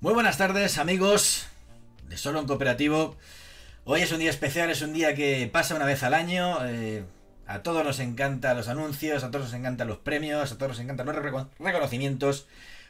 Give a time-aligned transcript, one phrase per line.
[0.00, 1.46] Muy buenas tardes, amigos
[2.08, 3.16] de Solo en Cooperativo.
[3.84, 6.58] Hoy es un día especial, es un día que pasa una vez al año.
[6.66, 7.04] eh,
[7.46, 10.78] a todos nos encantan los anuncios, a todos nos encantan los premios, a todos nos
[10.80, 12.46] encantan los reco- reconocimientos.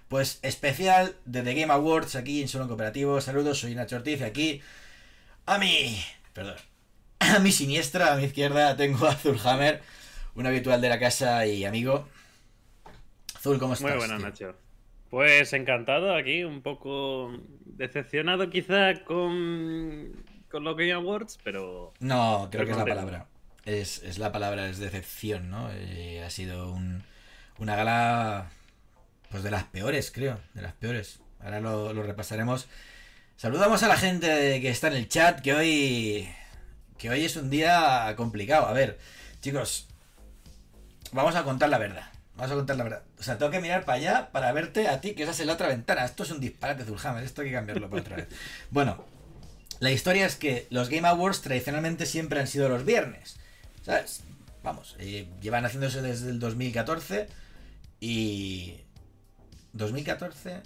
[0.09, 3.21] Pues especial de The Game Awards aquí en Solo en Cooperativo.
[3.21, 4.63] Saludos, soy Nacho Ortiz y aquí
[5.47, 6.01] a mi.
[6.33, 6.57] Perdón.
[7.21, 9.83] A mi siniestra, a mi izquierda, tengo a Zulhammer,
[10.35, 12.09] un habitual de la casa y amigo.
[13.41, 13.91] Zul, ¿cómo estás?
[13.91, 14.49] Muy buenas, tío?
[14.49, 14.70] Nacho.
[15.11, 17.33] Pues encantado aquí, un poco
[17.65, 23.27] decepcionado quizá con, con los Game Awards, pero No, creo Pero que es la palabra.
[23.65, 25.69] Es, es la palabra, es decepción, ¿no?
[25.73, 27.03] Eh, ha sido un-
[27.59, 28.51] una gala,
[29.31, 31.21] pues de las peores, creo, de las peores.
[31.41, 32.69] Ahora lo, lo repasaremos.
[33.37, 36.29] Saludamos a la gente que está en el chat, que hoy,
[36.99, 38.67] que hoy es un día complicado.
[38.67, 38.99] A ver,
[39.41, 39.89] chicos,
[41.13, 42.11] vamos a contar la verdad.
[42.37, 43.03] Vamos a contar la verdad.
[43.19, 45.55] O sea, tengo que mirar para allá para verte a ti, que estás en la
[45.55, 46.05] otra ventana.
[46.05, 47.23] Esto es un disparate, Zulhammer.
[47.23, 48.29] Esto hay que cambiarlo para otra vez.
[48.71, 49.05] Bueno,
[49.81, 53.37] la historia es que los Game Awards tradicionalmente siempre han sido los viernes.
[53.83, 54.23] ¿Sabes?
[54.63, 57.29] Vamos, eh, llevan haciéndose desde el 2014
[57.99, 58.81] y...
[59.75, 60.63] ¿2014?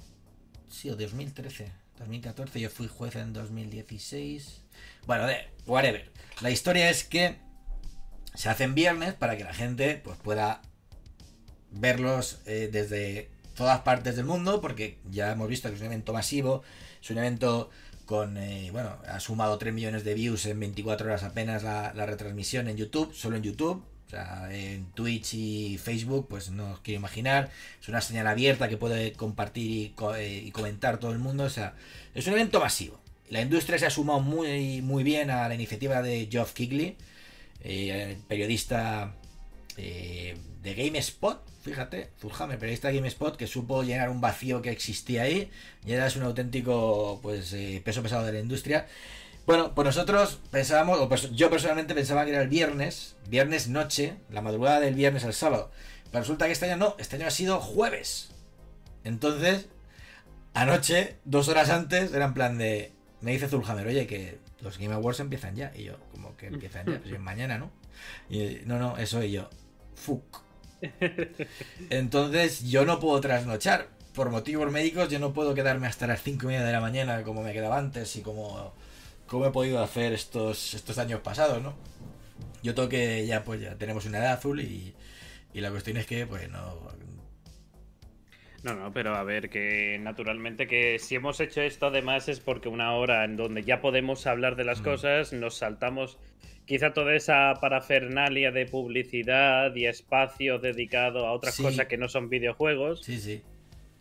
[0.68, 1.70] Sí, o 2013.
[1.98, 4.62] 2014, yo fui juez en 2016.
[5.06, 6.10] Bueno, de, whatever.
[6.40, 7.38] La historia es que
[8.34, 10.60] se hacen viernes para que la gente pues, pueda
[11.74, 16.12] verlos eh, desde todas partes del mundo, porque ya hemos visto que es un evento
[16.12, 16.62] masivo,
[17.02, 17.70] es un evento
[18.06, 22.06] con, eh, bueno, ha sumado 3 millones de views en 24 horas apenas la, la
[22.06, 23.84] retransmisión en YouTube, solo en YouTube.
[24.06, 27.50] O sea, en Twitch y Facebook, pues no os quiero imaginar.
[27.80, 31.44] Es una señal abierta que puede compartir y, eh, comentar todo el mundo.
[31.44, 31.74] O sea,
[32.14, 33.00] es un evento masivo.
[33.30, 36.96] La industria se ha sumado muy, muy bien a la iniciativa de Geoff Keighley,
[37.62, 39.14] eh, periodista
[40.64, 45.50] de GameSpot, fíjate, Zulhammer, periodista de GameSpot, que supo llenar un vacío que existía ahí,
[45.84, 48.86] y es un auténtico pues eh, peso pesado de la industria.
[49.46, 54.16] Bueno, pues nosotros pensábamos, o pues yo personalmente pensaba que era el viernes, viernes noche,
[54.30, 55.70] la madrugada del viernes al sábado.
[56.10, 58.30] Pero resulta que este año no, este año ha sido jueves.
[59.04, 59.68] Entonces,
[60.54, 62.92] anoche, dos horas antes, era en plan de.
[63.20, 65.72] Me dice Zulhammer, oye, que los Game Awards empiezan ya.
[65.76, 67.70] Y yo, como que empiezan ya, pues es mañana, ¿no?
[68.30, 69.50] Y no, no, eso y yo.
[69.94, 70.43] Fuck.
[71.90, 73.88] Entonces yo no puedo trasnochar.
[74.14, 77.22] Por motivos médicos yo no puedo quedarme hasta las cinco y media de la mañana
[77.24, 78.72] como me quedaba antes y como,
[79.26, 81.74] como he podido hacer estos, estos años pasados, ¿no?
[82.62, 84.94] Yo tengo que ya pues ya tenemos una edad azul y,
[85.54, 86.78] y la cuestión es que pues no...
[88.62, 92.68] no, no, pero a ver, que naturalmente que si hemos hecho esto además es porque
[92.70, 94.82] una hora en donde ya podemos hablar de las Mm.
[94.82, 96.18] cosas, nos saltamos
[96.66, 101.62] quizá toda esa parafernalia de publicidad y espacio dedicado a otras Sí.
[101.62, 103.02] cosas que no son videojuegos.
[103.04, 103.42] Sí, sí.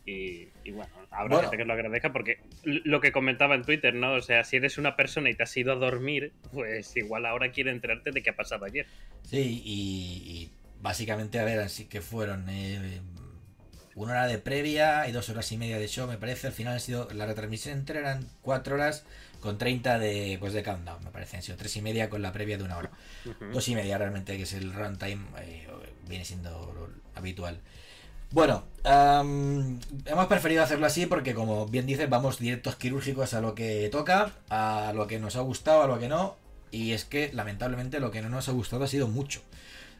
[0.05, 1.41] Y, y bueno, habrá Bueno.
[1.49, 4.13] gente que lo agradezca porque lo que comentaba en Twitter, ¿no?
[4.13, 7.51] O sea, si eres una persona y te has ido a dormir, pues igual ahora
[7.51, 8.85] quiere enterarte de qué ha pasado ayer.
[9.23, 12.99] Sí, y, y básicamente, a ver, así que fueron eh,
[13.95, 16.47] una hora de previa y dos horas y media de show, me parece.
[16.47, 19.05] Al final ha sido, la retransmisión entera eran cuatro horas
[19.43, 21.35] con 30 de, pues de countdown, me parece.
[21.35, 22.91] Han sido tres y media con la previa de una hora.
[23.51, 25.67] Dos y media realmente, que es el runtime, eh,
[26.07, 27.59] viene siendo habitual.
[28.31, 33.89] Bueno, hemos preferido hacerlo así porque, como bien dices, vamos directos quirúrgicos a lo que
[33.91, 36.37] toca, a lo que nos ha gustado, a lo que no.
[36.71, 39.41] Y es que, lamentablemente, lo que no nos ha gustado ha sido mucho.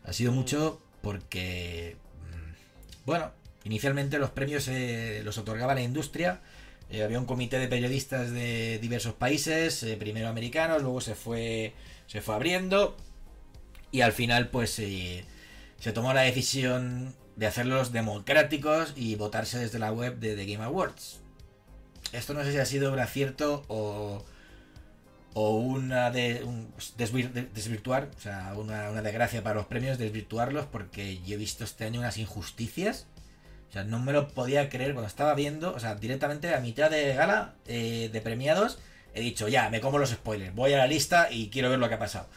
[0.05, 1.97] Ha sido mucho porque,
[2.31, 3.31] mm, bueno,
[3.65, 6.39] inicialmente los premios eh, los otorgaba la industria.
[6.93, 11.73] Eh, había un comité de periodistas de diversos países, eh, primero americanos, luego se fue,
[12.05, 12.95] se fue abriendo.
[13.91, 15.25] Y al final, pues, eh,
[15.79, 20.63] se tomó la decisión de hacerlos democráticos y votarse desde la web de The Game
[20.63, 21.19] Awards.
[22.11, 24.23] Esto no sé si ha sido un acierto o,
[25.33, 26.45] o una de-
[27.55, 31.85] desvirtuar, o sea, una, una desgracia para los premios, desvirtuarlos, porque yo he visto este
[31.85, 33.07] año unas injusticias.
[33.73, 36.91] O sea, no me lo podía creer cuando estaba viendo, o sea, directamente a mitad
[36.91, 38.77] de gala eh, de premiados,
[39.15, 41.89] he dicho, ya, me como los spoilers, voy a la lista y quiero ver lo
[41.89, 42.27] que ha pasado.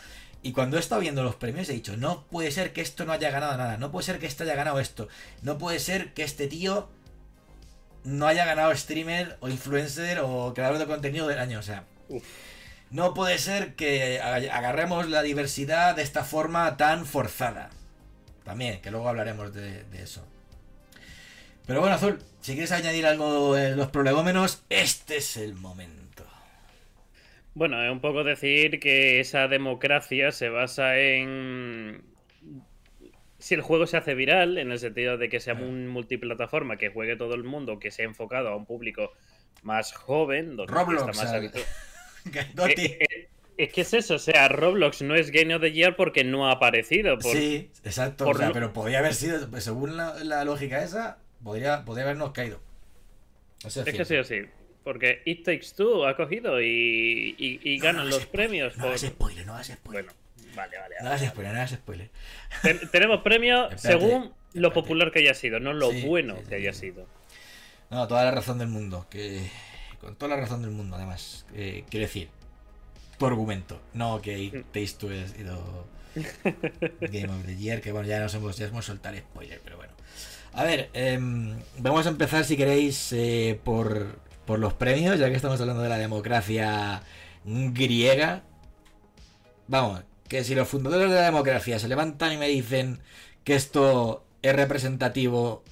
[0.42, 3.12] Y cuando he estado viendo los premios he dicho, no puede ser que esto no
[3.12, 5.08] haya ganado nada, no puede ser que este haya ganado esto,
[5.42, 6.88] no puede ser que este tío
[8.04, 12.24] no haya ganado streamer o influencer o creador de contenido del año, o sea, Uf.
[12.90, 17.68] no puede ser que ag- agarremos la diversidad de esta forma tan forzada.
[18.42, 20.24] También, que luego hablaremos de, de eso.
[21.66, 26.24] Pero bueno, Azul, si quieres añadir algo en los prolegómenos, este es el momento.
[27.54, 32.02] Bueno, es un poco decir que esa democracia se basa en
[33.38, 36.88] si el juego se hace viral, en el sentido de que sea un multiplataforma, que
[36.90, 39.12] juegue todo el mundo, que sea enfocado a un público
[39.62, 41.64] más joven, donde Roblox, está más al- habitual.
[42.70, 45.96] Eh, eh, Es que es eso, o sea, Roblox no es Game of the Year
[45.96, 47.18] porque no ha aparecido.
[47.18, 48.24] por- Sí, exacto.
[48.24, 51.84] por o sea, lo- pero podría haber sido, pues, según la, la lógica esa, podría,
[51.84, 52.60] podría habernos caído.
[53.64, 54.48] Eso es Es que sí, sí.
[54.84, 58.76] Porque It Takes Two ha cogido y, y- y No, ganan no los premios.
[58.76, 60.04] No por- hagas spoiler, no hagas spoiler.
[60.04, 60.18] Bueno,
[60.54, 60.94] vale, vale.
[61.00, 61.16] no vale.
[61.16, 62.10] hagas spoiler, no hagas spoiler.
[62.62, 66.42] Ten- tenemos premio Espérate, según lo popular que haya sido, no lo Sí, bueno sí,
[66.42, 67.06] sí, que haya sido.
[67.90, 69.06] No, toda la razón del mundo.
[69.10, 69.48] Que,
[70.00, 71.46] con toda la razón del mundo, además.
[71.54, 72.28] Eh, quiero decir,
[73.18, 73.80] tu argumento.
[73.92, 74.62] No que Mm.
[74.72, 75.86] Taste Two ha sido
[77.00, 77.80] Game of the Year.
[77.80, 79.92] Que bueno, ya nos hemos, ya hemos soltado el spoiler, pero bueno.
[80.56, 85.36] A ver, em, vamos a empezar, si queréis, eh, por, por los premios, ya que
[85.36, 87.02] estamos hablando de la democracia
[87.44, 88.42] griega.
[89.68, 93.00] Vamos, que si los fundadores de la democracia se levantan y me dicen
[93.44, 95.62] que esto es representativo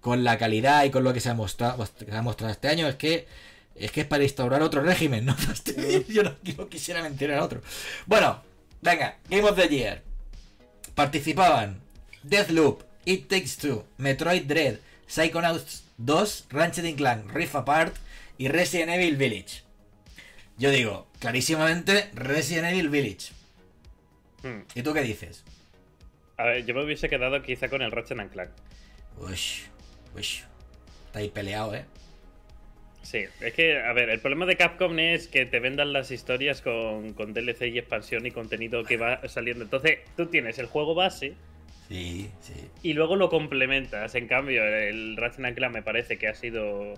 [0.00, 2.66] con la calidad y con lo que se ha mostrado, que se ha mostrado este
[2.66, 3.28] año, es que
[3.76, 7.44] es que es para instaurar otro régimen, no fastidies, yo no, no quisiera mentir a
[7.44, 7.62] otro.
[8.06, 8.42] Bueno,
[8.80, 10.02] venga, Game of the Year.
[10.96, 11.80] Participaban
[12.24, 17.94] Deathloop, It Takes Two, Metroid Dread, Psychonauts 2, Ratchet Clank, Rift Apart
[18.38, 19.62] y Resident Evil Village.
[20.58, 23.32] Yo digo, clarísimamente Resident Evil Village.
[24.42, 24.62] Hmm.
[24.74, 25.44] ¿Y tú qué dices?
[26.36, 28.50] A ver, yo me hubiese quedado quizá con el Ratchet and Clank.
[29.18, 29.62] Ush,
[30.16, 30.42] ush.
[31.06, 31.84] Está ahí peleado, ¿eh?
[33.02, 36.62] Sí, es que, a ver, el problema de Capcom es que te vendan las historias
[36.62, 39.64] con, con DLC y expansión y contenido que va saliendo.
[39.64, 41.34] Entonces, tú tienes el juego base
[41.92, 42.54] Sí, sí.
[42.82, 44.14] y luego lo complementas.
[44.14, 46.94] En cambio, el Ratchet Clank me parece que ha sido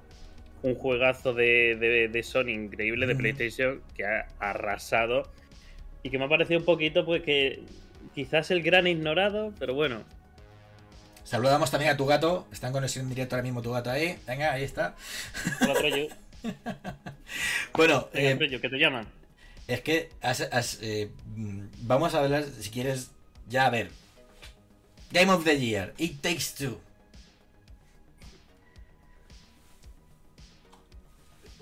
[0.63, 3.17] un juegazo de, de- de Sony increíble de.
[3.17, 5.29] PlayStation que ha arrasado
[6.03, 7.61] y que me ha parecido un poquito, pues que
[8.15, 10.05] quizás el gran ignorado, pero bueno.
[11.25, 12.47] Saludamos también a tu gato.
[12.53, 14.17] Está en conexión en directo ahora mismo tu gato ahí.
[14.27, 14.95] Venga, ahí está.
[15.61, 16.07] Hola.
[17.73, 19.07] Bueno, Venga, eh, Troyo, que te llaman.
[19.67, 23.11] es que has- has, eh, mm, vamos a hablar, si quieres,
[23.49, 23.91] ya a ver.
[25.15, 26.79] Game of the Year, It Takes Two.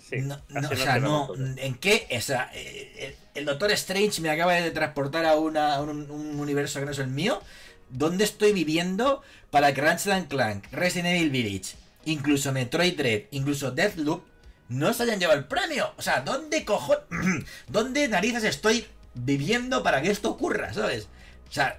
[0.08, 0.36] Sí, no,
[0.70, 1.30] o sea, no.
[1.56, 2.06] ¿en qué?
[2.16, 6.10] O sea, eh, el, el Doctor Strange me acaba de transportar a, una- a un,
[6.10, 7.40] un universo que no es el mío.
[7.88, 14.22] ¿Dónde estoy viviendo para que Ratchet Clank, Resident Evil Village, incluso Metroid Dread, incluso Deathloop,
[14.68, 15.92] no se hayan llevado el premio?
[15.96, 16.94] O sea, ¿dónde cojo...
[17.68, 21.08] ¿Dónde narices estoy viviendo para que esto ocurra, ¿sabes?
[21.48, 21.78] O sea,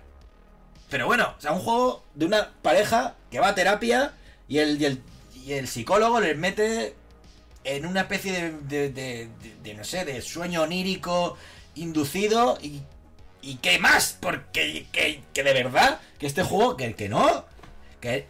[0.94, 4.14] pero bueno, o sea, un juego de una pareja que va a terapia
[4.48, 5.02] y el, y el,
[5.44, 6.94] y el psicólogo les mete
[7.64, 9.30] en una especie de, de, de-
[9.64, 11.36] de- no sé, de sueño onírico
[11.74, 12.84] inducido y,
[13.42, 17.44] y qué más, porque que, que de verdad, que este juego, que, que no,
[18.00, 18.28] que,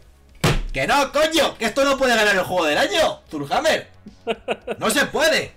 [0.71, 3.89] que no, coño, que esto no puede ganar el juego del año, Zulhammer,
[4.77, 5.51] no se puede.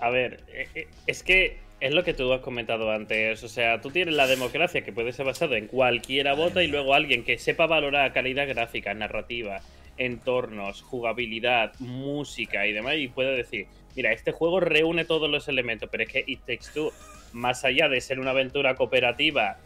[0.00, 3.44] A ver, eh, eh, es que es lo que tú has comentado antes.
[3.44, 6.94] O sea, tú tienes la democracia que puede ser basado en cualquiera vota y luego
[6.94, 9.60] alguien que sepa valorar calidad gráfica, narrativa,
[9.98, 15.90] entornos, jugabilidad, música y demás y puede decir, mira, este juego reúne todos los elementos,
[15.92, 16.90] pero es que It Takes Two,
[17.34, 19.58] más allá de ser una aventura cooperativa,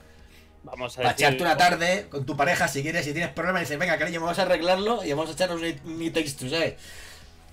[0.64, 1.14] vamos a decir...
[1.18, 4.40] echarte una tarde con tu pareja, si quieres, si tienes problemas, dices, venga, cariño, vamos
[4.40, 6.74] a arreglarlo y vamos a echarnos un, un texto, ¿sabes?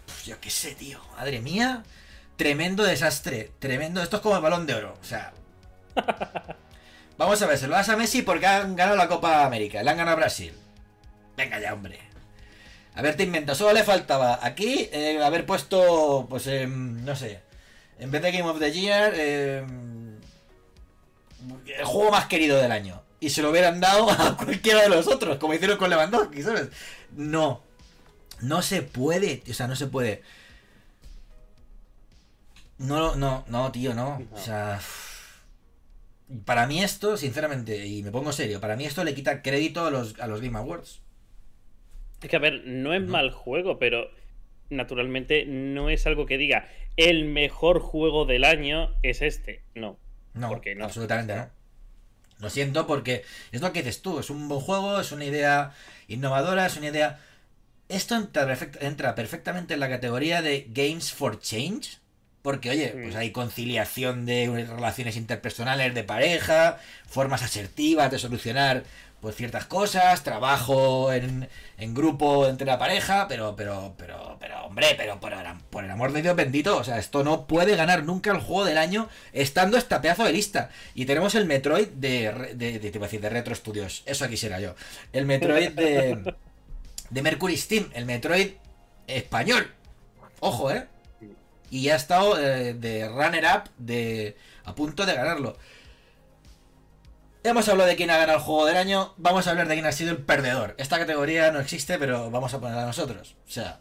[0.08, 1.84] Pues yo qué sé, tío, madre mía,
[2.36, 5.34] tremendo desastre, tremendo, esto es como el balón de oro, o sea...
[7.18, 9.90] Vamos a ver, se lo das a Messi porque han ganado la Copa América, le
[9.90, 10.54] han ganado a Brasil.
[11.38, 12.00] Venga ya, hombre.
[12.94, 17.42] A ver, te invento, solo le faltaba aquí eh, haber puesto, pues, em, no sé,
[18.00, 20.18] en vez de Game of the Year, em,
[21.78, 23.02] el juego más querido del año.
[23.20, 26.70] Y se lo hubieran dado a cualquiera de los otros, como hicieron con Lewandowski, ¿sabes?
[27.12, 27.64] No.
[28.42, 30.22] No se puede, o sea, no se puede.
[32.78, 34.22] No, no, no, tío, no.
[34.32, 34.80] O sea.
[36.44, 39.92] Para mí esto, sinceramente, y me pongo serio, para mí esto le quita crédito a
[39.92, 41.02] los, a los Game Awards.
[42.22, 43.12] Es que, a ver, no es No.
[43.12, 44.10] mal juego, pero
[44.72, 49.62] naturalmente no es algo que diga el mejor juego del año es este.
[49.76, 50.00] No.
[50.34, 50.86] No, ¿Por qué no?
[50.86, 51.50] absolutamente no.
[52.40, 55.74] Lo siento porque es lo que dices tú, es un buen juego, es una idea
[56.08, 57.20] innovadora, es una idea...
[57.88, 62.00] Esto entra, perfect- entra perfectamente en la categoría de Games for Change,
[62.46, 66.78] porque oye, pues hay conciliación de relaciones interpersonales de pareja,
[67.08, 68.84] formas asertivas de solucionar
[69.20, 74.94] pues ciertas cosas, trabajo en, en grupo entre la pareja, pero, pero, pero, pero, hombre,
[74.96, 75.40] pero por el,
[75.72, 78.64] por el amor de Dios bendito, o sea, esto no puede ganar nunca el juego
[78.64, 80.70] del año estando esta pedazo de lista.
[80.94, 84.76] Y tenemos el Metroid de, de, decir, de Retro Studios, eso quisiera yo.
[85.14, 86.36] El Metroid de,
[87.10, 88.52] de Mercury Steam, el Metroid
[89.08, 89.72] español.
[90.42, 90.86] Ojo, ¿eh?
[91.70, 95.58] Y ha estado eh, de runner-up de, a punto de ganarlo.
[97.44, 99.86] Hemos hablado de quién ha ganado el juego del año, vamos a hablar de quién
[99.86, 100.74] ha sido el perdedor.
[100.80, 103.36] Esta categoría no existe, pero vamos a ponerla a nosotros.
[103.48, 103.80] O sea,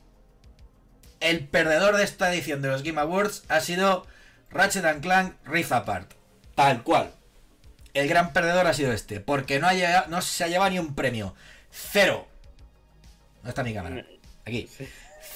[1.21, 4.07] el perdedor de esta edición de los Game Awards ha sido
[4.51, 6.13] Ratchet Clank Rift Apart.
[6.55, 7.13] Tal cual.
[7.95, 10.95] El gran perdedor ha sido este, porque no, ha no se ha llevado ni un
[10.95, 11.35] premio.
[11.71, 12.29] Cero.
[13.37, 14.05] ¿Dónde está mi cámara?
[14.45, 14.69] Aquí.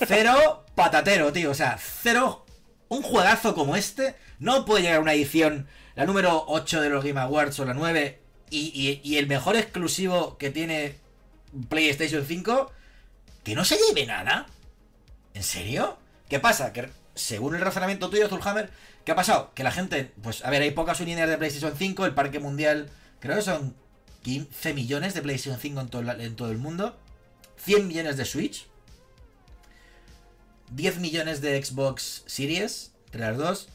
[0.06, 1.50] Cero patatero, tío.
[1.50, 2.44] O sea, cero.
[2.88, 7.04] Un juegazo como este no puede llegar a una edición la número 8 de los
[7.04, 10.96] Game Awards o la 9 y, el mejor exclusivo que tiene
[11.68, 12.70] PlayStation 5,
[13.42, 14.46] que no se lleve nada.
[15.34, 15.98] ¿En serio?
[16.28, 16.72] ¿Qué pasa?
[16.72, 18.70] Que según el razonamiento tuyo, Zulhammer,
[19.04, 19.52] ¿qué ha pasado?
[19.54, 22.88] Que la gente, pues a ver, hay pocas unidades de PlayStation 5, el parque mundial,
[23.20, 23.74] creo que son
[24.22, 26.96] 15 millones de PlayStation 5 en todo, en todo el mundo,
[27.56, 28.66] 100 millones de Switch,
[30.72, 33.68] 10 millones de Xbox Series, entre las dos,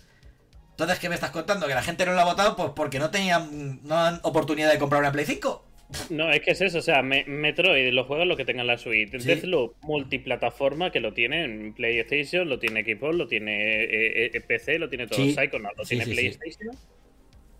[0.74, 1.68] entonces, ¿qué me estás contando?
[1.68, 5.02] ¿Que la gente no lo ha votado pues porque no tenían no oportunidad de comprar
[5.02, 5.66] una Play 5?
[6.10, 9.20] No, es que es eso, o sea, Metroid lo juegan lo que tengan la suite.
[9.20, 14.80] Deathloop multiplataforma que lo tiene en PlayStation, lo tiene Xbox, lo tiene eh, eh, PC,
[14.80, 15.18] lo tiene todo.
[15.18, 15.34] Sí.
[15.34, 16.76] Psychonauts lo tiene PlayStation.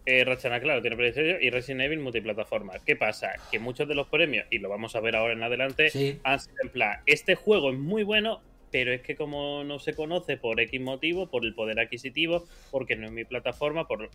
[0.06, 2.74] Eh, Ratchet claro, tiene PlayStation y Resident Evil multiplataforma.
[2.84, 3.34] ¿Qué pasa?
[3.52, 6.56] Que muchos de los premios, y lo vamos a ver ahora en adelante, han sido
[6.64, 8.42] en plan, este juego es muy bueno,
[8.74, 12.96] pero es que como no se conoce por X motivo, por el poder adquisitivo, porque
[12.96, 14.10] no es mi plataforma, por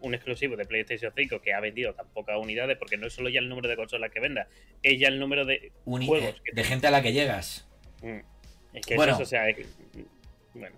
[0.00, 3.30] un exclusivo de PlayStation 5 que ha vendido tan pocas unidades, porque no es solo
[3.30, 4.46] ya el número de consolas que venda,
[4.82, 6.34] es ya el número de juegos.
[6.52, 7.66] de gente a la que llegas.
[8.02, 8.18] Mm.
[8.74, 9.14] Es que bueno.
[9.14, 9.46] eso, o sea,
[10.52, 10.76] bueno.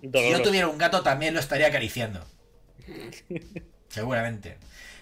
[0.00, 2.24] Si yo tuviera un gato también lo estaría acariciando.
[3.88, 4.56] Seguramente.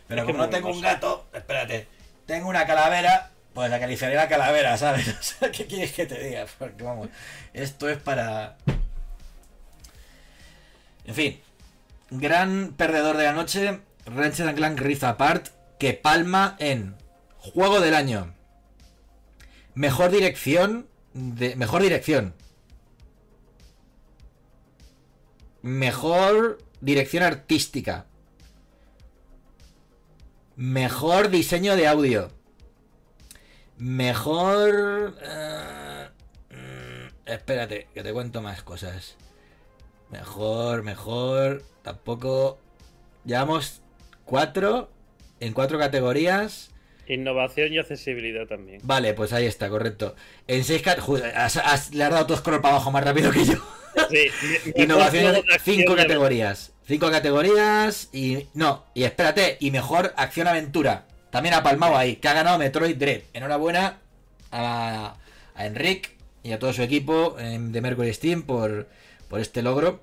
[0.08, 1.88] Pero como no tengo un gato, espérate,
[2.24, 5.36] tengo una calavera pues acariciaré la calavera, ¿sabes?
[5.52, 6.46] ¿qué quieres que te diga?
[6.58, 7.10] Porque vamos,
[7.52, 8.56] esto es para...
[11.04, 11.38] En fin,
[12.08, 16.96] gran perdedor de la noche, Ratchet Clank Rift Apart, que palma en
[17.36, 18.34] Juego del Año.
[19.74, 21.54] Mejor dirección de...
[21.54, 22.32] Mejor dirección.
[25.60, 28.06] Mejor dirección artística.
[30.56, 32.39] Mejor diseño de audio.
[33.80, 35.16] Mejor...
[35.22, 36.08] Eh,
[36.50, 39.16] mm, espérate, que te cuento más cosas.
[40.10, 41.62] Mejor, mejor...
[41.82, 42.58] Tampoco...
[43.24, 43.80] Llevamos
[44.26, 44.90] cuatro
[45.40, 46.70] en cuatro categorías.
[47.08, 48.80] Innovación y accesibilidad también.
[48.84, 50.14] Vale, pues ahí está, correcto.
[50.46, 51.56] En seis categorías...
[51.94, 53.54] Le has dado tu scroll para abajo más rápido que yo.
[54.10, 56.74] Sí, Innovación en cinco categorías.
[56.86, 58.46] Cinco categorías y...
[58.52, 61.06] No, y espérate, y mejor acción-aventura.
[61.30, 63.22] También ha palmado ahí, que ha ganado Metroid Dread.
[63.32, 63.98] Enhorabuena
[64.50, 65.16] a,
[65.54, 66.12] a Enric
[66.42, 68.88] y a todo su equipo de Mercury Steam por,
[69.28, 70.02] por este logro.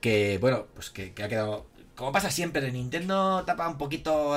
[0.00, 1.66] Que, bueno, pues que, ha quedado.
[1.96, 4.36] Como pasa siempre, de Nintendo tapa un poquito.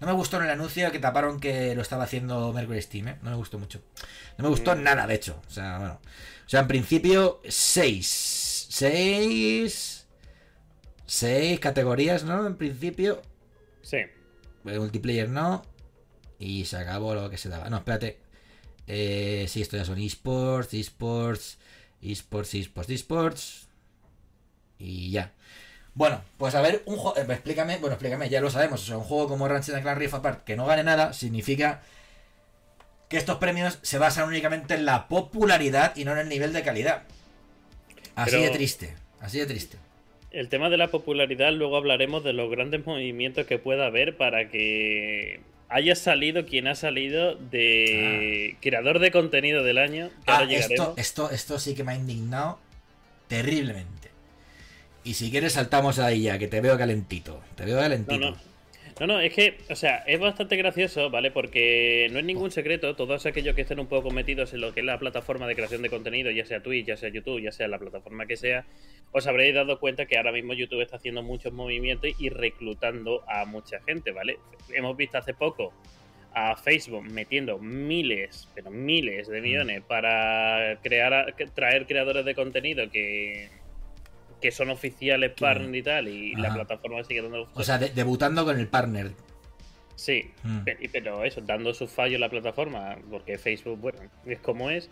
[0.00, 3.16] No me gustó en el anuncio que taparon que lo estaba haciendo Mercury Steam, ¿eh?
[3.22, 3.80] No me gustó mucho.
[4.36, 4.82] No me gustó mm.
[4.82, 5.40] nada, de hecho.
[5.46, 6.00] O sea, bueno.
[6.46, 8.66] O sea, en principio, seis.
[8.68, 10.06] Seis.
[11.06, 12.46] Seis categorías, ¿no?
[12.46, 13.22] En principio.
[13.82, 13.98] Sí
[14.64, 15.62] multiplayer no.
[16.38, 17.70] Y se acabó lo que se daba.
[17.70, 18.18] No, espérate.
[18.86, 21.58] Eh, sí, esto ya son esports, esports,
[22.02, 23.68] esports, esports, esports.
[24.78, 25.32] Y ya.
[25.94, 27.16] Bueno, pues a ver, un juego.
[27.16, 28.82] Eh, explícame, bueno, explícame, ya lo sabemos.
[28.82, 31.82] O sea, un juego como Ratchet Clank Rift Apart que no gane nada significa
[33.08, 36.62] que estos premios se basan únicamente en la popularidad y no en el nivel de
[36.62, 37.04] calidad.
[38.16, 39.83] Así de triste, así de triste
[40.34, 44.48] el tema de la popularidad, luego hablaremos de los grandes movimientos que pueda haber para
[44.50, 48.58] que haya salido quien ha salido de ah.
[48.60, 50.10] creador de contenido del año.
[50.26, 52.58] ah, esto, esto, esto sí que me ha indignado
[53.28, 54.10] terriblemente.
[55.04, 57.40] Y si quieres saltamos ahí ya, que te veo calentito.
[57.56, 58.18] Te veo calentito.
[58.18, 58.36] No, no,
[59.00, 61.30] es que, o sea, es bastante gracioso, ¿vale?
[61.32, 64.80] Porque no es ningún secreto, todos aquellos que estén un poco metidos en lo que
[64.80, 67.66] es la plataforma de creación de contenido, ya sea Twitch, ya sea YouTube, ya sea
[67.66, 68.66] la plataforma que sea,
[69.10, 73.44] os habréis dado cuenta que ahora mismo YouTube está haciendo muchos movimientos y reclutando a
[73.44, 74.38] mucha gente, ¿vale?
[74.72, 75.72] Hemos visto hace poco
[76.32, 83.48] a Facebook metiendo miles, pero miles de millones para crear, traer creadores de contenido que
[84.44, 87.48] que son oficiales partner y tal, y la plataforma sigue dando.
[87.54, 89.12] O sea, debutando con el partner.
[89.96, 90.58] Sí, mm.
[90.92, 94.90] pero eso, dando su fallo en la plataforma, porque Facebook, bueno, es como es.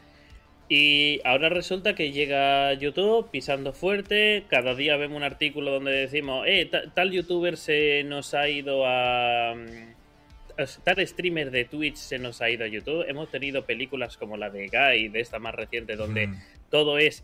[0.71, 4.47] Y ahora resulta que llega YouTube pisando fuerte.
[4.49, 9.55] Cada día vemos un artículo donde decimos, eh, tal youtuber se nos ha ido a.
[9.55, 13.05] Mm, tal streamer de Twitch se nos ha ido a YouTube.
[13.07, 16.43] Hemos tenido películas como la de Guy, de esta más reciente, donde mm.
[16.71, 17.23] todo es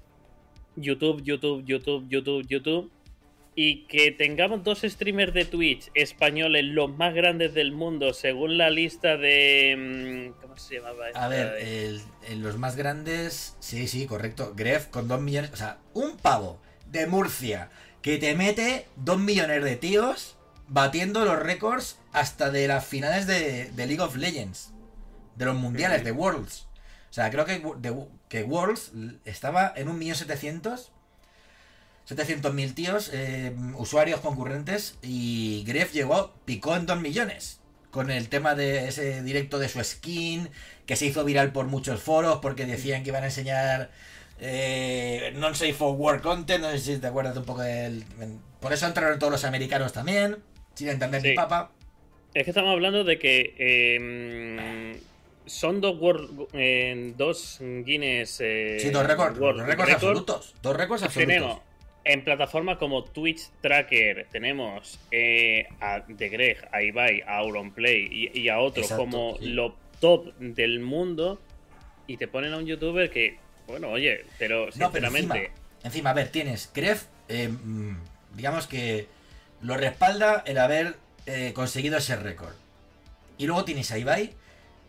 [0.83, 2.91] YouTube, YouTube, YouTube, YouTube, YouTube.
[3.61, 8.71] Y que tengamos dos streamers de Twitch españoles, los más grandes del mundo, según la
[8.71, 10.31] lista de.
[10.37, 11.09] mm, ¿Cómo se llamaba?
[11.09, 11.25] esta?
[11.25, 13.57] A ver, el- el- los más grandes.
[13.59, 14.53] Sí, sí, correcto.
[14.57, 15.51] Gref con 2 millones.
[15.53, 17.69] O sea, un pavo de Murcia
[18.01, 20.37] que te mete 2 millones de tíos
[20.69, 24.73] batiendo los récords hasta de las finales de, de League of Legends.
[25.35, 26.69] De los mundiales, de Worlds.
[27.11, 28.93] O sea, creo que, de- que Worlds
[29.25, 30.89] estaba en 1.700.000.
[32.09, 37.61] 700.000 tíos, eh, usuarios concurrentes, y Gref llegó, picó en 2 millones.
[37.91, 40.49] Con el tema de ese directo de su skin,
[40.87, 43.91] que se hizo viral por muchos foros, porque decían que iban a enseñar
[44.41, 46.63] eh, non-safe for work content.
[46.63, 48.05] No sé si te acuerdas un poco del.
[48.61, 50.37] Por eso entraron todos los americanos también,
[50.75, 51.35] sin entender ni Sí.
[51.35, 51.73] papa.
[52.35, 53.99] Es que estamos hablando de que eh,
[55.49, 58.41] son dos, World- eh, dos Guinness.
[58.41, 59.95] eh, Sí, dos récords, World récords Record.
[59.95, 60.55] absolutos.
[60.63, 61.35] Dos récords absolutos.
[61.35, 61.61] Tenemos
[62.05, 68.39] en plataformas como Twitch Tracker, tenemos eh, a The Greg, a Ibai, a Auronplay y,
[68.41, 69.47] y a otros Exacto, como sí.
[69.49, 71.41] lo top del mundo.
[72.07, 75.37] Y te ponen a un youtuber que, bueno, oye, pero No, pero sinceramente.
[75.39, 77.97] encima, encima, a ver, tienes Gref, eh, mm,
[78.35, 79.07] digamos que
[79.61, 80.95] lo respalda el haber
[81.27, 82.55] eh, conseguido ese récord.
[83.37, 84.31] Y luego tienes a Ibai,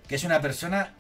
[0.10, 0.92] que es una persona,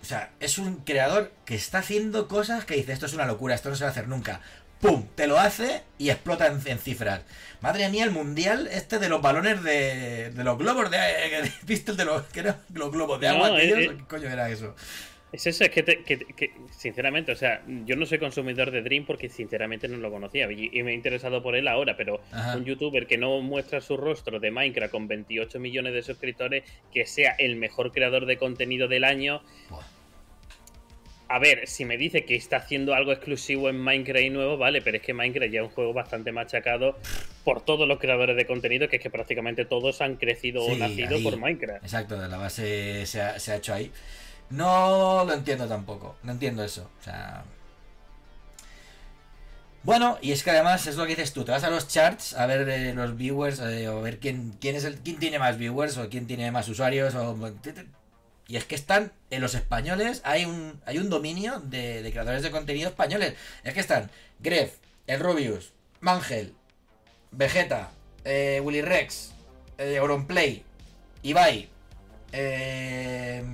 [0.00, 3.56] o sea, es un creador que está haciendo cosas que dice, esto es una locura,
[3.56, 4.40] esto no se va a hacer nunca.
[4.80, 5.06] ¡Pum!
[5.14, 7.20] Te lo hace y explota en, en cifras.
[7.60, 11.50] Madre mía, el mundial este de los balones de, de los globos de...
[11.64, 13.60] ¿Viste el de los, que los globos de No, agua?
[13.60, 13.78] eh, tío?
[13.78, 13.96] eh.
[13.98, 14.74] ¿Qué coño era eso?
[15.32, 18.82] Es eso, es que, te- que- que, sinceramente, o sea, yo no soy consumidor de
[18.82, 22.20] Dream porque sinceramente no lo conocía y, y me he interesado por él ahora, pero
[22.32, 22.56] Ajá.
[22.56, 27.06] un youtuber que no muestra su rostro de Minecraft con 28 millones de suscriptores, que
[27.06, 29.40] sea el mejor creador de contenido del año.
[29.68, 29.84] Buah.
[31.28, 34.82] A ver, si me dice que está haciendo algo exclusivo en Minecraft y nuevo, vale,
[34.82, 36.98] pero es que Minecraft ya es un juego bastante machacado
[37.44, 41.14] por todos los creadores de contenido, que es que prácticamente todos han crecido o nacido
[41.18, 41.22] ahí.
[41.22, 41.84] por Minecraft.
[41.84, 43.92] Exacto, la base se ha, se ha hecho ahí.
[44.50, 46.16] No lo entiendo tampoco.
[46.22, 46.90] No entiendo eso.
[47.00, 47.44] O sea.
[49.82, 51.44] Bueno, y es que además es lo que dices tú.
[51.44, 54.76] Te vas a los charts a ver eh, los viewers, eh, o ver quién, quién
[54.76, 57.36] es el, quién tiene más viewers, o quién tiene más usuarios, o.
[58.50, 62.50] Y es que están en los españoles, hay un, hay un dominio de, creadores de
[62.50, 63.34] contenido españoles.
[63.62, 64.10] Es que están
[64.40, 64.74] Gref,
[65.06, 66.52] El Rubius, Mangel,
[67.30, 67.92] Vegeta,
[68.24, 69.30] eh, Willy Rex,
[69.78, 70.64] eh, Auronplay,
[71.22, 71.68] Ibai,
[72.32, 73.44] eh,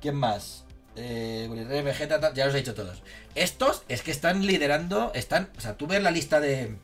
[0.00, 0.64] ¿Quién más?
[0.96, 1.48] Eh,
[1.84, 3.02] Vegeta, ya los he dicho todos.
[3.34, 6.76] Estos es que están liderando, están, o sea, tú ves la lista de...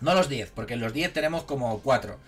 [0.00, 2.18] No los 10, porque en los 10 tenemos como 4.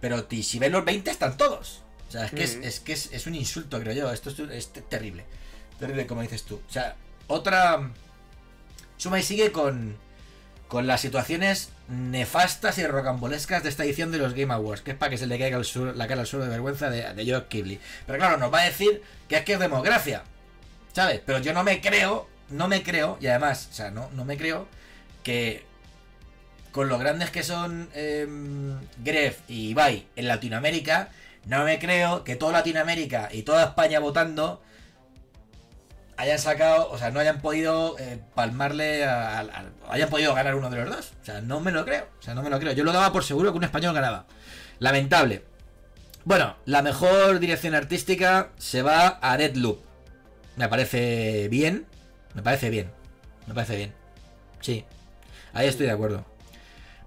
[0.00, 1.82] Pero ti- si ves los 20 están todos.
[2.08, 4.12] O sea, es que, es, es que es, es un insulto, creo yo.
[4.12, 5.24] Esto es, terrible.
[5.78, 6.60] Terrible, como dices tú.
[6.68, 6.96] O sea,
[7.28, 7.90] otra...
[8.96, 9.96] Suma y sigue con,
[10.70, 14.96] con las situaciones nefastas y rocambolescas de esta edición de los Game Awards, que es
[14.96, 15.60] para que se le caiga
[15.96, 17.80] la cara al suelo de vergüenza de, Geoff Keighley.
[18.06, 20.22] Pero claro, nos va a decir que es que es democracia,
[20.92, 21.20] ¿sabes?
[21.26, 24.36] Pero yo no me creo, no me creo, y además, o sea, no, no me
[24.36, 24.68] creo
[25.24, 25.64] que
[26.70, 28.28] con lo grandes que son eh,
[28.98, 31.08] Gref y Ibai en Latinoamérica,
[31.46, 34.62] no me creo que toda Latinoamérica y toda España votando
[36.20, 40.54] hayan sacado, o sea, no hayan podido eh, palmarle, a- a- a- hayan podido ganar
[40.54, 41.12] uno de los dos.
[41.22, 42.06] O sea, no me lo creo.
[42.18, 42.72] O sea, no me lo creo.
[42.72, 44.26] Yo lo daba por seguro que un español ganaba.
[44.78, 45.44] Lamentable.
[46.24, 49.80] Bueno, la mejor dirección artística se va a Deadloop.
[50.56, 51.86] Me parece bien.
[52.34, 52.90] Me parece bien.
[53.46, 53.94] Me parece bien.
[54.60, 54.84] Sí.
[55.52, 56.24] Ahí estoy de acuerdo.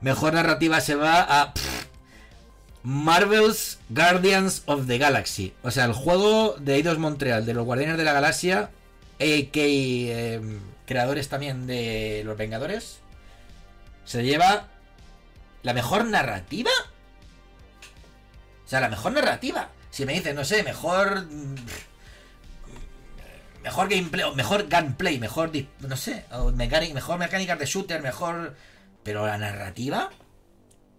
[0.02, 1.54] Mejor narrativa se va a
[2.84, 5.54] Marvel's Guardians of the Galaxy.
[5.64, 8.72] O sea, el juego de Eidos Montreal, de los Guardianes de la Galaxia,
[9.24, 9.60] a.k.
[9.60, 10.42] eh,
[10.86, 13.00] creadores también de Los Vengadores,
[14.06, 14.68] se lleva
[15.64, 16.72] la mejor narrativa.
[18.66, 19.70] O sea, la mejor narrativa.
[19.92, 21.26] Si me dices, no sé, mejor...
[21.26, 21.56] mm,
[23.64, 25.52] Mejor gameplay, mejor gunplay, mejor...
[25.80, 28.56] No sé, mecánica, mejor mecánicas de shooter, mejor...
[29.04, 30.10] Pero la narrativa...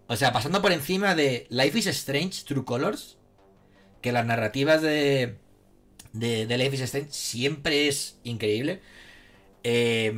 [0.07, 3.17] O sea, pasando por encima de Life is Strange, True Colors,
[4.01, 5.39] que las narrativas de,
[6.15, 8.81] de, de Life is Strange siempre es increíble.
[9.63, 10.13] Eh,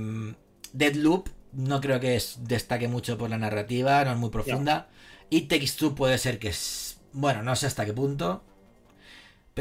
[0.74, 4.90] Deadloop no creo que es- destaque mucho por la narrativa, no es muy profunda.
[5.30, 7.00] Y Two puede ser que es...
[7.14, 8.44] Bueno, no sé hasta qué punto.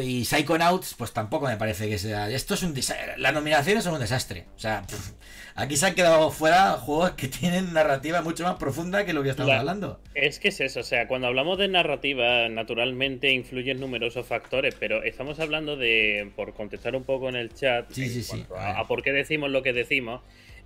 [0.03, 2.31] Y Psychonauts, pues tampoco me parece que sea...
[2.31, 3.15] Esto es un desastre.
[3.19, 4.47] Las nominaciones son un desastre.
[4.57, 5.13] O sea, pff,
[5.55, 9.31] aquí se han quedado fuera juegos que tienen narrativa mucho más profunda que lo que
[9.31, 10.01] estamos La- hablando.
[10.15, 15.03] Es que es eso, o sea, cuando hablamos de narrativa, naturalmente influyen numerosos factores, pero
[15.03, 18.45] estamos hablando de, por contestar un poco en el chat, Sí, sí, sí.
[18.57, 20.23] a por qué decimos lo que decimos,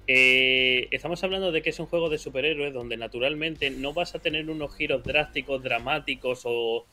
[0.07, 4.18] eh, estamos hablando de que es un juego de superhéroes donde naturalmente no vas a
[4.18, 6.85] tener unos giros drásticos, dramáticos o,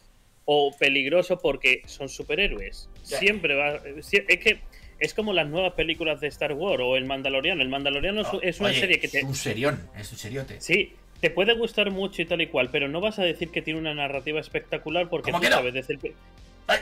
[0.49, 2.89] o peligrosos porque son superhéroes.
[3.03, 3.81] Siempre va.
[3.97, 4.59] Es que
[4.97, 7.61] es como las nuevas películas de Star Wars o El Mandaloriano.
[7.61, 9.19] El Mandaloriano es una serie que te.
[9.19, 10.59] Es un serión, es un seriote.
[10.61, 13.61] Sí, te puede gustar mucho y tal y cual, pero no vas a decir que
[13.61, 16.15] tiene una narrativa espectacular porque tú sabes desde el.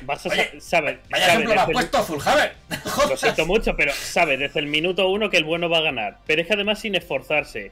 [0.04, 1.00] vas a saber.
[1.10, 2.54] Vaya ejemplo me has puesto, Fullhaber.
[3.10, 6.20] Lo siento mucho, pero sabe desde el minuto uno que el bueno va a ganar.
[6.28, 7.72] Pero es que además sin esforzarse.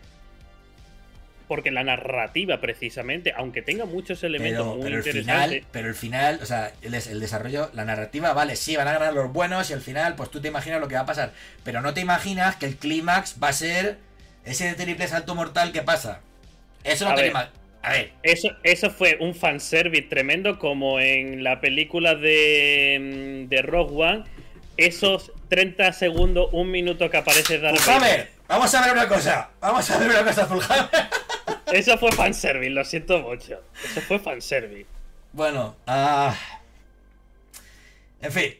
[1.54, 5.44] Porque la narrativa, precisamente, aunque tenga muchos elementos muy pero interesantes.
[5.44, 8.88] El final, pero el final, o sea, el, el, desarrollo, la narrativa, vale, sí, van
[8.88, 11.06] a ganar los buenos y al final, pues tú te imaginas lo que va a
[11.06, 11.32] pasar.
[11.64, 13.98] Pero no te imaginas que el clímax va a ser
[14.46, 16.22] ese triple salto mortal que pasa.
[16.84, 17.32] Eso no tiene
[17.84, 18.14] A ver.
[18.24, 24.24] Eso, eso fue un fanservice tremendo, como en la película de, mm, de Rogue One.
[24.76, 28.32] Esos 30 segundos, un minuto que aparece Darth Vader.
[28.48, 29.50] Vamos a ver una cosa.
[29.62, 30.90] Vamos a ver una cosa, Fullhammer.
[31.72, 33.62] Eso fue fanservice, lo siento mucho.
[33.84, 34.88] Eso fue fanservice.
[35.32, 36.36] Bueno, ah.
[38.22, 38.54] en fin.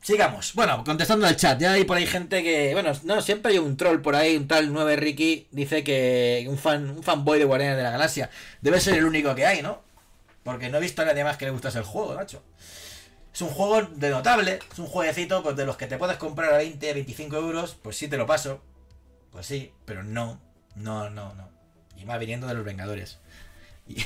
[0.00, 0.54] Sigamos.
[0.54, 2.72] Bueno, contestando al chat, ya hay por ahí gente que.
[2.72, 6.58] Bueno, no, siempre hay un troll por ahí, un tal 9 Ricky, dice que un
[6.58, 8.28] fan, un fanboy de Guardianes de la Galaxia.
[8.60, 9.82] Debe ser el único que hay, ¿no?
[10.42, 12.42] Porque no he visto a nadie más que le gustase el juego, macho.
[13.32, 16.56] Es un juego de notable, es un jueguecito de los que te puedes comprar a
[16.58, 18.60] 20, 25 euros, pues sí te lo paso.
[19.30, 20.40] Pues sí, pero no,
[20.76, 21.50] no, no, no.
[21.96, 23.20] Y más viniendo de los Vengadores.
[23.86, 24.02] Y...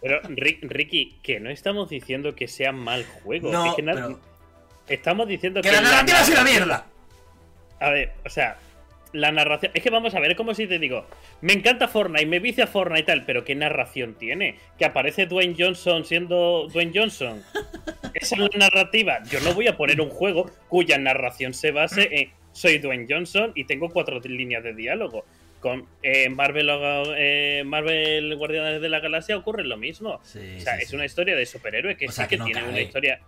[0.00, 0.20] Pero,
[0.62, 3.52] Ricky, que no estamos diciendo que sea mal juego.
[3.52, 3.76] No,
[4.88, 5.68] Estamos diciendo que.
[5.68, 6.86] ¡Que la narrativa es una mierda!
[7.78, 8.58] A ver, o sea,
[9.12, 9.72] la narración.
[9.74, 11.06] Es que vamos a ver, es como si te digo,
[11.40, 14.58] me encanta Fortnite, me vicia Fortnite y tal, pero ¿qué narración tiene?
[14.78, 17.42] Que aparece Dwayne Johnson siendo Dwayne Johnson.
[18.14, 19.22] Esa es la narrativa.
[19.30, 23.52] Yo no voy a poner un juego cuya narración se base en soy Dwayne Johnson
[23.54, 25.24] y tengo cuatro líneas de diálogo
[25.62, 26.68] con eh, Marvel,
[27.16, 30.14] eh, Marvel Guardianes de la Galaxia ocurre lo mismo.
[30.14, 33.20] o sea, es una historia de superhéroe que sí que, tiene una historia.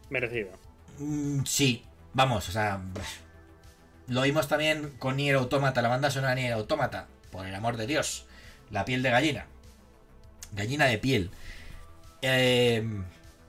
[0.10, 0.52] Merecido.
[1.00, 1.84] Mm, sí,
[2.14, 2.82] vamos, o sea.
[4.08, 7.08] Lo vimos también con Nier Automata, la banda sonora Nier Automata.
[7.32, 8.26] Por el amor de Dios.
[8.70, 9.48] La piel de gallina.
[10.54, 11.32] Gallina de piel.
[12.26, 12.84] Eh,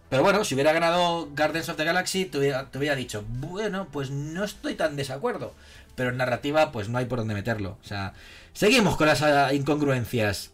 [0.09, 3.89] pero bueno, si hubiera ganado Guardians of the Galaxy, te hubiera, te hubiera, dicho, bueno,
[3.91, 5.55] pues no estoy tan desacuerdo.
[5.95, 7.79] Pero en narrativa, pues no hay por dónde meterlo.
[7.83, 8.13] O sea,
[8.53, 10.51] seguimos con las ah, incongruencias.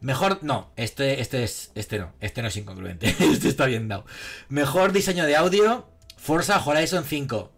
[0.00, 4.04] Mejor, no, este, este es, este no, este no es incongruente, este está bien dado.
[4.50, 5.88] Mejor diseño de audio,
[6.18, 7.50] Forza Horizon 5.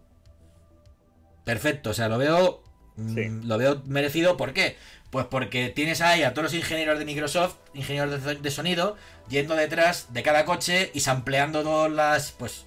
[1.43, 2.63] Perfecto, o sea, lo veo,
[2.95, 4.77] mm, lo veo merecido, ¿por qué?
[5.09, 8.97] Pues porque tienes ahí a todos los ingenieros de Microsoft, ingenieros de, sonido,
[9.29, 12.65] yendo detrás de cada coche y sampleando todos los pues,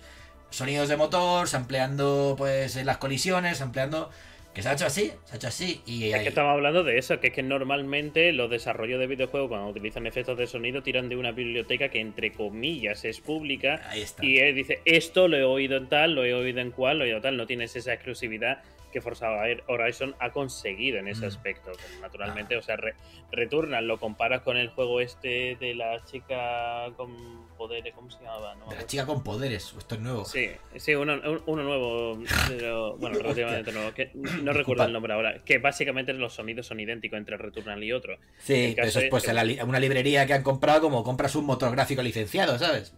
[0.48, 4.10] sonidos de motor, sampleando pues las colisiones, sampleando
[4.54, 5.80] que se ha hecho así, se ha hecho así.
[5.86, 9.48] Y es que estamos hablando de eso, que es que normalmente los desarrollos de videojuegos
[9.48, 13.80] cuando utilizan efectos de sonido tiran de una biblioteca que entre comillas es pública.
[13.88, 14.24] Ahí está.
[14.24, 17.04] Y él dice, esto lo he oído en tal, lo he oído en cual, lo
[17.04, 19.28] he oído en tal, no tienes esa exclusividad que Forza
[19.68, 21.28] Horizon ha conseguido en ese Mm.
[21.28, 21.72] aspecto.
[21.72, 22.58] Pero naturalmente, Ah.
[22.58, 22.94] o sea, re-
[23.32, 28.54] Returnal lo comparas con el juego este de la chica con poderes, ¿cómo se llamaba?
[28.56, 30.24] No De la chica con poderes, esto es nuevo.
[30.24, 32.18] Sí, sí, uno, un- uno nuevo,
[32.48, 33.18] pero, bueno,
[33.64, 37.36] relativamente nuevo, que no recuerdo el nombre ahora, que básicamente los sonidos son idénticos entre
[37.36, 38.16] Returnal y otro.
[38.38, 40.80] Sí, caso eso es es pues que- en la li- una librería que han comprado
[40.80, 42.94] como compras un motor gráfico licenciado, ¿sabes?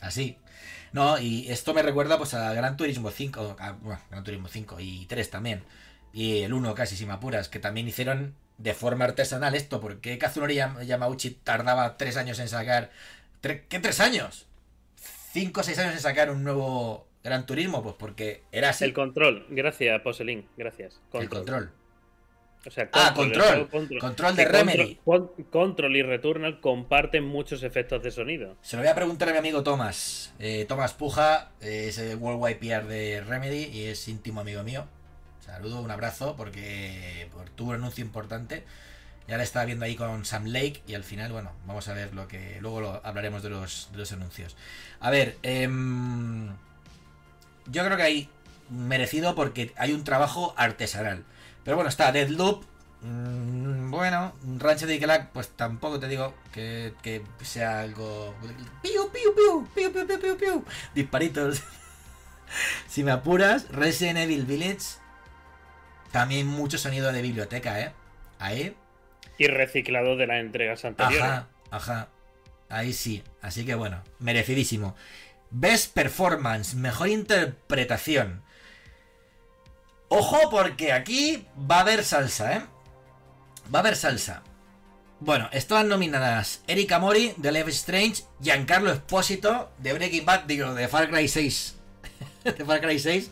[0.00, 0.36] Así.
[0.92, 4.80] No, y esto me recuerda pues a Gran Turismo 5, a- bueno, Gran Turismo 5
[4.80, 5.62] y 3 también.
[6.12, 10.18] Y el 1 casi, si me apuras, que también hicieron de forma artesanal esto, porque
[10.18, 12.90] Kazunori Yam- Yamauchi tardaba 3 años en sacar...
[13.40, 14.46] ¿Qué 3 años?
[15.32, 18.84] 5 o 6 años en sacar un nuevo Gran Turismo, pues porque era así.
[18.84, 20.98] El control, gracias, Poselín, gracias.
[21.12, 21.70] El control.
[22.68, 23.66] O sea, Ah, control.
[23.98, 24.96] Control de Remedy.
[25.02, 28.56] Control, Con- Control y Returnal comparten muchos efectos de sonido.
[28.60, 30.34] Se lo voy a preguntar a mi amigo Tomás.
[30.38, 34.86] Eh, Tomás Puja eh, es el Worldwide PR de Remedy y es íntimo amigo mío.
[35.40, 38.64] Saludo, un abrazo porque por, tuvo un anuncio importante.
[39.26, 42.14] Ya la estaba viendo ahí con Sam Lake y al final, bueno, vamos a ver
[42.14, 42.58] lo que...
[42.60, 44.56] Luego lo, hablaremos de los, de los anuncios.
[45.00, 46.48] A ver, em,
[47.66, 48.28] yo creo que hay
[48.68, 51.24] merecido porque hay un trabajo artesanal.
[51.64, 52.64] Pero bueno, está Deadloop.
[53.02, 58.34] mm, bueno, Rancho de Calac, pues tampoco te digo que, que sea algo.
[58.82, 60.64] Piu, piu, piu, piu, piu, piu, piu, piu.
[60.94, 61.62] Disparitos.
[62.88, 64.98] si me apuras, Resident Evil Village.
[66.12, 67.92] También mucho sonido de biblioteca, ¿eh?
[68.38, 68.74] Ahí.
[69.36, 71.22] Y reciclado de las entregas anteriores.
[71.22, 72.08] Ajá, ajá.
[72.70, 73.22] Ahí sí.
[73.42, 74.96] Así que bueno, merecidísimo.
[75.50, 78.42] Best Performance, mejor interpretación.
[80.08, 82.62] Ojo porque aquí va a haber salsa, ¿eh?
[83.72, 84.42] Va a haber salsa.
[85.20, 90.88] Bueno, estaban nominadas Erika Mori de Life Strange, Giancarlo Espósito de Breaking Bad, digo, de
[90.88, 91.74] Far Cry 6.
[92.44, 93.30] de Far Cry 6.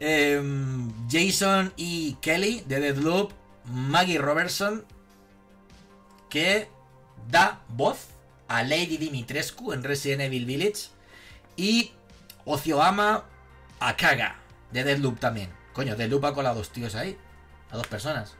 [0.00, 2.16] em, Jason E.
[2.20, 3.32] Kelly de Deadloop,
[3.64, 4.84] Maggie Robertson
[6.32, 6.66] que
[7.30, 8.08] da voz
[8.48, 10.88] a Lady Dimitrescu en Resident Evil Village
[11.56, 11.92] y
[12.46, 13.24] Ocioama
[13.78, 14.36] Akaga
[14.72, 15.61] de Deadloop también.
[15.72, 17.16] Coño, Deadloop ha colado a dos tíos ahí,
[17.70, 18.36] a dos personas.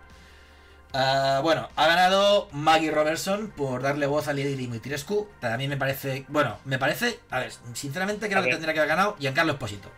[0.94, 5.28] Ah, bueno, ha ganado Maggie Robertson por darle voz a Lady Dimitrescu.
[5.40, 8.54] También me parece, bueno, me parece, a ver, sinceramente creo A que ver.
[8.56, 9.90] tendría que haber ganado Giancarlo Esposito.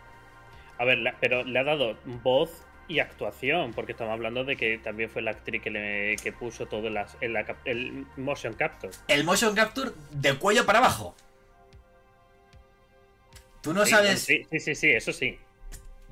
[0.77, 2.49] A ver, la- pero le ha dado voz
[2.87, 6.67] y actuación, porque estamos hablando de que también fue la actriz que, le, que puso
[6.67, 8.93] todo las, en la cap- el motion capture.
[9.07, 11.15] El motion capture de cuello para abajo.
[13.61, 14.21] Tú no Sí, sabes.
[14.21, 15.39] Sí, sí, sí, sí, eso sí.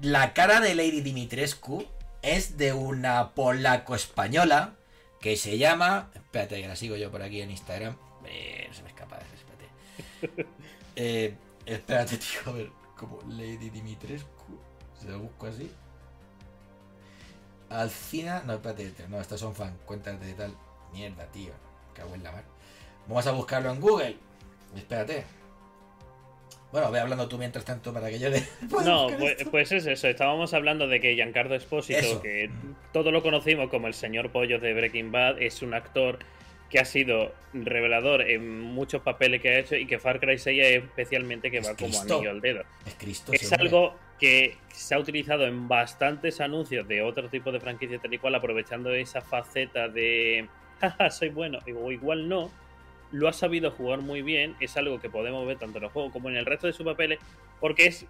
[0.01, 1.85] La cara de Lady Dimitrescu
[2.21, 4.75] es de una polaco-española
[5.19, 6.09] que se llama.
[6.13, 7.95] Espérate, que la sigo yo por aquí en Instagram.
[8.25, 10.49] Eh, no se me escapa, espérate.
[10.95, 11.35] Eh,
[11.65, 12.69] espérate, tío, a ver.
[12.95, 14.59] Como Lady Dimitrescu.
[15.01, 15.71] Se lo busco así.
[17.69, 18.43] Alcina.
[18.45, 19.75] No, espérate, no, estas son fan.
[19.85, 20.55] Cuentas de tal.
[20.93, 21.51] Mierda, tío.
[21.95, 22.43] Cago en la mar.
[23.07, 24.17] Vamos a buscarlo en Google.
[24.75, 25.25] Espérate.
[26.73, 28.41] Bueno, ve hablando tú mientras tanto para que yo le.
[28.83, 30.07] No, pues, pues es eso.
[30.07, 32.21] Estábamos hablando de que Giancarlo Espósito, Eso.
[32.23, 32.49] que
[32.91, 36.17] todos lo conocimos como el señor Pollo de Breaking Bad, es un actor
[36.71, 40.59] que ha sido revelador en muchos papeles que ha hecho y que Far Cry 6
[40.63, 42.63] es especialmente que Es va como anillo al dedo.
[42.87, 43.31] Es Cristo.
[43.31, 48.15] Es algo que se ha utilizado en bastantes anuncios de otro tipo de franquicias tal
[48.15, 50.47] y cual, aprovechando esa faceta de
[50.81, 52.49] jaja, soy bueno, o igual no.
[53.13, 56.11] Lo ha sabido jugar muy bien, es algo que podemos ver tanto en el juego
[56.11, 57.19] como en el resto de sus papeles,
[57.61, 58.05] porque es,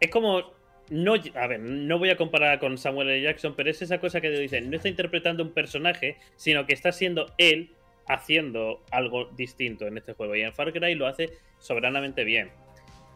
[0.00, 0.58] es como.
[0.88, 3.22] No, a ver, no voy a comparar con Samuel L.
[3.22, 6.90] Jackson, pero es esa cosa que dicen, no está interpretando un personaje, sino que está
[6.90, 7.70] siendo él
[8.08, 10.34] haciendo algo distinto en este juego.
[10.34, 11.30] Y en Far Cry lo hace
[11.60, 12.50] soberanamente bien.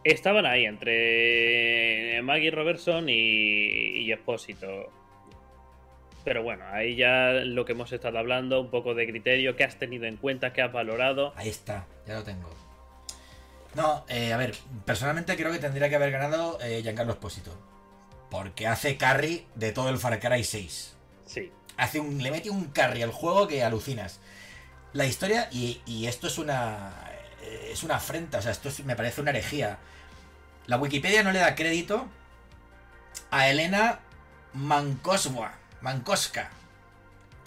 [0.05, 4.93] Estaban ahí entre Maggie Robertson y, y Espósito.
[6.25, 9.79] Pero bueno, ahí ya lo que hemos estado hablando, un poco de criterio, que has
[9.79, 11.33] tenido en cuenta, que has valorado.
[11.37, 12.49] Ahí está, ya lo tengo.
[13.75, 14.55] No, eh, a ver,
[14.87, 17.51] personalmente creo que tendría que haber ganado eh, Giancarlo Esposito.
[18.31, 20.95] Porque hace carry de todo el Far Cry 6.
[21.27, 21.53] Sí.
[21.77, 24.21] Hace un, le mete un carry al juego que alucinas.
[24.93, 26.93] La historia, y, y esto es una.
[27.71, 29.79] Es una afrenta, o sea, esto es- me parece una herejía.
[30.67, 32.07] La Wikipedia no le da crédito
[33.31, 34.01] a Elena
[34.55, 35.53] Mankoswa,
[35.85, 36.49] Mankoska,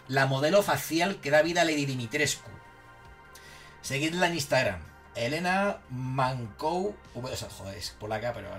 [0.08, 2.52] la modelo facial que da vida a Lady Dimitrescu.
[3.82, 4.80] Seguidla en Instagram.
[5.16, 6.96] Elena Mankou.
[7.16, 8.50] O sea, joder, es polaca, pero.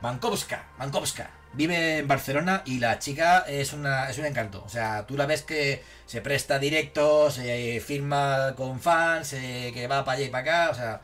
[0.00, 0.68] Mankowska.
[0.78, 1.30] Mankowska.
[1.54, 4.62] Vive en Barcelona y la chica es, una, es un encanto.
[4.64, 9.88] O sea, tú la ves que se presta directos, se firma con fans, eh, que
[9.88, 10.70] va para allá y para acá.
[10.70, 11.00] O sea,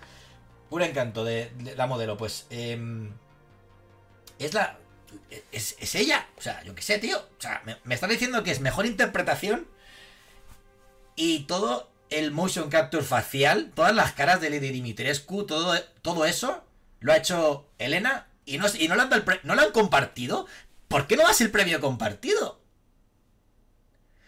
[0.71, 2.17] un encanto de, de la modelo.
[2.17, 2.47] Pues.
[2.51, 3.13] em,
[4.39, 4.79] es la.
[5.53, 6.27] Es, es ella.
[6.37, 7.19] O sea, yo qué sé, tío.
[7.19, 9.67] O sea, me, me diciendo que es mejor interpretación
[11.17, 16.65] y todo el motion capture facial, todas las caras de Lady Dimitrescu, todo, todo eso
[17.01, 20.47] lo ha hecho Elena y no, y no, le han no lo han compartido.
[20.89, 22.61] ¿Por qué no das el premio compartido?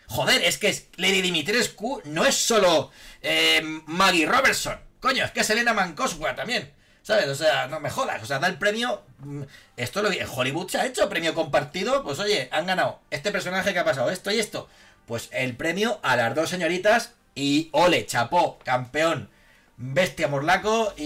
[0.06, 2.90] Joder, es que Lady Dimitrescu no es solo
[3.22, 4.78] eh, Maggie Robertson.
[5.00, 6.72] Coño, es que es Elena Mancoswa también.
[7.04, 7.28] ¿Sabes?
[7.28, 8.20] O sea, no me jodas.
[8.22, 9.02] O sea, da el premio.
[9.18, 9.42] mm,
[9.76, 12.02] Esto lo en Hollywood se ha hecho, premio compartido.
[12.02, 14.68] Pues oye, han ganado este personaje que ha pasado, esto y esto.
[15.06, 17.12] Pues el premio a las dos señoritas.
[17.36, 19.28] Y ole, chapó, campeón,
[19.76, 21.02] bestia morlaco y,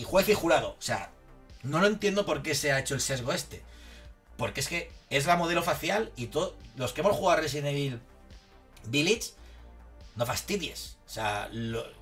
[0.00, 0.70] y juez y jurado.
[0.78, 1.10] O sea,
[1.64, 3.62] no lo entiendo por qué se ha hecho el sesgo este.
[4.38, 7.68] Porque es que es la modelo facial y todos los que hemos jugado a Resident
[7.68, 8.00] Evil
[8.84, 9.32] Village,
[10.14, 10.96] no fastidies.
[11.06, 11.95] O sea, lo-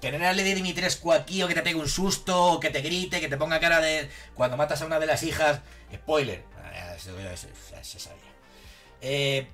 [0.00, 3.20] tener a Lady Dimitrescu aquí o que te pegue un susto o que te grite,
[3.20, 5.60] que te ponga cara de cuando matas a una de las hijas.
[5.92, 6.42] Spoiler.
[6.62, 8.22] Ah, se, sabía.
[9.00, 9.46] Eh,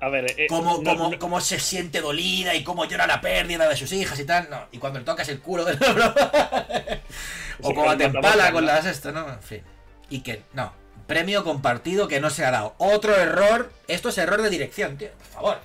[0.00, 3.20] A ver, eh, cómo, no- cómo- no- cómo se siente dolida y cómo llora la
[3.20, 4.48] pérdida de sus hijas y tal.
[4.50, 4.66] No.
[4.72, 5.78] Y cuando le tocas el culo del
[7.62, 9.28] o como te la empala con las esto, ¿no?
[9.28, 9.62] En fin.
[10.10, 10.72] Y que, no.
[11.06, 12.74] Premio compartido que no se ha dado.
[12.78, 13.72] Otro error.
[13.88, 15.10] Esto es error de dirección, tío.
[15.12, 15.60] Por favor.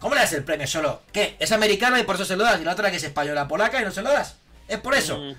[0.00, 1.02] ¿Cómo le das el premio solo?
[1.12, 1.36] ¿Qué?
[1.38, 2.60] ¿Es americana y por eso se lo das?
[2.60, 4.36] Y la otra que es española polaca y no se lo das.
[4.68, 5.18] ¿Es por eso?
[5.18, 5.34] Mm.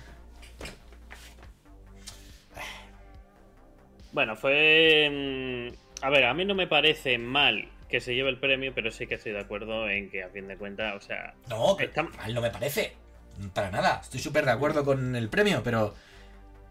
[4.12, 5.70] Bueno, fue.
[5.72, 8.90] mm, A ver, a mí no me parece mal que se lleve el premio, pero
[8.90, 11.34] sí que estoy de acuerdo en que a fin de cuentas, o sea.
[11.48, 12.96] No, Está- mal no me parece.
[13.54, 14.00] Para nada.
[14.02, 15.94] Estoy súper de acuerdo con el premio, pero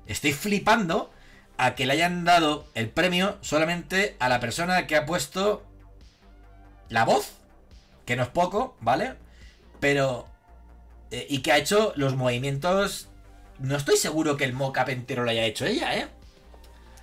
[0.08, 1.12] estoy flipando
[1.58, 5.64] a que le hayan dado el premio solamente a la persona que ha puesto
[6.90, 7.34] la voz,
[8.10, 9.14] que no es poco, ¿vale?
[9.80, 10.28] Pero...
[11.12, 13.08] eh, y que ha hecho los movimientos...
[13.60, 16.08] No estoy seguro que el mocap entero lo haya hecho ella, ¿eh?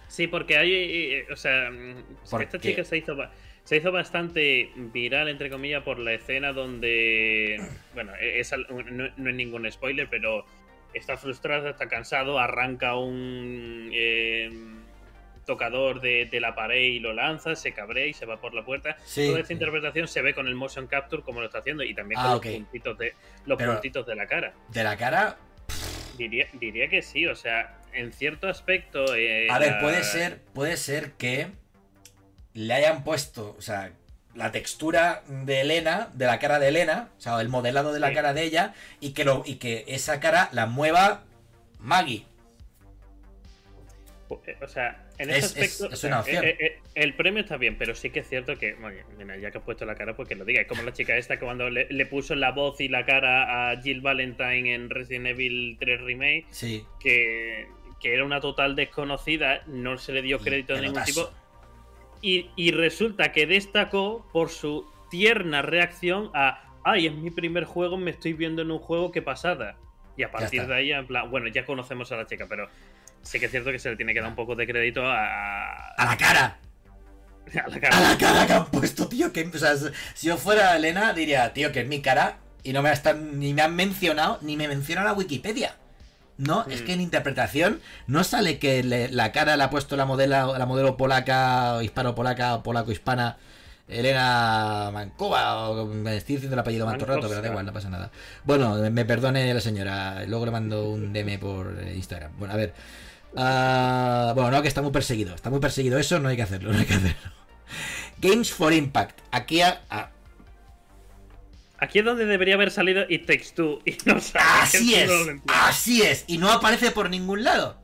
[0.09, 0.73] Sí, porque hay.
[0.73, 3.15] eh, O sea, mm, ¿Por esta chica se hizo,
[3.63, 7.61] se hizo bastante viral, entre comillas, por la escena donde.
[7.95, 10.45] Bueno, e- es no, no es ningún spoiler, pero
[10.95, 13.91] está frustrada, está cansado, arranca un.
[13.93, 14.51] eh,
[15.47, 18.65] tocador de, de la pared y lo lanza, se cabrea y se va por la
[18.65, 18.97] puerta.
[19.05, 19.53] Sí, Toda esta sí.
[19.55, 22.33] interpretación se ve con el motion capture como lo está haciendo y también Ah, con
[22.39, 22.45] ok.
[22.45, 23.15] los puntitos de
[23.47, 24.53] los Pero- puntitos de la cara.
[24.69, 25.39] De la cara...
[26.19, 29.15] Diría, diría que sí, o sea, en cierto aspecto.
[29.15, 31.49] eh, A ver, la- puede ser, puede ser que
[32.55, 33.93] le hayan puesto, o sea,
[34.35, 38.09] la textura de Elena, de la cara de Elena, o sea, el modelado de la
[38.09, 38.15] Sí.
[38.15, 41.23] cara de ella, y que lo, y que esa cara la mueva
[41.79, 42.25] Maggie.
[44.47, 45.95] Eh, O sea, en Es- ese es- aspecto.
[45.95, 46.45] es sea, una opción.
[46.45, 48.75] eh, eh, el premio está bien, pero sí que es cierto que.
[48.75, 50.61] Oye, mira, ya que has puesto la cara, pues que lo diga.
[50.61, 53.71] Es como la chica esta que cuando le, le puso la voz y la cara
[53.71, 56.85] a Jill Valentine en Resident Evil 3 Remake, Sí.
[57.01, 57.67] que,
[58.01, 61.31] que era una total desconocida, no se le dio crédito de ningún tipo.
[62.23, 66.63] Y, y resulta que destacó por su tierna reacción a.
[66.85, 69.77] Ay, es mi primer juego, me estoy viendo en un juego que pasada.
[70.17, 72.69] Y a partir de ahí, en plan, bueno, ya conocemos a la chica, pero
[73.27, 75.89] sí que es cierto que se le tiene que dar un poco de crédito a,
[75.97, 76.59] A la cara.
[77.65, 78.01] a la A cara.
[78.01, 79.33] la cara que han puesto, tío.
[79.33, 79.75] Que, o sea,
[80.15, 82.39] si yo fuera Elena, diría, tío, que es mi cara.
[82.63, 85.77] Y no me están, ni me han mencionado, ni me menciona la Wikipedia.
[86.39, 90.05] No, es que en interpretación no sale que le- la cara la ha puesto la
[90.05, 93.39] modelo, la modelo polaca, hispano-polaca, o polaco-hispana,
[93.89, 97.89] Elena Mancova, o me estoy diciendo el apellido el rato, pero da igual, no pasa
[97.89, 98.11] nada.
[98.45, 102.33] Bueno, me perdone la señora, luego le mando un DM por eh, Instagram.
[102.39, 102.75] Bueno, a ver.
[103.37, 106.73] Ah, bueno, no, que está muy perseguido, está muy perseguido eso, no hay que hacerlo,
[106.73, 107.33] no hay que hacerlo.
[108.19, 109.21] Games for Impact.
[109.31, 110.11] Aquí a- a-
[111.79, 114.45] Aquí es donde debería haber salido It Takes Two y no sale.
[114.63, 116.25] Así es, no así es.
[116.27, 117.77] Y no aparece por ningún lado.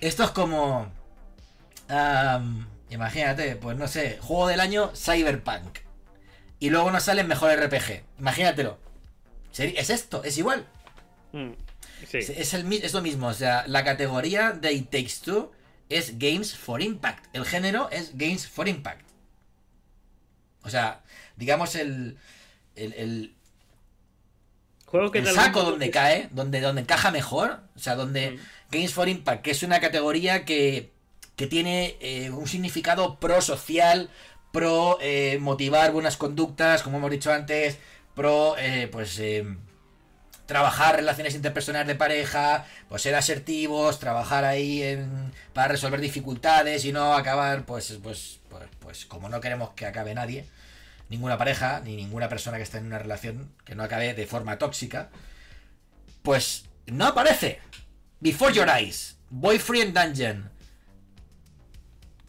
[0.00, 0.92] Esto es como...
[2.88, 5.78] imagínate, pues no sé, juego del año Cyberpunk.
[6.60, 8.04] Y luego nos sale mejor RPG.
[8.20, 8.78] Imagínatelo.
[9.58, 10.64] Es esto, es igual.
[11.32, 11.50] Mm,
[12.08, 12.18] Sí.
[12.18, 13.26] Es, el, es lo mismo.
[13.28, 15.52] O sea, la categoría de It Takes Two
[15.88, 17.24] es Games for Impact.
[17.34, 19.02] El género es Games for Impact.
[20.62, 21.02] O sea,
[21.36, 22.18] digamos el...
[22.76, 23.34] el, el-
[24.86, 28.38] Juego que el saco donde cae, donde, donde encaja mejor, o sea, donde Mm.
[28.72, 30.90] Games for Impact, que es una categoría que,
[31.36, 34.10] que tiene eh, un significado pro social,
[34.52, 37.78] pro eh, motivar buenas conductas, como hemos dicho antes,
[38.16, 39.20] pro eh, pues
[40.50, 46.90] trabajar relaciones interpersonales de pareja, pues ser asertivos, trabajar ahí en, para resolver dificultades y
[46.90, 50.44] no acabar pues, pues, pues, pues como no queremos que acabe nadie,
[51.08, 54.58] ninguna pareja, ni ninguna persona que esté en una relación que no acabe de forma
[54.58, 55.10] tóxica,
[56.22, 57.60] pues no aparece.
[58.18, 60.50] Before Your Eyes, Boyfriend Dungeon,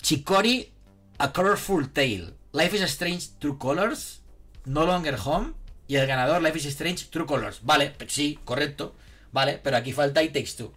[0.03, 0.71] Chicori,
[1.17, 4.21] A Colorful Tale, Life is Strange True Colors,
[4.65, 5.53] No Longer Home
[5.91, 7.59] y el ganador Life is Strange True Colors.
[7.63, 8.95] Vale, sí, correcto.
[9.33, 10.71] Vale, pero aquí falta It Takes Two.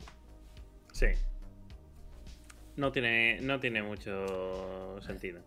[0.92, 1.06] Sí.
[2.74, 5.40] No tiene, no tiene mucho sentido.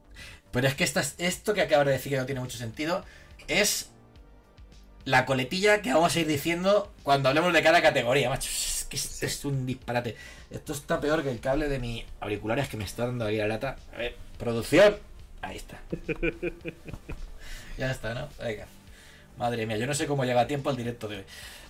[0.51, 3.03] Pero es que esto que acabo de decir que no tiene mucho sentido
[3.49, 3.89] es
[5.03, 8.49] la coletilla que vamos a ir diciendo cuando hablemos de cada categoría, macho.
[8.49, 10.15] Es que esto es un disparate.
[10.49, 13.49] Esto está peor que el cable de mi auriculares que me está dando ahí la
[13.49, 13.75] lata.
[13.93, 14.95] A ver, producción.
[15.41, 15.81] Ahí está.
[17.77, 18.29] ya está, ¿no?
[18.41, 18.65] Venga.
[19.37, 21.23] Madre mía, yo no sé cómo llega a tiempo el directo de hoy.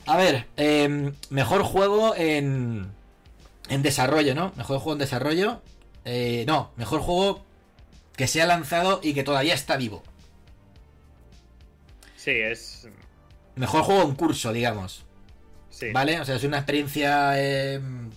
[0.05, 2.87] A ver, em, mejor juego en,
[3.69, 4.53] en desarrollo, ¿no?
[4.55, 5.61] Mejor juego en desarrollo.
[6.05, 7.43] Eh, no, mejor juego
[8.15, 10.01] que se ha lanzado y que todavía está vivo.
[12.15, 12.87] Sí, es.
[13.55, 15.05] Mejor juego en curso, digamos.
[15.69, 15.91] Sí.
[15.91, 16.21] ¿Vale?
[16.21, 17.39] O sea, es una experiencia
[17.73, 18.09] em,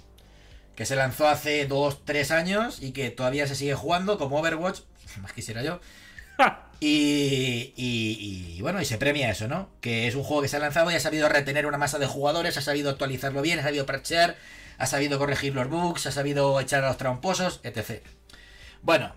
[0.77, 4.81] que se lanzó hace 2-3 años y que todavía se sigue jugando, como Overwatch.
[5.23, 5.81] Más quisiera yo.
[6.83, 9.69] Y, bueno, y se premia eso, ¿no?
[9.83, 12.07] Que es un juego que se ha lanzado y ha sabido retener una masa de
[12.07, 14.37] jugadores, ha sabido actualizarlo bien, ha sabido parchear,
[14.79, 18.03] ha sabido corregir los bugs, ha sabido echar a los tramposos, etc.
[18.81, 19.13] Bueno,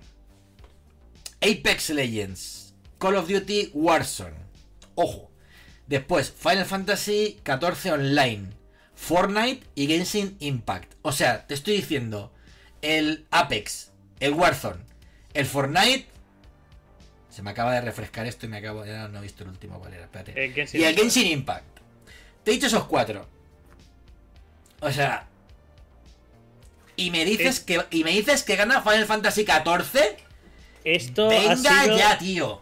[1.40, 4.36] Apex Legends, Call of Duty Warzone.
[4.96, 5.32] Ojo.
[5.88, 8.50] Después, Final Fantasy XIV Online,
[8.96, 10.94] Fortnite y Genshin Impact.
[11.02, 12.34] O sea, te estoy diciendo,
[12.82, 14.82] el Apex, el Warzone,
[15.34, 16.13] el Fortnite
[17.34, 18.86] se me acaba de refrescar esto y me acabo.
[18.86, 20.04] Ya no he visto el último cuál era.
[20.04, 20.54] Espérate.
[20.78, 21.80] y el Genshin Impact.
[22.44, 23.28] Te he dicho esos cuatro.
[24.82, 25.28] O sea.
[26.96, 27.84] Y me dices que.
[27.90, 30.18] Y me dices que gana Final Fantasy XIV.
[30.84, 32.62] Esto Venga ya, tío.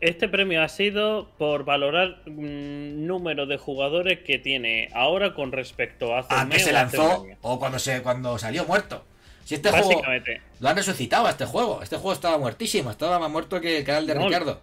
[0.00, 6.20] Este premio ha sido por valorar número de jugadores que tiene ahora con respecto a
[6.20, 9.04] hace a que se lanzó o cuando se cuando salió muerto.
[9.50, 10.00] Si este juego
[10.60, 11.82] lo han resucitado a este juego.
[11.82, 14.60] Este juego estaba muertísimo, estaba más muerto que el canal de Ricardo.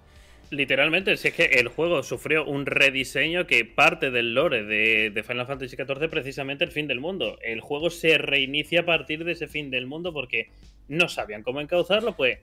[0.49, 5.45] Literalmente, si es que el juego sufrió un rediseño que parte del lore de, Final
[5.45, 7.37] Fantasy XIV precisamente el fin del mundo.
[7.41, 10.51] El juego se reinicia a partir de ese fin del mundo porque
[10.87, 12.39] no sabían cómo encauzarlo, pues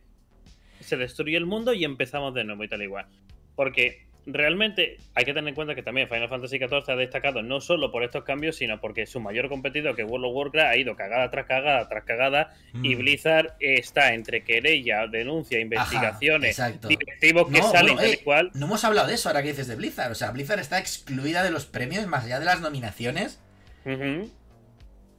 [0.81, 3.07] se destruye el mundo y empezamos de nuevo y tal igual.
[3.57, 7.61] Porque realmente hay que tener en cuenta que también Final Fantasy XIV ha destacado no
[7.61, 10.97] solo por estos cambios, sino porque su mayor competidor, que World of Warcraft, ha ido
[10.97, 12.99] cagada tras cagada tras cagada y mm.
[12.99, 18.51] Blizzard está entre querella, denuncia, investigaciones, directivos que salen eh, igual.
[18.55, 20.13] No hemos hablado de eso ahora que dices de Blizzard.
[20.13, 23.41] O sea, Blizzard está excluida de los premios más allá de las nominaciones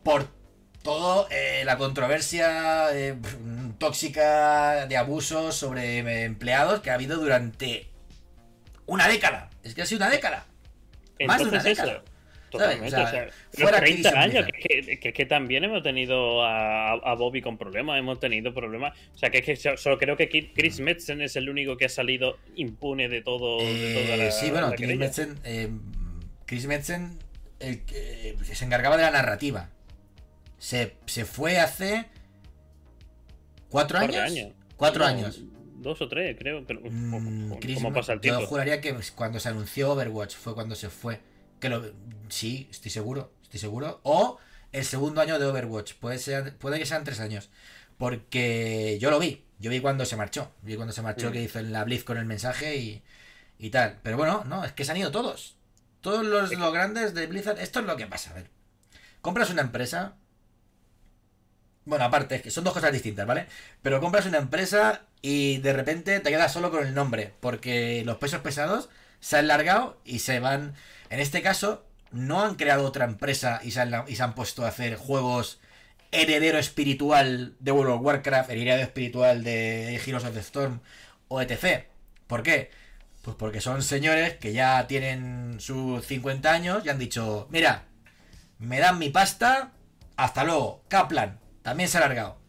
[0.03, 0.27] por
[0.85, 3.15] todo eh, la controversia eh,
[3.79, 7.89] tóxica de abusos sobre empleados que ha habido durante
[8.85, 9.49] una década.
[9.63, 10.45] Es que ha sido una década.
[11.25, 12.03] Más de una década.
[12.49, 12.95] Totalmente.
[12.95, 18.19] O sea, fuera 30 años, que, que, también hemos tenido a, Bobby con problemas, hemos
[18.19, 18.97] tenido problemas.
[19.13, 22.37] O sea, que, que solo creo que Chris Metzen es el único que ha salido
[22.55, 23.57] impune de todo.
[23.59, 25.69] Eh, sí, bueno, Chris Metzen, eh,
[26.45, 27.19] Chris Metzen
[27.59, 27.81] el,
[28.43, 29.69] se encargaba de la narrativa.
[30.57, 32.05] Se, se fue hace.
[33.69, 34.53] ¿Cuatro años?
[34.77, 35.41] Cuatro años
[35.75, 36.65] dos o tres, creo.
[36.65, 38.41] Pero, mm, ¿Cómo pasa el tiempo?
[38.41, 41.19] Yo juraría que cuando se anunció Overwatch fue cuando se fue.
[41.59, 41.83] Que lo,
[42.29, 43.99] sí, estoy seguro, estoy seguro.
[44.03, 44.39] O
[44.71, 45.93] el segundo año de Overwatch.
[45.95, 47.49] Puede, ser, puede que sean tres años.
[47.97, 49.43] Porque yo lo vi.
[49.59, 50.51] Yo vi cuando se marchó.
[50.61, 51.31] Vi cuando se marchó mm.
[51.31, 53.03] que hizo en la Blitz con el mensaje y,
[53.57, 53.99] y tal.
[54.03, 55.55] Pero bueno, no, es que se han ido todos.
[56.01, 57.59] Todos los, los grandes de Blizzard.
[57.59, 58.31] Esto es lo que pasa.
[58.31, 58.49] A ver.
[59.21, 60.17] Compras una empresa.
[61.85, 63.47] Bueno, aparte, es que son dos cosas distintas, ¿vale?
[63.81, 68.17] Pero compras una empresa y de repente te quedas solo con el nombre, porque los
[68.17, 68.89] pesos pesados
[69.21, 70.75] se han largado y se van...
[71.09, 74.63] En este caso, no han creado otra empresa y se han, y se han puesto
[74.63, 75.59] a hacer juegos
[76.11, 80.81] heredero espiritual de World of Warcraft, heredero espiritual de Heroes of the Storm
[81.27, 81.85] o etc.
[82.27, 82.69] ¿Por qué?
[83.23, 87.85] Pues porque son señores que ya tienen sus 50 años y han dicho, mira,
[88.59, 89.71] me dan mi pasta,
[90.17, 92.44] hasta luego, Kaplan, también se ha largado.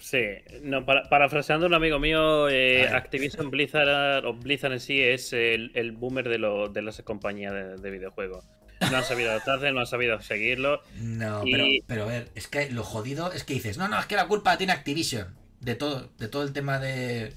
[0.00, 0.22] Sí,
[0.62, 5.92] no, para, parafraseando un amigo mío, eh, Activision Blizzard o Blizzard en sí es el,
[5.92, 8.44] boomer de, lo, de las compañías de, videojuegos.
[8.90, 10.80] No han sabido adaptarse, no han sabido seguirlo.
[11.00, 11.44] No,
[11.86, 14.26] pero, a ver, es que lo jodido es que dices, no, no, es que la
[14.26, 15.28] culpa tiene Activision
[15.60, 17.34] de todo, de todo el tema de,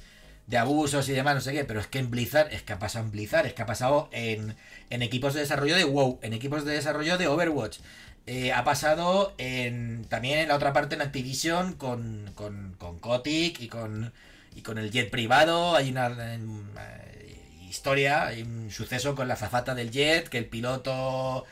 [0.47, 2.79] de abusos y demás, no sé qué, pero es que en Blizzard, es que ha
[2.79, 4.55] pasado en Blizzard, es que ha pasado en,
[4.89, 7.79] en equipos de desarrollo de WoW, en equipos de desarrollo de Overwatch,
[8.25, 13.59] eh, ha pasado en, también en la otra parte en Activision con, con, con Kotick
[13.61, 14.13] y con,
[14.55, 15.75] y con el jet privado.
[15.75, 17.37] Hay una eh,
[17.69, 21.45] historia, hay un suceso con la zafata del jet, que el piloto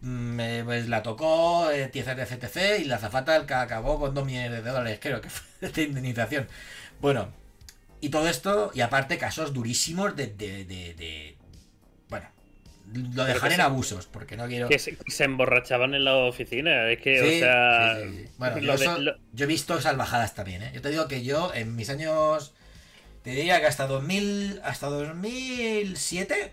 [0.00, 4.70] me, pues la tocó eh, de CTC y la zafata acabó con 2 millones de
[4.70, 6.48] dólares, creo que fue de indemnización.
[7.00, 7.28] Bueno,
[8.00, 11.36] y todo esto, y aparte casos durísimos de, de, de,
[12.08, 12.28] bueno,
[12.92, 14.68] lo dejaré en abusos, porque no quiero...
[14.68, 17.98] Que se, emborrachaban en la oficina, es que, o sea...
[18.38, 18.58] bueno,
[19.32, 20.72] yo, he visto salvajadas también, ¿eh?
[20.74, 22.54] Yo te digo que yo, en mis años...
[23.22, 26.52] Te diría que hasta 2000, hasta 2007,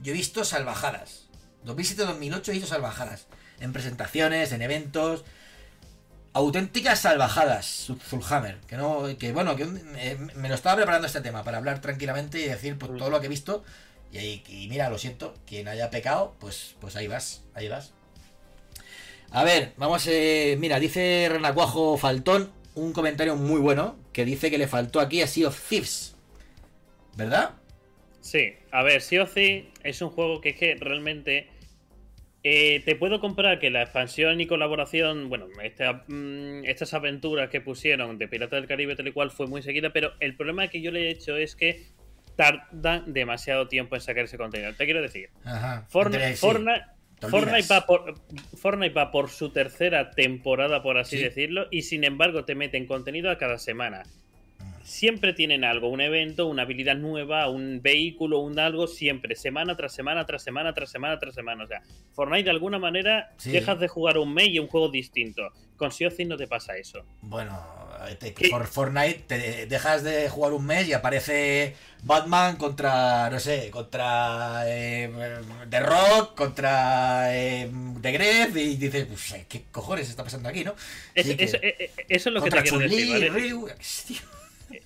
[0.00, 1.28] yo he visto salvajadas.
[1.66, 3.26] 2007-2008 he visto salvajadas.
[3.60, 5.24] En presentaciones, en eventos
[6.36, 8.58] auténticas salvajadas, Zulhammer.
[8.66, 9.66] Que no, que bueno, que
[9.96, 13.20] eh, me lo estaba preparando este tema para hablar tranquilamente y decir pues, todo lo
[13.20, 13.64] que he visto.
[14.12, 17.92] Y, mira, lo siento, quien haya pecado, pues, pues ahí vas, ahí vas.
[19.30, 24.58] A ver, vamos, eh, mira, dice Renacuajo Faltón un comentario muy bueno que dice que
[24.58, 26.16] le faltó aquí a Sea of Thieves.
[27.16, 27.54] ¿Verdad?
[28.20, 31.48] Sí, a ver, Sea of Thieves es un juego que es que realmente
[32.42, 38.18] eh, te puedo comprar que la expansión y colaboración, bueno, mm, estas aventuras que pusieron
[38.18, 40.92] de Pirata del Caribe tal y cual fue muy seguida, pero el problema que yo
[40.92, 41.86] le he hecho es que
[42.36, 44.72] tardan demasiado tiempo en sacar ese contenido.
[44.74, 45.30] Te quiero decir,
[45.88, 46.38] Fortnite,
[47.70, 48.14] va por,
[48.56, 53.30] Fortnite va por su tercera temporada, por así decirlo, y sin embargo te meten contenido
[53.30, 54.04] a cada semana
[54.86, 59.92] siempre tienen algo, un evento, una habilidad nueva, un vehículo, un algo, siempre, semana tras
[59.92, 61.64] semana, tras semana, tras semana, tras semana.
[61.64, 61.82] O sea,
[62.12, 65.42] Fortnite de alguna manera dejas de jugar un mes y un juego distinto.
[65.76, 67.04] Con Sea no te pasa eso.
[67.20, 67.60] Bueno,
[68.50, 74.62] por Fortnite te dejas de jugar un mes y aparece Batman contra, no sé, contra
[74.66, 75.10] eh,
[75.68, 77.70] The Rock, contra eh,
[78.00, 80.74] The Gref y dices, pues, ¿qué cojones está pasando aquí, no?
[81.14, 81.32] eso,
[82.08, 83.32] es lo que te quiero decir.
[83.32, 83.68] Ryu,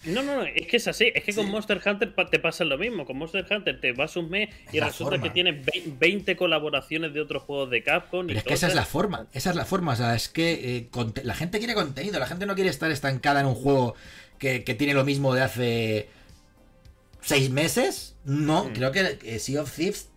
[0.05, 1.12] no, no, no, es que es así.
[1.14, 3.05] Es que con Monster Hunter te pasa lo mismo.
[3.05, 5.66] Con Monster Hunter te vas un mes y resulta que tienes
[5.98, 8.30] 20 colaboraciones de otros juegos de Capcom.
[8.30, 9.26] es que esa es la forma.
[9.32, 9.92] Esa es la forma.
[9.92, 10.88] O sea, es que eh,
[11.22, 12.18] la gente quiere contenido.
[12.18, 13.94] La gente no quiere estar estancada en un juego
[14.38, 16.09] que, tiene lo mismo de hace
[17.20, 18.16] seis meses.
[18.24, 18.72] No, mm.
[18.72, 20.09] creo que Sea of Thieves.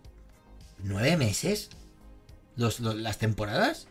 [0.79, 1.69] ¿Nueve meses?
[2.55, 3.88] ¿Las temporadas?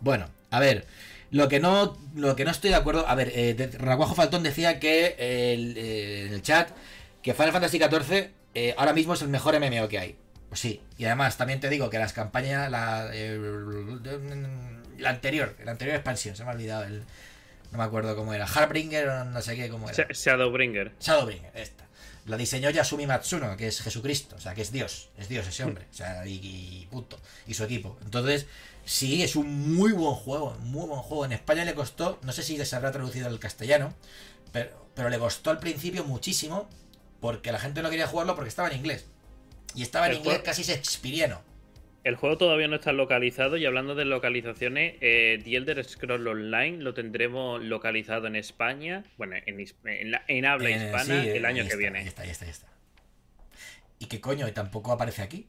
[0.00, 0.86] Bueno, a ver.
[1.34, 3.08] Lo que no, lo que no estoy de acuerdo.
[3.08, 6.70] A ver, eh, Raguajo Faltón decía que eh, en el chat
[7.22, 10.16] que Final Fantasy XIV eh, ahora mismo es el mejor MMO que hay.
[10.48, 10.80] Pues sí.
[10.96, 13.36] Y además también te digo que las campañas, la, eh,
[14.96, 17.02] la anterior, la anterior expansión, se me ha olvidado el.
[17.72, 18.46] No me acuerdo cómo era.
[18.46, 20.06] Hardbringer o no sé qué cómo era.
[20.08, 20.92] Shadowbringer.
[21.00, 21.84] Shadowbringer, esta.
[22.26, 25.64] La diseñó Yasumi Matsuno, que es Jesucristo, o sea, que es Dios, es Dios ese
[25.64, 27.18] hombre, o sea, y, y punto.
[27.48, 27.98] Y su equipo.
[28.04, 28.46] Entonces,
[28.84, 31.24] Sí, es un muy buen juego, muy buen juego.
[31.24, 33.94] En España le costó, no sé si se habrá traducido al castellano,
[34.52, 36.68] pero, pero le costó al principio muchísimo
[37.20, 39.06] porque la gente no quería jugarlo porque estaba en inglés.
[39.74, 41.40] Y estaba en inglés casi shakespeariano.
[42.04, 46.76] El juego todavía no está localizado y hablando de localizaciones, eh, The Elder Scroll Online
[46.82, 52.00] lo tendremos localizado en España, bueno, en, habla hispana el año que viene.
[52.00, 52.68] Ahí está, ahí está, ahí está.
[53.98, 54.46] ¿Y qué coño?
[54.46, 55.48] ¿Y tampoco aparece aquí?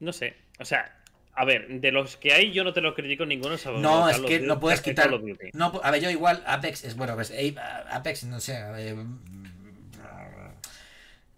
[0.00, 0.34] No sé.
[0.58, 1.01] O sea,
[1.34, 3.56] a ver, de los que hay, yo no te lo critico ninguno.
[3.78, 5.10] no, es que no puedes quitar.
[5.54, 7.32] No, a ver, yo igual, Apex es bueno, pues,
[7.90, 8.56] Apex, no sé.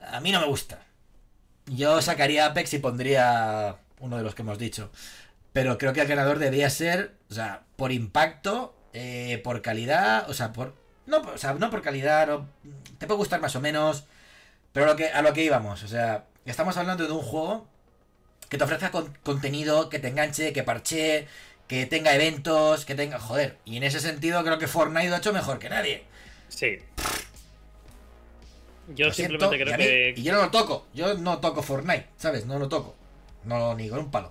[0.01, 0.81] a mí no me gusta.
[1.67, 4.91] Yo sacaría Apex y pondría uno de los que hemos dicho.
[5.53, 10.35] Pero creo que el ganador debería ser, o sea, por impacto, eh, por calidad, o
[10.35, 10.75] sea, por.
[11.07, 12.49] No, o sea, no por calidad, no,
[12.99, 14.07] te puede gustar más o menos.
[14.73, 17.69] Pero lo que, a lo que íbamos, o sea, estamos hablando de un juego
[18.55, 18.93] que te ofrezca
[19.25, 21.27] contenido, que te enganche, que parche,
[21.67, 23.19] que tenga eventos, que tenga.
[23.19, 23.59] Joder.
[23.65, 26.05] Y en ese sentido creo que Fortnite lo ha hecho mejor que nadie.
[26.49, 26.79] Sí.
[28.95, 30.15] Yo simplemente creo que.
[30.17, 30.87] Y yo no lo toco.
[30.95, 32.47] Yo no toco Fortnite, ¿sabes?
[32.47, 32.95] No lo toco.
[33.43, 34.31] No ni con un palo.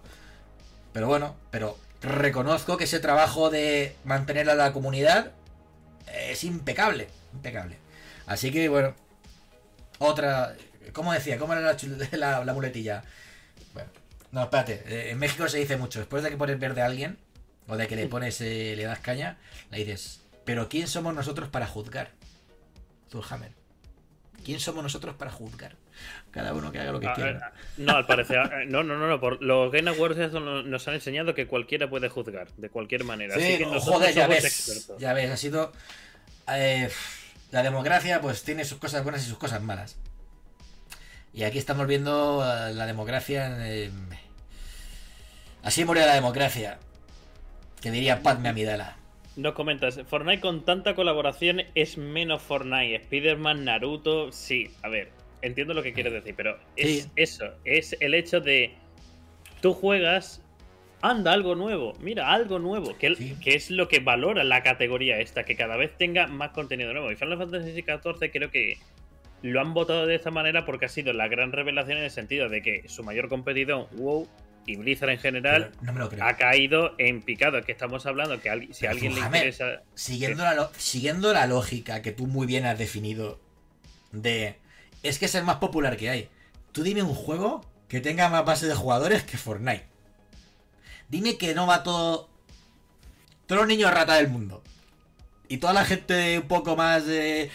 [0.93, 5.33] Pero bueno, pero reconozco que ese trabajo de mantener a la comunidad
[6.29, 7.09] es impecable.
[7.33, 7.75] Impecable.
[8.25, 8.95] Así que bueno.
[9.99, 10.55] Otra.
[10.93, 11.37] ¿Cómo decía?
[11.37, 11.75] ¿Cómo era
[12.13, 13.03] la, la muletilla?
[14.33, 14.83] No, espérate.
[14.87, 15.99] Eh, en México se dice mucho.
[15.99, 17.19] Después de que pones verde a alguien,
[17.67, 19.37] o de que le pones, eh, le das caña,
[19.69, 22.09] le dices, pero ¿quién somos nosotros para juzgar?
[23.11, 23.51] Zulhammer.
[24.43, 25.75] ¿Quién somos nosotros para juzgar?
[26.31, 27.53] Cada uno que haga lo que ah, quiera.
[27.55, 28.65] Eh, no, al parecer.
[28.67, 29.19] No, no, no, no.
[29.19, 33.35] Por los Game Awards nos han enseñado que cualquiera puede juzgar, de cualquier manera.
[33.35, 34.91] Sí, que joder, ya ves.
[34.97, 35.71] Ya ves, ha sido.
[36.47, 39.95] la democracia, pues tiene sus cosas buenas y sus cosas malas.
[41.35, 43.55] Y aquí estamos viendo la democracia.
[45.63, 46.77] Así murió la democracia.
[47.81, 48.97] Que diría Padme Amidala.
[49.35, 52.95] Nos comentas, Fortnite con tanta colaboración es menos Fortnite.
[52.95, 55.09] Spider-Man, Naruto, sí, a ver,
[55.41, 58.75] entiendo lo que quieres decir, pero es eso, es el hecho de
[59.59, 60.41] tú juegas,
[61.01, 63.35] anda, algo nuevo, mira, algo nuevo, que, Sí.
[63.41, 67.11] que es lo que valora la categoría esta, que cada vez tenga más contenido nuevo.
[67.11, 68.77] Y Final Fantasy XIV creo que
[69.41, 72.49] lo han votado de esta manera porque ha sido la gran revelación en el sentido
[72.49, 74.27] de que su mayor competidor, WoW,
[74.65, 76.23] y Blizzard en general, no me lo creo.
[76.23, 77.57] ha caído en picado.
[77.57, 79.65] Es que estamos hablando que alguien- si Pero, a alguien le interesa...
[79.95, 83.39] Siguiendo la, siguiendo la lógica que tú muy bien has definido
[84.11, 84.55] de...
[85.03, 86.29] Es que es el más popular que hay.
[86.71, 89.85] Tú dime un juego que tenga más base de jugadores que Fortnite.
[91.09, 92.29] Dime que no va todo...
[93.45, 94.63] Todos los niños rata del mundo.
[95.49, 97.49] Y toda la gente un poco más eh,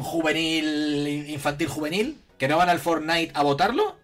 [0.00, 3.98] juvenil, infantil juvenil, que no van al Fortnite a votarlo.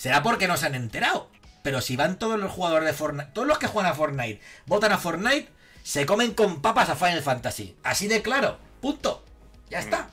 [0.00, 1.28] Será porque no se han enterado.
[1.62, 4.92] Pero si van todos los jugadores de Fortnite, todos los que juegan a Fortnite, votan
[4.92, 5.50] a Fortnite,
[5.82, 7.76] se comen con papas a Final Fantasy.
[7.82, 8.56] Así de claro.
[8.80, 9.22] Punto.
[9.68, 10.08] Ya está.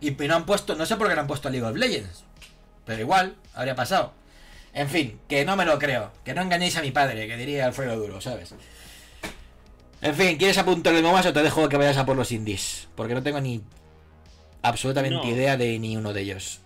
[0.00, 2.24] Y no han puesto, no sé por qué no han puesto League of Legends.
[2.86, 4.14] Pero igual, habría pasado.
[4.72, 6.10] En fin, que no me lo creo.
[6.24, 8.54] Que no engañéis a mi padre, que diría Alfredo Duro, ¿sabes?
[10.00, 12.88] En fin, ¿quieres apuntar algo más o te dejo que vayas a por los indies?
[12.94, 13.62] Porque no tengo ni
[14.62, 15.28] absolutamente No.
[15.28, 16.60] idea de ni uno de ellos.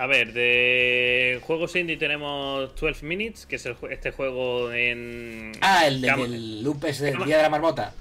[0.00, 5.86] A ver, de juegos indie tenemos 12 Minutes, que es el este juego en Ah,
[5.86, 7.92] el del loop es del Día de la Marmota.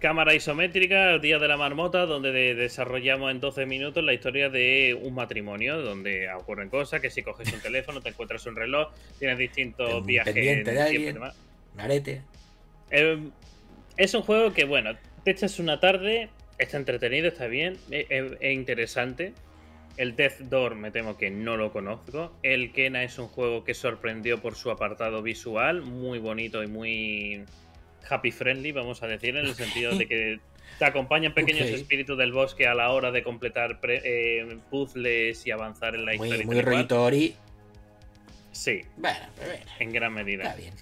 [0.00, 4.98] cámara isométrica, Día de la Marmota, donde de- desarrollamos en 12 minutos la historia de
[5.00, 8.88] un matrimonio, donde ocurren cosas, que si coges un teléfono, te encuentras un reloj,
[9.20, 11.14] tienes distintos Un viajes pendiente en de alguien.
[11.14, 11.36] demás.
[11.74, 12.22] Un arete.
[12.90, 13.18] Eh,
[13.96, 14.90] es un juego que, bueno,
[15.24, 19.32] te echas una tarde, está entretenido, está bien, es, es- es interesante.
[19.96, 22.36] El Death Door me temo que no lo conozco.
[22.42, 27.44] El Kena es un juego que sorprendió por su apartado visual, muy bonito y muy
[28.10, 30.40] happy friendly, vamos a decir, en el sentido de que
[30.78, 35.50] te acompañan pequeños espíritus del bosque a la hora de completar pre- eh, puzzles y
[35.52, 36.36] avanzar en la historia.
[36.38, 36.74] Muy, y muy tal y cual.
[36.76, 37.34] rollito Ori.
[38.50, 40.42] Sí, Bueno, pero bueno, en gran medida.
[40.44, 40.74] está bien.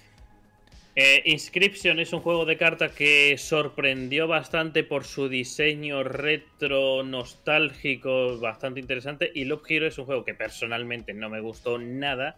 [0.95, 8.37] Eh, Inscription es un juego de cartas que sorprendió bastante por su diseño retro, nostálgico,
[8.39, 9.31] bastante interesante.
[9.33, 12.35] Y Loop Hero es un juego que personalmente no me gustó nada.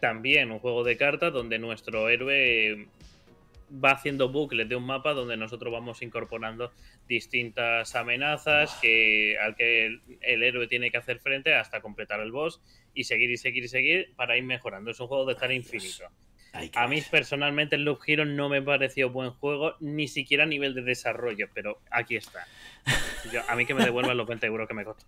[0.00, 2.88] También un juego de cartas donde nuestro héroe
[3.72, 6.72] va haciendo bucles de un mapa donde nosotros vamos incorporando
[7.06, 12.32] distintas amenazas que, al que el, el héroe tiene que hacer frente hasta completar el
[12.32, 12.62] boss
[12.94, 14.90] y seguir y seguir y seguir para ir mejorando.
[14.90, 16.08] Es un juego de estar infinito.
[16.74, 20.74] A mí personalmente el Loop Hero no me pareció buen juego, ni siquiera a nivel
[20.74, 22.46] de desarrollo, pero aquí está.
[23.32, 25.04] Yo- a mí que me devuelvan los 20 euros que me costó.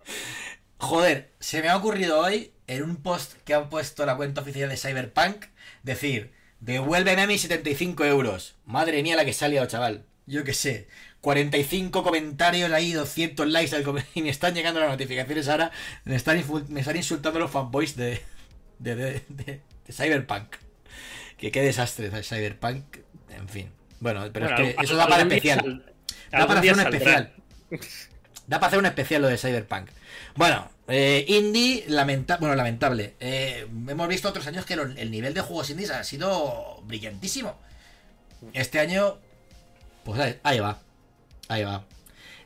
[0.77, 4.69] Joder, se me ha ocurrido hoy en un post que han puesto la cuenta oficial
[4.69, 5.45] de Cyberpunk
[5.83, 8.55] decir, devuélveme a mis 75 euros.
[8.65, 10.05] Madre mía la que salió, chaval.
[10.25, 10.87] Yo qué sé.
[11.21, 13.83] 45 comentarios ahí, 200 likes al
[14.15, 15.71] y me están llegando las notificaciones ahora.
[16.03, 18.21] Me están, me están insultando los fanboys de,
[18.79, 20.55] de, de- de- de Cyberpunk.
[21.41, 22.97] Que qué desastre de Cyberpunk.
[23.29, 23.69] En fin.
[23.99, 25.59] Bueno, pero Bueno, es que eso da para especial.
[25.59, 25.85] sal-
[26.31, 27.33] Da para hacer un especial.
[28.47, 29.89] Da para hacer un especial lo de Cyberpunk.
[30.35, 33.15] Bueno, eh, indie, lamenta bueno, lamentable.
[33.19, 37.57] Eh, hemos visto otros años que el nivel de juegos indies ha sido brillantísimo.
[38.53, 39.17] Este año,
[40.03, 40.79] pues ahí, ahí va.
[41.47, 41.83] Ahí va.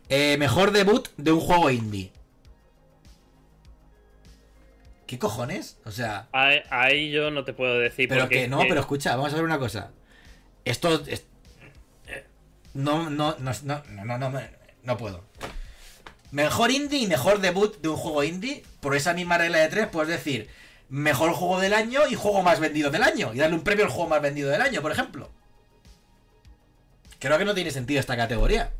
[0.09, 2.11] Eh, mejor debut de un juego indie.
[5.07, 5.77] ¿Qué cojones?
[5.85, 6.27] O sea.
[6.31, 8.09] Ahí, yo no te puedo decir.
[8.09, 9.91] Pero que no, pero escucha, vamos a ver una cosa.
[10.63, 11.03] Esto.
[11.05, 11.25] Es...
[12.73, 14.41] No, no, no, no, no, no,
[14.83, 15.23] no puedo.
[16.31, 18.63] Mejor indie y mejor debut de un juego indie.
[18.81, 20.49] Por esa misma regla de tres, puedes decir
[20.89, 23.33] mejor juego del año y juego más vendido del año.
[23.33, 25.31] Y darle un premio al juego más vendido del año, por ejemplo.
[27.19, 28.71] Creo que no tiene sentido esta categoría.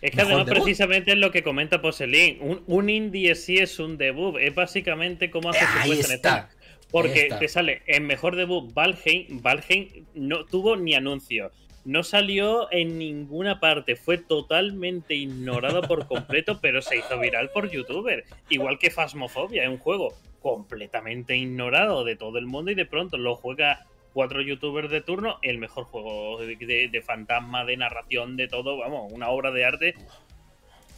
[0.00, 0.62] Es que además debut.
[0.62, 2.38] precisamente es lo que comenta Poselín.
[2.40, 4.36] Un, un indie sí es un debut.
[4.40, 6.38] Es básicamente como hace su puesta en está.
[6.38, 6.48] escena.
[6.90, 9.40] Porque te sale en mejor debut Valheim.
[9.42, 11.52] Valheim no tuvo ni anuncio.
[11.84, 13.96] No salió en ninguna parte.
[13.96, 18.24] Fue totalmente ignorado por completo, pero se hizo viral por youtuber.
[18.48, 23.18] Igual que Phasmophobia, es un juego completamente ignorado de todo el mundo y de pronto
[23.18, 25.38] lo juega cuatro youtubers de turno.
[25.42, 28.78] El mejor juego de, de- de fantasma, de narración, de todo.
[28.78, 29.94] Vamos, una obra de arte.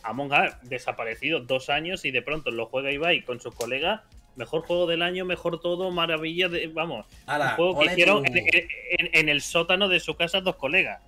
[0.05, 4.01] Among Us, desaparecido dos años y de pronto lo juega Ibai con sus colegas.
[4.35, 6.67] Mejor juego del año, mejor todo, maravilla de.
[6.69, 10.57] Vamos, Ala, un juego que hicieron en, en- en el sótano de su casa dos
[10.57, 11.01] colegas.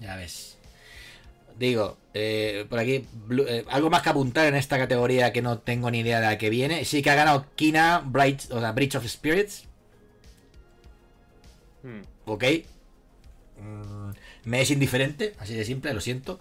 [0.00, 0.58] Ya ves.
[1.56, 3.06] Digo, eh, por aquí,
[3.48, 6.38] eh, algo más que apuntar en esta categoría que no tengo ni idea de la
[6.38, 6.84] que viene.
[6.84, 9.68] Sí que ha ganado Kina Bright, o sea, Breach of Spirits.
[11.84, 12.00] Hmm.
[12.24, 12.44] Ok.
[13.60, 14.10] Mm,
[14.44, 16.40] me es indiferente, así de simple, lo siento.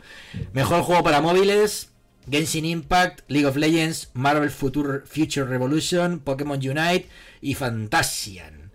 [0.53, 1.89] Mejor juego para móviles.
[2.29, 7.09] Genshin Impact, League of Legends, Marvel Future, Future Revolution, Pokémon Unite
[7.41, 8.71] y Fantasian.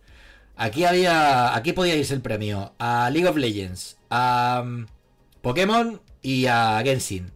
[0.55, 1.57] Aquí había.
[1.57, 4.87] Aquí podía irse el premio a League of Legends, a um,
[5.41, 7.31] Pokémon y a Genshin.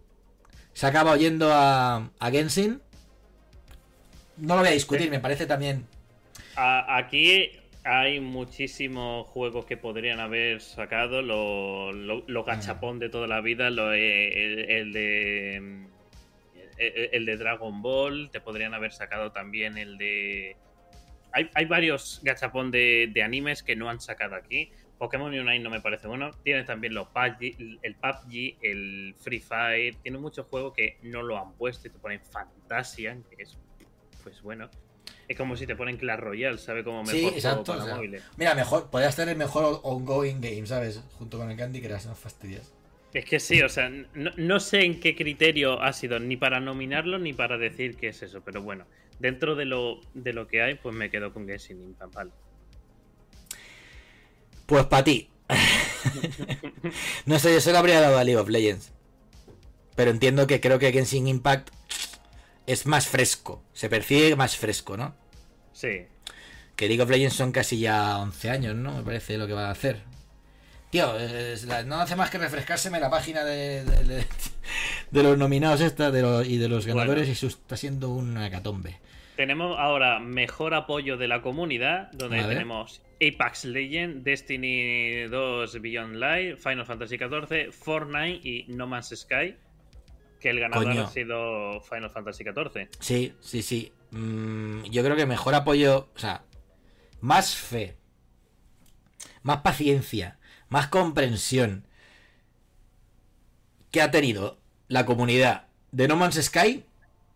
[0.73, 2.79] Se acaba oyendo a, a Genshin.
[4.37, 5.87] No lo voy a discutir, me parece también.
[6.55, 7.51] aquí
[7.83, 11.21] hay muchísimos juegos que podrían haber sacado.
[11.21, 11.95] Los
[12.27, 15.87] lo, gachapón de toda la vida, eh, el, de.
[16.77, 20.55] El, de Dragon Ball, te podrían haber sacado también el de.
[21.31, 24.71] Hay, varios gachapón de, animes que no han sacado aquí.
[24.97, 26.31] Pokémon Unite no me parece bueno.
[26.43, 29.95] Tiene también los PUBG, el PUBG, el Free Fire.
[30.01, 33.59] Tiene muchos juegos que no lo han puesto y te ponen Fantasia, que es
[34.23, 34.69] pues bueno.
[35.33, 36.83] Es como si te ponen Clash Royale, ¿sabe?
[36.83, 38.21] Como mejor sí, exacto, para móviles.
[38.37, 41.01] Mira, mejor, podría estar el mejor ongoing game, ¿sabes?
[41.17, 42.71] Junto con el Candy Crush, no fastidias.
[43.15, 47.17] Es que sí, o sea, no, sé en qué criterio ha sido, ni para nominarlo
[47.17, 48.85] ni para decir qué es eso, pero bueno,
[49.17, 52.31] dentro de lo, de lo que hay, pues me quedo con Genshin Impact.
[54.67, 55.31] Pues para ti.
[57.25, 58.91] no sé, yo se lo habría dado a League of Legends.
[59.95, 61.71] Pero entiendo que creo que Genshin Impact
[62.67, 63.63] es más fresco.
[63.73, 65.22] Se percibe más fresco, ¿no?
[65.73, 66.05] Sí.
[66.75, 68.97] Que League of Legends son casi ya 11 años, ¿no?
[68.97, 70.01] Me parece lo que va a hacer.
[70.89, 71.11] Tío,
[71.85, 76.09] no hace más que refrescárseme la página de, de, los nominados esta
[76.45, 78.99] y de los ganadores y eso está siendo una hecatombe.
[79.35, 86.57] Tenemos ahora mejor apoyo de la comunidad, donde tenemos Apex Legend, Destiny 2 Beyond Light,
[86.59, 89.55] Final Fantasy XIV, Fortnite y No Man's Sky
[90.43, 92.89] que el ganador ha sido Final Fantasy XIV.
[92.99, 93.93] Sí, sí, sí.
[94.13, 96.43] Mm, yo creo que mejor apoyo, o sea,
[97.19, 97.97] más fe,
[99.41, 100.39] más paciencia,
[100.69, 101.87] más comprensión
[103.91, 106.85] que ha tenido la comunidad de No Man's Sky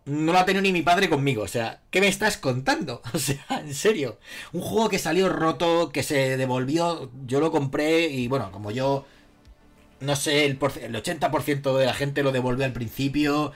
[0.07, 1.43] no lo ha tenido ni mi padre conmigo.
[1.43, 3.01] O sea, ¿qué me estás contando?
[3.13, 4.17] O sea, en serio.
[4.53, 9.05] Un juego que salió roto, que se devolvió, yo lo compré y bueno, como yo
[9.99, 13.51] no sé, el, el 80% de la gente lo devolvió al principio,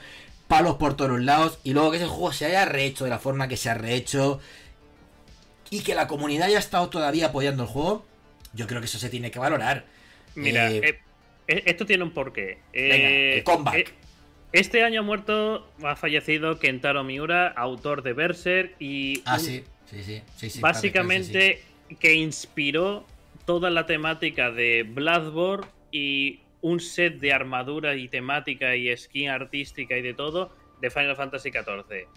[0.52, 3.48] palos por todos lados, y luego que ese juego se haya rehecho de la forma
[3.48, 4.38] que se ha rehecho,
[5.70, 8.04] y que la comunidad haya estado todavía apoyando el juego,
[8.52, 9.86] yo creo que eso se tiene que valorar.
[10.34, 11.00] Mira, eh,
[11.48, 12.58] eh, esto tiene un porqué.
[12.70, 13.94] Venga, el eh, comeback.
[14.52, 19.22] este año ha muerto, ha fallecido Kentaro Miura, autor de Berserk, y.
[19.24, 20.20] Ah, sí, sí, sí.
[20.36, 21.62] sí, sí básicamente,
[21.98, 23.06] que inspiró
[23.46, 29.96] toda la temática de Bloodborne y un set de armadura y temática y skin artística
[29.96, 32.08] y de todo de Final Fantasy XIV.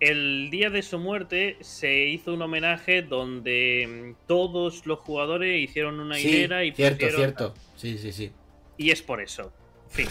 [0.00, 6.00] El día de su muerte se hizo un homenaje donde mm, todos los jugadores hicieron
[6.00, 7.54] una hilera y cierto, cierto.
[7.76, 8.32] Sí, sí, sí.
[8.78, 9.52] Y es por eso.
[9.90, 10.08] Fin.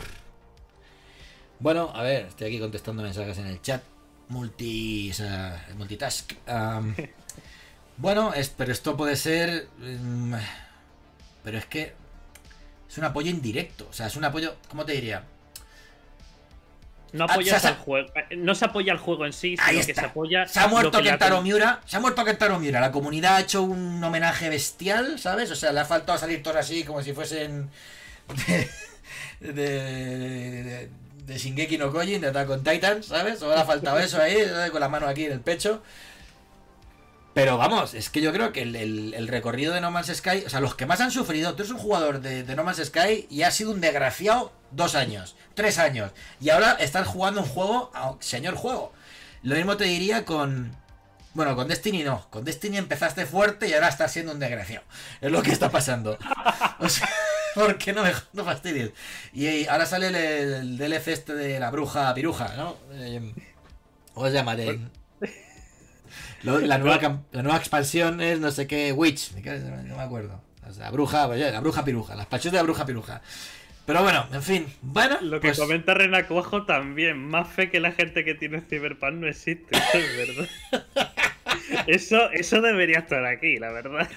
[1.59, 3.81] Bueno, a ver, estoy aquí contestando mensajes en el chat.
[4.27, 5.11] Multi,
[5.75, 6.33] multitask.
[7.97, 9.67] bueno, es, pero esto puede ser.
[9.79, 10.35] Mm,
[11.43, 11.93] pero es que
[12.89, 13.87] es un apoyo indirecto.
[13.89, 15.23] O sea, es un apoyo, ¿cómo te diría?
[17.11, 18.09] No ah, apoyas al juego.
[18.37, 20.47] No se apoya al juego en sí, sino que se apoya.
[20.47, 21.81] Se ha muerto Kentaro Miura.
[21.85, 22.79] Se ha muerto Kentaro Miura.
[22.79, 25.49] La comunidad ha hecho un homenaje bestial, ¿sabes?
[25.51, 27.69] O sea, le ha faltado salir todos así como si fuesen.
[29.39, 29.53] De.
[29.53, 30.89] de,
[31.25, 33.41] de, Shingeki no Kojin, de Attack on Titan, ¿sabes?
[33.41, 34.37] O le ha faltado eso ahí,
[34.71, 35.81] con la mano aquí en el pecho.
[37.33, 40.59] Pero vamos, es que yo creo que el, recorrido de No Man's Sky, o sea,
[40.59, 43.55] los que más han sufrido, tú eres un jugador de, No Man's Sky y has
[43.55, 46.11] sido un desgraciado dos años, tres años,
[46.41, 48.91] y ahora estás jugando un juego, señor juego.
[49.43, 50.75] Lo mismo te diría con...
[51.33, 54.83] Bueno, con Destiny no, con Destiny empezaste fuerte y ahora estás siendo un desgraciado.
[55.21, 56.17] Es lo que está pasando.
[56.81, 57.09] O sea,
[57.55, 58.91] ¿por qué no me no fastidies?
[59.33, 62.77] Y ahora sale el, DLC este de la bruja piruja, ¿no?
[62.93, 63.33] Eh,
[64.13, 64.55] ¿Cómo se llama?
[64.55, 64.79] De,
[66.43, 70.41] la, nueva, la nueva expansión es no sé qué, Witch, no me acuerdo.
[70.77, 73.21] la bruja, la bruja piruja, la expansión de la bruja piruja.
[73.89, 75.17] Pero bueno, en fin, bueno.
[75.19, 79.27] Lo que pues comenta Renacuajo también, más fe que la gente que tiene Cyberpunk no
[79.27, 81.09] existe, es verdad.
[81.87, 84.07] eso, eso debería estar aquí, la verdad.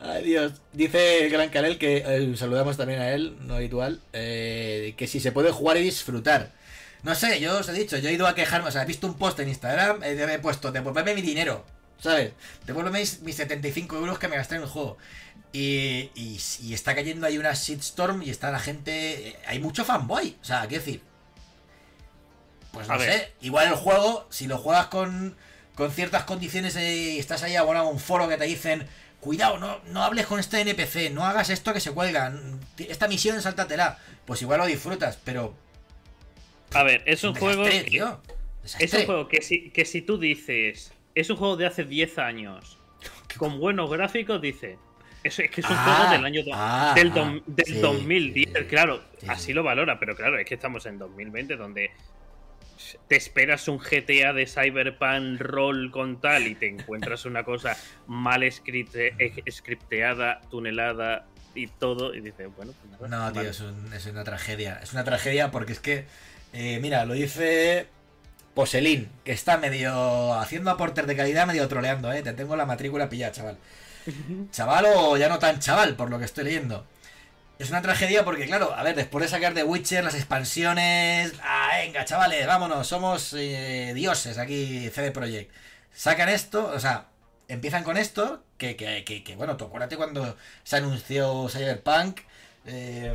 [0.00, 4.94] Ay Dios, dice el Gran Calel que eh, saludamos también a él, no habitual, eh,
[4.96, 6.50] que si se puede jugar y disfrutar.
[7.06, 9.06] No sé, yo os he dicho, yo he ido a quejarme, o sea, he visto
[9.06, 11.64] un post en Instagram, eh, he puesto, devolverme mi dinero,
[12.00, 12.32] ¿sabes?
[12.66, 14.98] Devuélveme mis, 75 euros que me gasté en el juego.
[15.52, 19.28] Y, y, está cayendo ahí una shitstorm y está la gente...
[19.28, 21.00] Eh, hay mucho fanboy, o sea, ¿qué decir?
[22.72, 25.36] Pues no sé, igual el juego, si lo juegas con,
[25.76, 28.84] con ciertas condiciones y estás ahí abonado a un foro que te dicen,
[29.20, 32.34] cuidado, no, no hables con este NPC, no hagas esto que se cuelga,
[32.78, 35.54] esta misión sáltatela, pues igual lo disfrutas, pero
[36.76, 37.64] A ver, es un juego.
[37.64, 38.20] Desastre, tío.
[38.78, 40.92] Es un juego que si, que si tú dices.
[41.14, 42.78] Es un juego de hace 10 años.
[43.38, 44.78] Con buenos gráficos, dice.
[45.24, 47.66] Eso es que es un Ah, juego del año do- ah, del, ah, dom- del
[47.66, 48.34] sí, 2010.
[48.48, 48.68] sí, sí, sí.
[48.68, 49.52] claro, Sí, así sí.
[49.54, 51.90] lo valora, pero claro, es que estamos en 2020 donde
[53.08, 57.76] te esperas un GTA de Cyberpunk roll con tal y te encuentras una cosa
[58.06, 59.14] mal scripte-
[59.50, 61.26] scripteada, tunelada
[61.56, 63.50] y todo y dices, bueno, pues nada, No, tío, vale.
[63.50, 64.78] es, un- es una tragedia.
[64.82, 66.04] Es una tragedia porque es que,
[66.58, 67.86] eh, mira, lo dice
[68.54, 72.22] Poselín, que está medio haciendo aportes de calidad, medio troleando, ¿eh?
[72.22, 73.58] Te tengo la matrícula pillada, chaval.
[74.50, 76.86] Chaval o ya no tan chaval, por lo que estoy leyendo.
[77.58, 81.34] Es una tragedia porque, claro, a ver, después de sacar The Witcher, las expansiones...
[81.42, 85.52] Ah, venga, chavales, vámonos, somos eh, dioses aquí, CD Projekt.
[85.94, 87.08] Sacan esto, o sea,
[87.48, 92.20] empiezan con esto, que, que, que, que, bueno, tú acuérdate cuando se anunció Cyberpunk,
[92.66, 93.14] eh,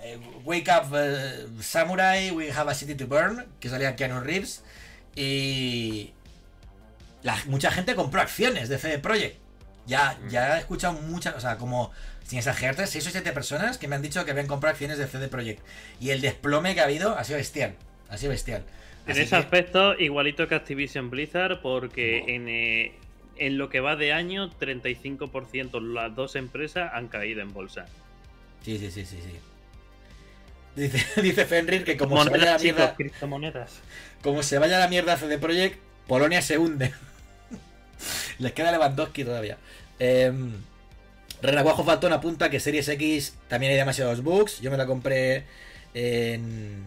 [0.00, 4.62] eh, Wake Up eh, Samurai, We Have a City to Burn, que salía Keanu Reeves,
[5.16, 6.12] y
[7.22, 9.36] la- mucha gente compró acciones de CD Projekt.
[9.86, 11.90] Ya, ya he escuchado muchas, o sea, como,
[12.24, 15.06] sin exagerarte, 6 o 7 personas que me han dicho que habían comprado acciones de
[15.06, 15.62] CD Projekt.
[15.98, 17.74] Y el desplome que ha habido ha sido bestial.
[18.10, 18.64] Ha sido bestial.
[19.06, 22.92] En ese que- aspecto, igualito que Activision Blizzard, porque en, eh,
[23.38, 27.86] en lo que va de año, 35% las dos empresas han caído en bolsa.
[28.62, 29.38] Sí, sí, sí, sí, sí.
[30.76, 33.72] Dice, dice Fenrir que como se vaya a la Monedas, chicos, mierda, criptomonedas.
[34.22, 36.92] como se vaya a la mierda CD Projekt, Polonia se hunde.
[38.38, 39.58] Les queda Lewandowski todavía.
[39.98, 40.32] Eh,
[41.42, 44.60] Renaguajo Faltón apunta que Series X también hay demasiados bugs.
[44.60, 45.44] Yo me la compré
[45.94, 46.84] en,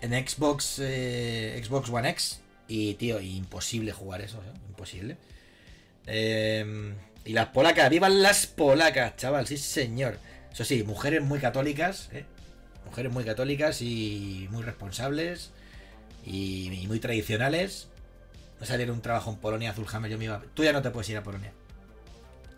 [0.00, 2.40] en Xbox, eh, Xbox One X.
[2.66, 4.58] Y, tío, imposible jugar eso, ¿eh?
[4.68, 5.16] Imposible.
[6.06, 6.94] Eh,
[7.26, 10.18] y las polacas, vivan las polacas, chaval, sí señor.
[10.52, 12.24] Eso sí, mujeres muy católicas, ¿eh?
[12.86, 15.50] Mujeres muy católicas y muy responsables
[16.24, 17.88] y, y muy tradicionales.
[18.60, 20.40] No salir un trabajo en Polonia, Azulhammer, yo me iba...
[20.54, 21.52] Tú ya no te puedes ir a Polonia.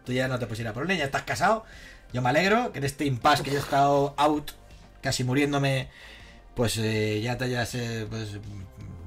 [0.05, 1.65] Tú ya no te puedes ir a Polonia, ya estás casado.
[2.13, 4.53] Yo me alegro que en este impasse que yo he estado out,
[5.01, 5.89] casi muriéndome,
[6.55, 7.75] pues eh, ya te hayas...
[7.75, 8.39] eh, pues,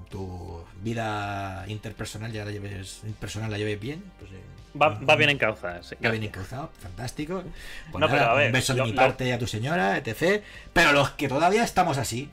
[0.10, 3.02] tu vida interpersonal ya la lleves...
[3.20, 4.04] Personal la lleves bien.
[4.18, 4.41] Pues, eh,
[4.76, 5.82] Va, va bien encauzada.
[5.84, 5.96] sí.
[6.04, 7.44] Va bien encauzado, fantástico.
[7.91, 10.44] Pues No, nada, pero a ver, un beso de mi parte a tu señora, etc.
[10.74, 12.30] Pero los que todavía estamos así,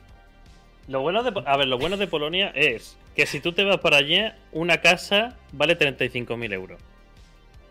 [0.87, 3.79] Lo bueno de, a ver, lo bueno de Polonia es que si tú te vas
[3.79, 6.79] para allá, una casa vale 35.000 euros.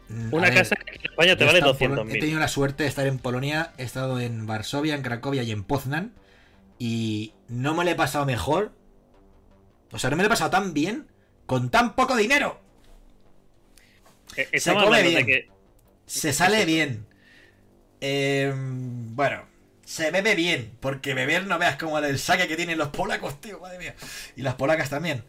[0.08, 2.20] mm, a Una ver, casa que en España te vale estado en Polo- He 200.000.
[2.20, 5.64] tenido la suerte de estar en Polonia, he estado en Varsovia, en Cracovia y en
[5.64, 6.12] Poznan.
[6.78, 8.72] Y no me lo he pasado mejor.
[9.92, 11.06] O sea, no me lo he pasado tan bien
[11.46, 12.60] con tan poco dinero.
[14.36, 15.26] Eh, Estamos come bien.
[15.26, 15.48] que
[16.06, 17.06] Se sale bien.
[18.00, 19.44] Eh, bueno,
[19.84, 20.76] se bebe bien.
[20.80, 23.94] Porque beber no veas como el saque que tienen los polacos, tío, madre mía.
[24.36, 25.24] Y las polacas también.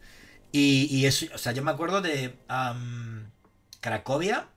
[0.51, 2.35] Y, y eso, o sea, yo me acuerdo de
[3.81, 4.47] Cracovia.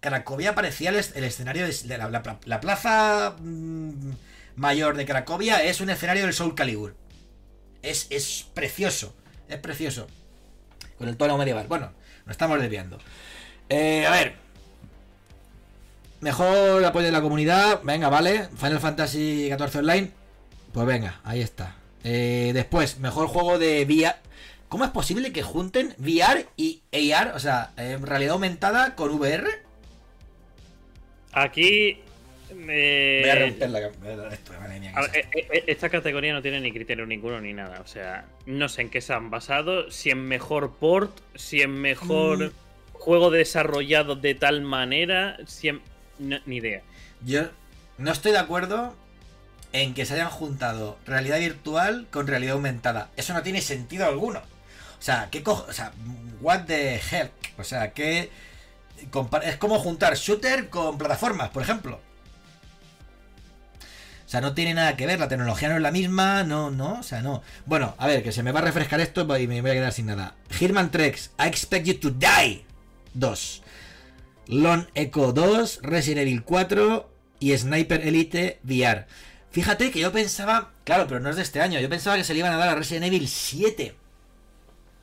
[0.00, 4.10] Cracovia parecía el, el escenario de, de la, la- la plaza mm,
[4.56, 6.96] mayor de Cracovia es un escenario del Soul Calibur.
[7.82, 9.14] Es, es precioso,
[9.48, 10.08] es precioso.
[10.98, 11.66] Con el tono medieval.
[11.68, 11.92] Bueno,
[12.26, 12.98] nos estamos desviando.
[13.68, 14.34] Eh, a ver.
[16.20, 17.80] Mejor apoyo de la comunidad.
[17.82, 18.48] Venga, vale.
[18.56, 20.10] Final Fantasy XIV Online.
[20.72, 21.74] Pues venga, ahí está.
[22.04, 24.16] Eh, después, mejor juego de VR.
[24.68, 26.82] ¿Cómo es posible que junten VR y
[27.12, 27.32] AR?
[27.34, 29.46] O sea, eh, realidad aumentada con VR.
[31.32, 31.98] aquí.
[32.68, 33.80] eh, Voy a romper la
[34.32, 37.06] esto, madre mía, que a es ver, eh, eh, esta categoría no tiene ni criterio
[37.06, 37.80] ninguno ni nada.
[37.80, 39.90] O sea, no sé en qué se han basado.
[39.90, 42.52] Si en mejor port, si en mejor Mm.
[43.02, 45.36] Juego desarrollado de tal manera.
[45.46, 45.82] Si en-
[46.18, 46.82] no, ni idea.
[47.24, 47.42] Yo
[47.98, 48.94] no estoy de acuerdo
[49.72, 53.10] en que se hayan juntado realidad virtual con realidad aumentada.
[53.16, 54.38] Eso no tiene sentido alguno.
[54.38, 55.66] O sea, ¿qué cojo?
[55.68, 55.92] O sea,
[56.40, 57.30] what the hell?
[57.58, 58.30] O sea, que
[59.44, 62.00] es como juntar shooter con plataformas, por ejemplo.
[64.24, 67.00] O sea, no tiene nada que ver, la tecnología no es la misma, no, no,
[67.00, 67.42] o sea, no.
[67.66, 69.92] Bueno, a ver, que se me va a refrescar esto y me voy a quedar
[69.92, 70.36] sin nada.
[70.50, 72.64] Hitman Trex, I Expect You to Die
[73.14, 73.62] 2.
[74.48, 77.10] Lone Echo 2, Resident Evil 4
[77.40, 79.06] y Sniper Elite VR.
[79.50, 82.32] Fíjate que yo pensaba, claro, pero no es de este año, yo pensaba que se
[82.32, 83.94] le iban a dar a Resident Evil 7.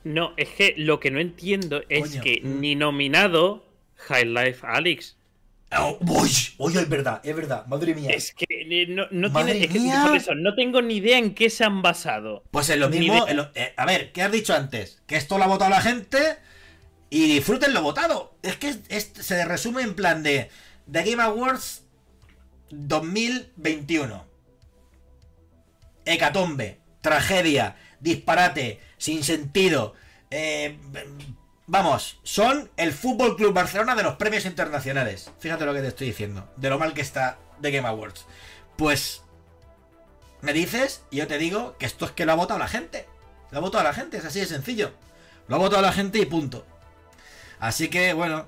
[0.04, 2.22] No, es que lo que no entiendo es Coño.
[2.22, 3.66] que ni nominado
[4.08, 5.16] High Life Alex.
[5.78, 8.10] Oh, uy, uy, es verdad, es verdad, madre mía.
[8.10, 9.62] Es que eh, no, no tiene.
[9.64, 10.04] es que mía.
[10.08, 12.42] por eso, no tengo ni idea en qué se han basado.
[12.50, 15.00] Pues en lo mismo, lo- eh, a ver, ¿qué has dicho antes?
[15.06, 16.18] Que esto lo ha votado la gente
[17.10, 18.36] y disfruten lo votado.
[18.42, 20.48] Es que se resume en plan de
[20.90, 21.82] The Game Awards
[22.70, 24.24] 2021.
[26.06, 26.80] Hecatombe.
[27.00, 29.94] tragedia, disparate, sin sentido.
[30.30, 30.78] Eh,
[31.66, 35.30] vamos, son el Fútbol Club Barcelona de los premios internacionales.
[35.38, 38.26] Fíjate lo que te estoy diciendo, de lo mal que está de Game Awards.
[38.76, 39.22] Pues
[40.42, 43.06] me dices y yo te digo que esto es que lo ha votado la gente.
[43.50, 44.92] Lo ha votado la gente, es así de sencillo.
[45.48, 46.66] Lo ha votado la gente y punto.
[47.60, 48.46] Así que, bueno.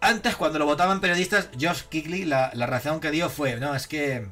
[0.00, 3.86] Antes, cuando lo votaban periodistas, Josh Kigley, la, la razón que dio fue, no, es
[3.86, 4.26] que,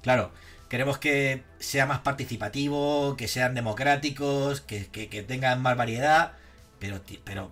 [0.00, 0.30] claro,
[0.68, 4.84] queremos que sea más participativo, que sean democráticos, que,
[5.26, 6.34] tengan más variedad,
[6.78, 7.50] pero, pero,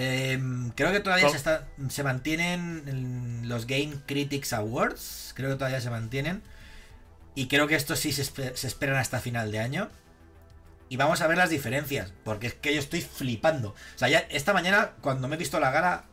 [0.00, 1.40] Em, creo que todavía se,
[1.88, 5.32] se mantienen los Game Critics Awards.
[5.34, 6.40] Creo que todavía se mantienen.
[7.34, 9.88] Y creo que estos sí se, esperan hasta final de año.
[10.88, 12.12] Y vamos a ver las diferencias.
[12.24, 13.70] Porque es que yo estoy flipando.
[13.70, 16.04] O sea, ya esta mañana, cuando me he visto la gala.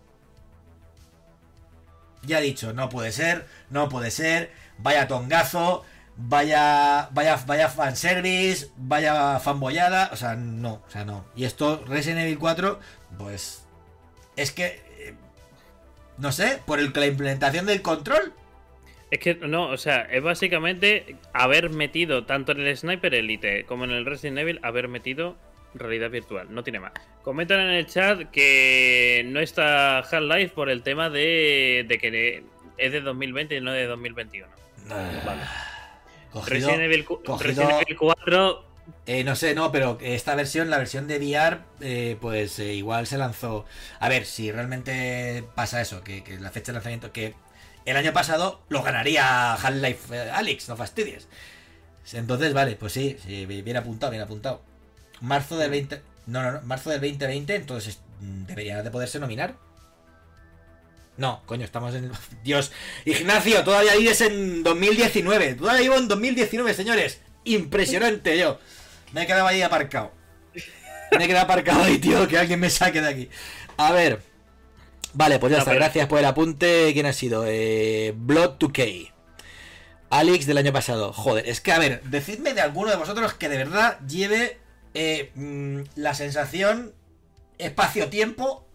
[2.23, 4.51] Ya he dicho, no puede ser, no puede ser.
[4.77, 5.83] Vaya tongazo.
[6.17, 7.09] Vaya.
[7.11, 7.39] Vaya.
[7.45, 8.69] Vaya fanservice.
[8.77, 10.09] Vaya fanboyada.
[10.11, 10.83] O sea, no.
[10.87, 11.25] O sea, no.
[11.35, 12.79] Y esto, Resident Evil 4.
[13.17, 13.63] Pues
[14.35, 14.83] es que.
[14.99, 15.15] Eh,
[16.17, 18.33] no sé, por el, la implementación del control.
[19.11, 23.83] Es que no, o sea, es básicamente haber metido tanto en el Sniper Elite como
[23.83, 25.37] en el Resident Evil, haber metido
[25.73, 26.93] realidad virtual, no tiene más.
[27.21, 32.43] Comentan en el chat que no está Half-Life por el tema de, de, que
[32.77, 34.47] es de 2020 y no de 2021.
[34.89, 35.41] Ah, vale.
[36.47, 37.05] Resident, Evil,
[37.39, 38.65] Resident Evil 4
[39.07, 43.07] eh, no sé, no, pero esta versión, la versión de VR, eh, pues eh, igual
[43.07, 43.65] se lanzó.
[43.99, 47.33] A ver, si realmente pasa eso, que, la fecha de lanzamiento, que
[47.85, 51.27] el año pasado lo ganaría Half-Life Alex, no fastidies.
[52.13, 54.61] Entonces, vale, pues sí, bien apuntado, bien apuntado.
[55.21, 56.01] Marzo del 20.
[56.27, 59.55] No, no, no, marzo del 2020, entonces mm, debería de poderse nominar.
[61.17, 62.11] No, coño, estamos en.
[62.43, 62.71] Dios,
[63.05, 65.55] Ignacio, todavía vives en 2019.
[65.55, 67.21] Todavía vivo en 2019, señores.
[67.43, 68.59] Impresionante yo.
[69.13, 70.11] Me he quedado ahí aparcado.
[71.17, 73.29] Me he quedado aparcado ahí, tío, que alguien me saque de aquí.
[73.77, 74.34] A ver.
[75.15, 75.73] Vale, pues ya está.
[75.73, 76.91] Gracias por el apunte.
[76.93, 77.45] ¿Quién ha sido?
[77.47, 79.11] Eh, Blood 2K.
[80.09, 81.13] Alex del año pasado.
[81.13, 84.59] Joder, es que a ver, decidme de alguno de vosotros que de verdad lleve
[84.93, 86.93] eh, mm, la sensación
[87.57, 88.67] espacio-tiempo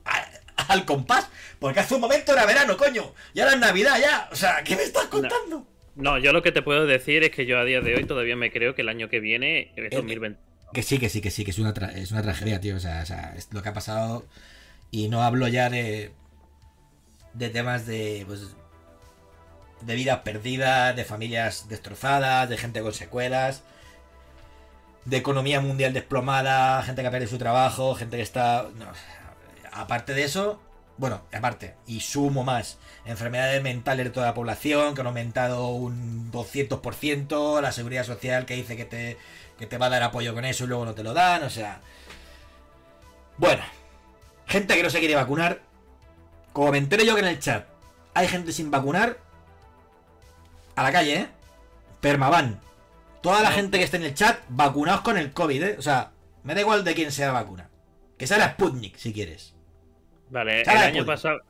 [0.69, 1.29] al compás.
[1.59, 3.13] Porque hace un momento era verano, coño.
[3.35, 4.29] Y ahora es Navidad ya.
[4.33, 5.67] O sea, ¿qué me estás contando?
[5.95, 8.37] No, yo lo que te puedo decir es que yo a día de hoy todavía
[8.37, 10.41] me creo que el año que viene es 2020.
[10.41, 10.43] Eh,
[10.73, 12.77] que sí, que sí, que sí, que es una, es una tragedia, tío.
[12.77, 14.25] O sea, o sea, es lo que ha pasado.
[14.91, 16.13] Y no hablo ya de.
[17.35, 18.25] De temas de.
[18.27, 18.55] pues.
[19.83, 23.63] de vidas perdidas, de familias destrozadas, de gente con secuelas.
[25.05, 28.69] De economía mundial desplomada, gente que ha perdido su trabajo, gente que está.
[29.73, 30.61] aparte de eso,
[31.01, 32.77] bueno, aparte, y sumo más,
[33.07, 38.55] enfermedades mentales de toda la población, que han aumentado un 200%, la seguridad social que
[38.55, 39.17] dice que te,
[39.59, 41.49] que te va a dar apoyo con eso y luego no te lo dan, o
[41.49, 41.81] sea...
[43.39, 43.63] Bueno,
[44.47, 45.63] gente que no se quiere vacunar,
[46.53, 47.67] como me enteré yo que en el chat
[48.15, 49.19] hay gente sin vacunar,
[50.77, 51.29] a la calle, ¿eh?
[52.01, 52.61] Permaban.
[53.23, 55.77] Toda la gente que esté en el chat, vacunados con el COVID, ¿eh?
[55.79, 56.13] O sea,
[56.43, 57.69] me da igual de quién sea la vacuna.
[58.17, 59.55] Que sea la Sputnik, si quieres.
[60.31, 61.41] Vale, el año pasado.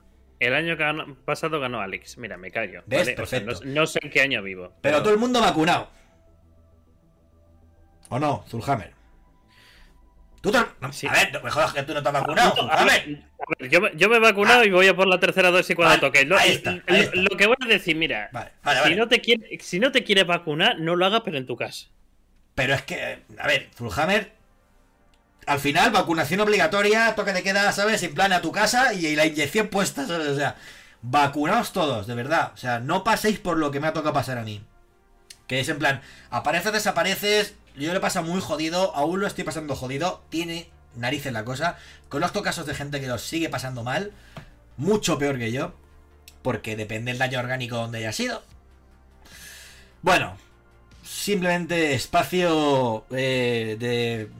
[0.41, 0.77] El año
[1.25, 2.17] pasado ganó Alex.
[2.17, 2.83] Mira, me callo.
[3.65, 4.73] no, sé en qué año vivo.
[4.81, 5.91] Pero, todo el mundo vacunado.
[8.09, 9.00] ¿O no, Zulhammer?
[10.41, 10.59] ¿Tú te...
[10.59, 12.73] A ver, me jodas que tú no te has vacunado.
[12.73, 13.23] A ver,
[13.69, 16.25] yo, yo, me he vacunado y voy a por la tercera dosis cuando toque.
[16.25, 18.31] Lo, lo, que voy a decir, mira,
[18.85, 21.57] si, No te quiere, si no te quieres vacunar, no lo hagas, pero en tu
[21.57, 21.87] casa.
[22.55, 24.41] Pero es que, a ver, Zulhammer
[25.47, 28.03] al final, vacunación obligatoria, toque de queda, ¿sabes?
[28.03, 30.57] En plan a tu casa y la inyección puesta, O sea,
[31.03, 32.53] vacunaos todos, de verdad.
[32.55, 34.63] O sea, no paséis por lo que me ha tocado pasar a mí.
[35.47, 37.55] Que es en plan, apareces, desapareces.
[37.77, 40.23] Yo le pasa muy jodido, aún lo estoy pasando jodido.
[40.29, 41.79] Tiene narices la cosa.
[42.09, 44.13] Conozco casos de gente que lo sigue pasando mal.
[44.77, 45.75] Mucho peor que yo.
[46.43, 48.43] Porque depende del daño orgánico donde haya sido.
[50.03, 50.37] Bueno,
[51.03, 54.31] simplemente espacio eh, de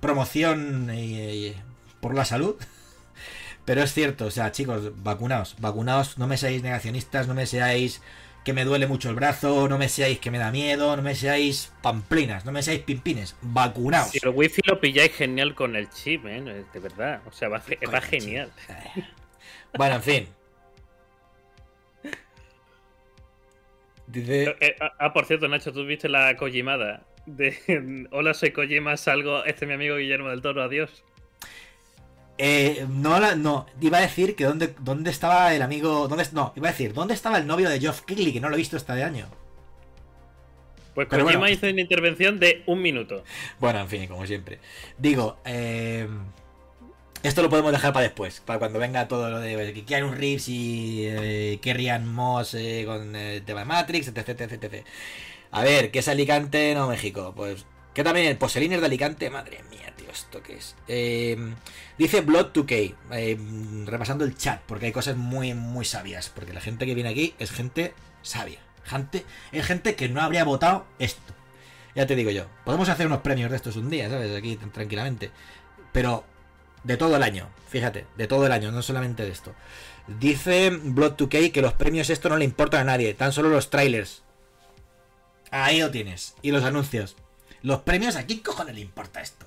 [0.00, 0.90] promoción
[2.00, 2.56] por la salud.
[3.64, 8.00] Pero es cierto, o sea, chicos, vacunaos, vacunaos, no me seáis negacionistas, no me seáis
[8.46, 11.16] que me duele mucho el brazo, no me seáis que me da miedo, no me
[11.16, 14.10] seáis pamplinas, no me seáis pimpines, vacunaos.
[14.10, 16.64] Si el wifi lo pilláis genial con el chip, ¿eh?
[16.72, 17.60] de verdad, o sea, va,
[18.00, 18.52] genial.
[19.76, 20.28] Bueno, en fin.
[24.06, 24.44] Dice...
[24.44, 27.04] Eh, eh, ah, por cierto, Nacho, ¿tú viste la Kojimada?
[27.26, 29.44] de Hola, soy Kojima, salgo.
[29.44, 31.04] Este es mi amigo Guillermo del Toro, adiós.
[32.38, 36.08] Eh, no, la- no, iba a decir que dónde, dónde estaba el amigo.
[36.08, 38.32] Dónde, no, iba a decir, ¿dónde estaba el novio de Geoff Keighley?
[38.32, 39.28] Que no lo he visto este de año.
[40.94, 41.48] Pues Kojima bueno.
[41.48, 43.22] hizo una intervención de un minuto.
[43.60, 44.60] Bueno, en fin, como siempre.
[44.98, 46.08] Digo, eh,
[47.22, 50.48] esto lo podemos dejar para después, para cuando venga todo lo de que Keanu Reeves
[50.48, 54.86] y eh, Kerrian Moss eh, con el tema de Matrix, etc, etc, etc.
[55.50, 56.74] A ver, ¿qué es Alicante?
[56.74, 57.32] No, México.
[57.36, 59.30] Pues, ¿qué también el Poseliner de Alicante?
[59.30, 60.74] Madre mía, tío, ¿esto qué es?
[60.88, 61.54] Eh,
[61.98, 63.38] dice Blood 2K, eh,
[63.86, 67.34] repasando el chat, porque hay cosas muy, muy sabias, porque la gente que viene aquí
[67.38, 68.60] es gente sabia.
[68.84, 71.34] Gente, es gente que no habría votado esto.
[71.94, 74.36] Ya te digo yo, podemos hacer unos premios de estos un día, ¿sabes?
[74.36, 75.30] Aquí tranquilamente.
[75.92, 76.24] Pero
[76.84, 79.54] de todo el año, fíjate, de todo el año, no solamente de esto.
[80.06, 84.22] Dice Blood2K que los premios esto no le importan a nadie, tan solo los trailers.
[85.50, 86.34] Ahí lo tienes.
[86.42, 87.16] Y los anuncios.
[87.62, 89.46] Los premios, ¿a quién cojones le importa esto?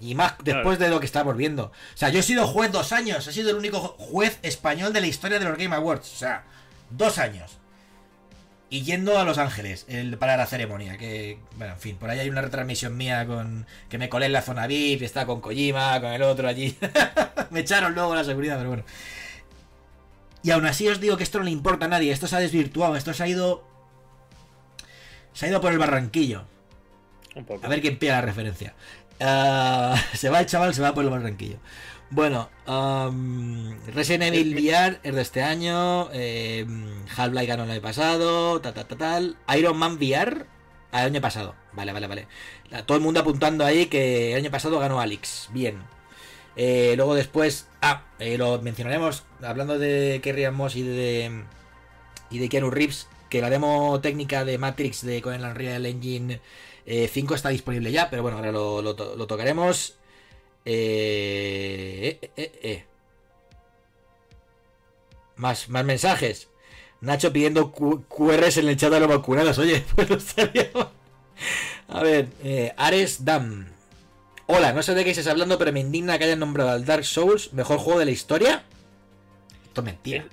[0.00, 1.64] Y más después de lo que estamos viendo.
[1.66, 3.26] O sea, yo he sido juez dos años.
[3.26, 6.10] He sido el único juez español de la historia de los Game Awards.
[6.14, 6.44] O sea,
[6.90, 7.58] dos años.
[8.70, 10.96] Y yendo a Los Ángeles el- para la ceremonia.
[10.96, 14.32] Que, bueno, en fin, por ahí hay una retransmisión mía con que me colé en
[14.32, 15.02] la zona VIP.
[15.02, 16.78] Está con Kojima, con el otro allí.
[17.50, 18.84] me echaron luego la seguridad, pero bueno.
[20.42, 22.12] Y aún así os digo que esto no le importa a nadie.
[22.12, 22.96] Esto se ha desvirtuado.
[22.96, 23.64] Esto se ha ido.
[25.34, 26.44] Se ha ido por el barranquillo.
[27.34, 27.64] Un poco.
[27.66, 28.74] A ver quién pilla la referencia.
[29.20, 31.58] Ah, se va el chaval, se va por el barranquillo.
[32.10, 36.08] Bueno, um, Resident Evil VR es de este año.
[36.12, 36.66] eh,
[37.16, 38.60] Half-Life ganó el año pasado.
[38.60, 39.36] Ta, ta, ta, tal.
[39.56, 40.46] Iron Man VR
[40.92, 41.54] al año pasado.
[41.72, 42.28] Vale, vale, vale.
[42.86, 45.50] Todo el mundo apuntando ahí que el año pasado ganó Alex.
[45.52, 45.82] Bien.
[46.56, 47.68] Eh, luego después.
[47.82, 49.24] Ah, eh, lo mencionaremos.
[49.42, 51.44] Hablando de Kerry Moss y de.
[52.30, 53.08] Y de Keanu Reeves.
[53.28, 56.40] Que la demo técnica de Matrix de con el Unreal Engine
[56.90, 58.10] eh, 5 está disponible ya.
[58.10, 59.94] Pero bueno, ahora lo, lo lo tocaremos.
[60.64, 62.84] Eh, eh, eh, eh.
[65.36, 66.48] Más, más mensajes.
[67.00, 69.58] Nacho pidiendo QRs en el chat de los vacunados.
[69.58, 70.70] Oye, pues no estaría.
[71.88, 73.68] A ver, eh, Ares Dam.
[74.46, 77.04] Hola, no sé de qué estés hablando, pero me indigna que hayan nombrado al Dark
[77.04, 78.64] Souls mejor juego de la historia.
[79.68, 80.26] Esto es mentira.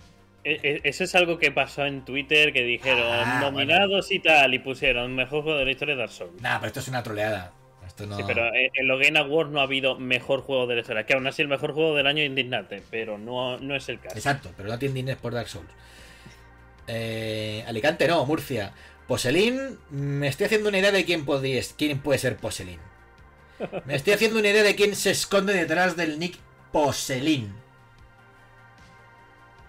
[0.49, 4.53] E- e- Eso es algo que pasó en Twitter que dijeron Ah, nominados y tal
[4.53, 6.41] y pusieron mejor juego de la historia de Dark Souls.
[6.41, 7.53] Nah, pero esto es una troleada.
[7.85, 8.15] Esto no.
[8.17, 11.05] Sí, pero en en los Game Awards no ha habido mejor juego de la historia.
[11.05, 13.99] Que aún así el mejor juego del año es indignante, pero no, no es el
[13.99, 14.15] caso.
[14.15, 15.69] Exacto, pero no tiene dinero por Dark Souls.
[16.87, 18.73] Eh, Alicante no, Murcia.
[19.07, 22.79] Poselín, me estoy haciendo una idea de quién, podría, quién puede ser Poselín.
[23.85, 26.37] Me estoy haciendo una idea de quién se esconde detrás del nick
[26.71, 27.53] Poselín.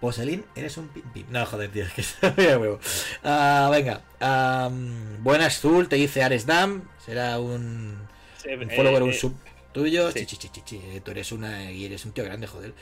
[0.01, 1.27] Poselín, eres un pim pim.
[1.31, 2.79] No, joder, tío, es que está huevo.
[3.25, 4.03] Ah, venga.
[4.21, 6.83] am, buenas, Zul, te dice Ares Dam.
[7.05, 7.99] Será un,
[8.43, 9.35] Sí, un eh, follower, un eh, sub
[9.73, 10.11] tuyo.
[10.13, 10.25] sí.
[10.27, 12.75] Chi, chi, chi, eh, Tú eres una y eres un tío grande, joder.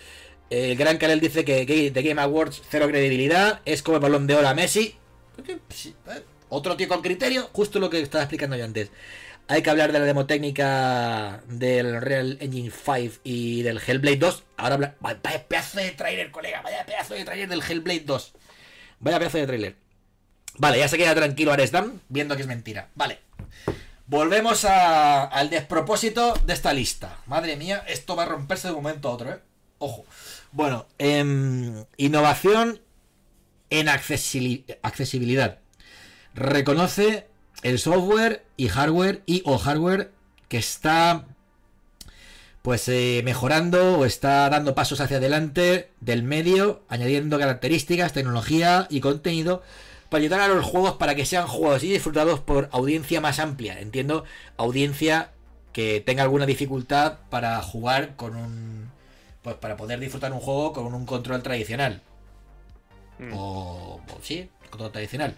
[0.50, 4.26] El gran Karel dice que Ga- The Game Awards cero credibilidad, es como el balón
[4.26, 4.94] de oro a Messi.
[5.48, 5.58] Eh,
[6.48, 8.90] Otro tío con criterio, justo lo que estaba explicando yo antes.
[9.48, 14.44] Hay que hablar de la demo técnica del Real Engine 5 y del Hellblade 2.
[14.56, 14.96] Ahora.
[15.00, 16.62] Vaya pedazo de trailer, colega.
[16.62, 18.32] Vaya pedazo de trailer del Hellblade 2.
[18.98, 19.76] Vaya pedazo de trailer.
[20.58, 22.88] Vale, ya se queda tranquilo Aresdam viendo que es mentira.
[22.96, 23.20] Vale.
[24.08, 27.18] Volvemos a- al despropósito de esta lista.
[27.26, 29.38] Madre mía, esto va a romperse de un momento a otro, ¿eh?
[29.78, 30.04] Ojo.
[30.52, 32.80] Bueno, em, innovación
[33.70, 35.58] en accesibilidad.
[36.34, 37.26] Reconoce
[37.62, 40.12] el software y hardware y o hardware
[40.48, 41.26] que está
[42.62, 48.98] pues eh, mejorando o está dando pasos hacia adelante del medio, añadiendo características, tecnología y
[49.00, 49.62] contenido
[50.08, 53.80] para ayudar a los juegos para que sean jugados y disfrutados por audiencia más amplia.
[53.80, 54.24] Entiendo,
[54.56, 55.30] audiencia
[55.72, 58.90] que tenga alguna dificultad para jugar con un...
[59.42, 62.02] Pues para poder disfrutar un juego con un control tradicional.
[63.20, 63.32] Mm.
[63.32, 65.36] O, o sí, control tradicional.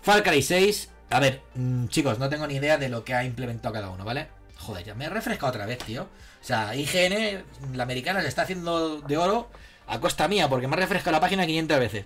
[0.00, 0.88] Far Cry 6.
[1.10, 4.04] A ver, mm, chicos, no tengo ni idea de lo que ha implementado cada uno,
[4.04, 4.28] ¿vale?
[4.58, 6.02] Joder, ya me he refrescado otra vez, tío.
[6.04, 9.48] O sea, IGN, la americana, se está haciendo de oro
[9.86, 12.04] a costa mía, porque me ha refrescado la página 500 veces.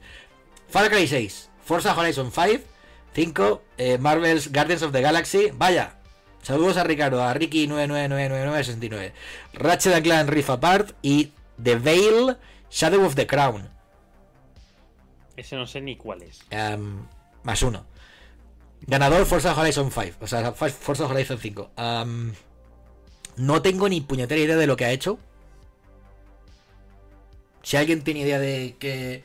[0.68, 2.64] Far Cry 6, Forza Horizon 5,
[3.12, 5.50] 5, eh, Marvel's Guardians of the Galaxy.
[5.52, 5.96] Vaya,
[6.42, 9.12] saludos a Ricardo, a Ricky9999969,
[9.52, 11.32] Ratchet and Clank Rift Apart y
[11.62, 12.36] The Veil
[12.70, 13.68] Shadow of the Crown.
[15.36, 16.40] Ese no sé ni cuál es.
[16.50, 17.06] Em,
[17.42, 17.86] más uno.
[18.86, 20.18] Ganador Forza Horizon 5.
[20.20, 21.70] O sea, Forza Horizon 5.
[21.76, 22.32] Em,
[23.36, 25.18] no tengo ni puñetera idea de lo que ha hecho.
[27.62, 29.22] Si alguien tiene idea de que.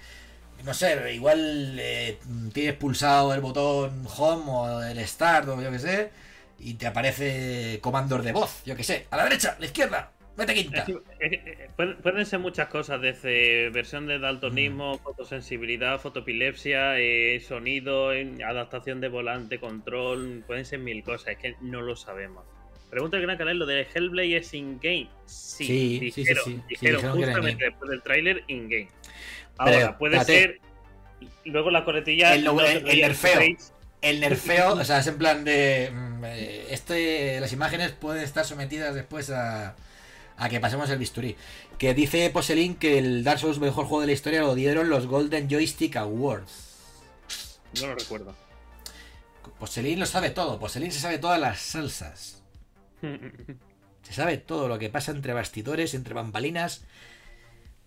[0.64, 2.20] No sé, igual eh,
[2.54, 6.12] tienes pulsado el botón Home o el Start o yo que sé.
[6.60, 9.08] Y te aparece comandos de voz, yo que sé.
[9.12, 10.12] A la derecha, a la izquierda.
[10.40, 10.86] Vete quinta.
[11.20, 11.70] Eh,
[12.02, 15.00] pueden ser muchas cosas, desde versión de daltonismo, Mm.
[15.00, 18.10] fotosensibilidad, fotoepilepsia, eh, sonido,
[18.46, 22.44] adaptación de volante, control, pueden ser mil cosas, es que no lo sabemos.
[22.90, 25.10] Pregunta el gran canal, ¿lo de Hellblade es in-game?
[25.26, 26.52] Sí, Sí, dijeron, sí.
[26.56, 28.88] Sí, dijeron dijeron que era justamente después del tráiler in-game.
[29.64, 30.60] Pero, Ahora, puede ser...
[31.46, 32.34] Luego la coletilla...
[32.34, 33.42] El- no el- el nerfeo.
[34.02, 35.90] El nerfeo, o sea, es en plan de.
[35.94, 39.76] mm, eh, Este, las imágenes pueden estar sometidas después a,
[40.40, 41.36] a que pasemos el bisturí.
[41.78, 45.06] Que dice Poselin que el Dark Souls mejor juego de la historia lo dieron los
[45.06, 47.60] Golden Joystick Awards.
[47.80, 48.36] No lo recuerdo.
[49.60, 52.42] Poselin lo sabe todo, Poselin se sabe todas las salsas.
[54.02, 56.82] Se sabe todo lo que pasa entre bastidores, entre bambalinas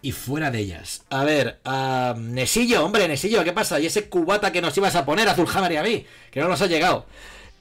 [0.02, 1.04] y fuera de ellas.
[1.10, 3.80] A ver, ah, Nesillo, hombre, Nesillo, ¿qué pasa?
[3.80, 6.62] Y ese cubata que nos ibas a poner, Azulhammer y a mí, que no nos
[6.62, 7.06] ha llegado.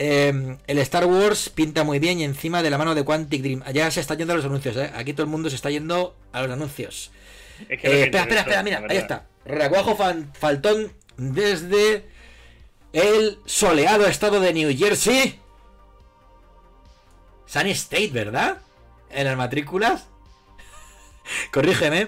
[0.03, 3.63] Eh, el Star Wars pinta muy bien y encima de la mano de Quantic Dream.
[3.71, 4.91] Ya se está yendo a los anuncios, ¿eh?
[4.95, 7.11] Aquí todo el mundo se está yendo a los anuncios.
[7.69, 9.27] Es que lo Eh, espera, espera, espera, mira, ahí está.
[9.45, 9.95] Recuajo
[10.33, 12.07] faltón desde
[12.93, 15.39] el soleado estado de New Jersey.
[17.45, 18.57] Sunny State, ¿verdad?
[19.11, 20.07] En las matrículas.
[21.51, 22.07] Corrígeme.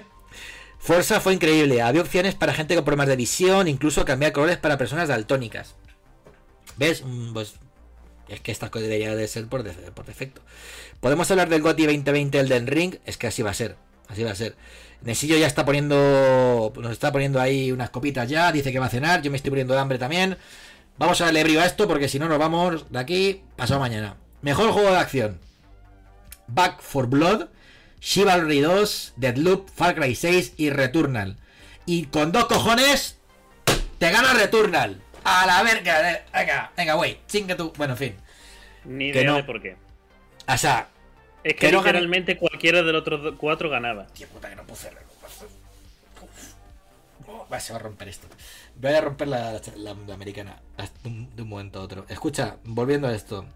[0.80, 1.80] Forza fue increíble.
[1.80, 5.76] Había opciones para gente con problemas de visión, incluso cambiar colores para personas daltónicas.
[6.76, 7.02] ¿Ves?
[7.04, 7.54] Mm, Pues
[8.28, 10.40] es que esta debería de ser por, de- por defecto.
[11.00, 12.94] Podemos hablar del GOTY 2020 Elden Ring.
[13.04, 13.76] Es que así va a ser.
[14.08, 14.56] Así va a ser.
[15.02, 16.72] Nesillo ya está poniendo.
[16.76, 18.50] Nos está poniendo ahí unas copitas ya.
[18.52, 19.22] Dice que va a cenar.
[19.22, 20.36] Yo me estoy poniendo de hambre también.
[20.96, 24.16] Vamos a darle brío a esto porque si no nos vamos de aquí pasado mañana.
[24.42, 25.38] Mejor juego de acción.
[26.46, 27.46] Back for Blood,
[28.00, 31.36] Chivalry 2, Deadloop, Far Cry 6 y Returnal.
[31.86, 33.16] Y con dos cojones
[33.98, 35.00] te gana Returnal.
[35.24, 36.12] A la verga.
[36.12, 37.18] eh, Venga, venga, güey.
[37.26, 37.72] Chinga tú.
[37.76, 38.16] Bueno, en fin.
[38.84, 39.36] Ni idea no.
[39.36, 39.76] de por qué.
[40.48, 40.88] O sea,
[41.42, 44.06] Es que Que no cualquiera de los otros cuatro ganaba.
[44.08, 44.62] Tío puta que no.
[47.26, 48.26] Oh, va, se va a romper esto.
[48.76, 50.60] Voy a romper la, la- la americana
[51.02, 52.04] de un, de un momento a otro.
[52.08, 53.46] Escucha, volviendo a esto.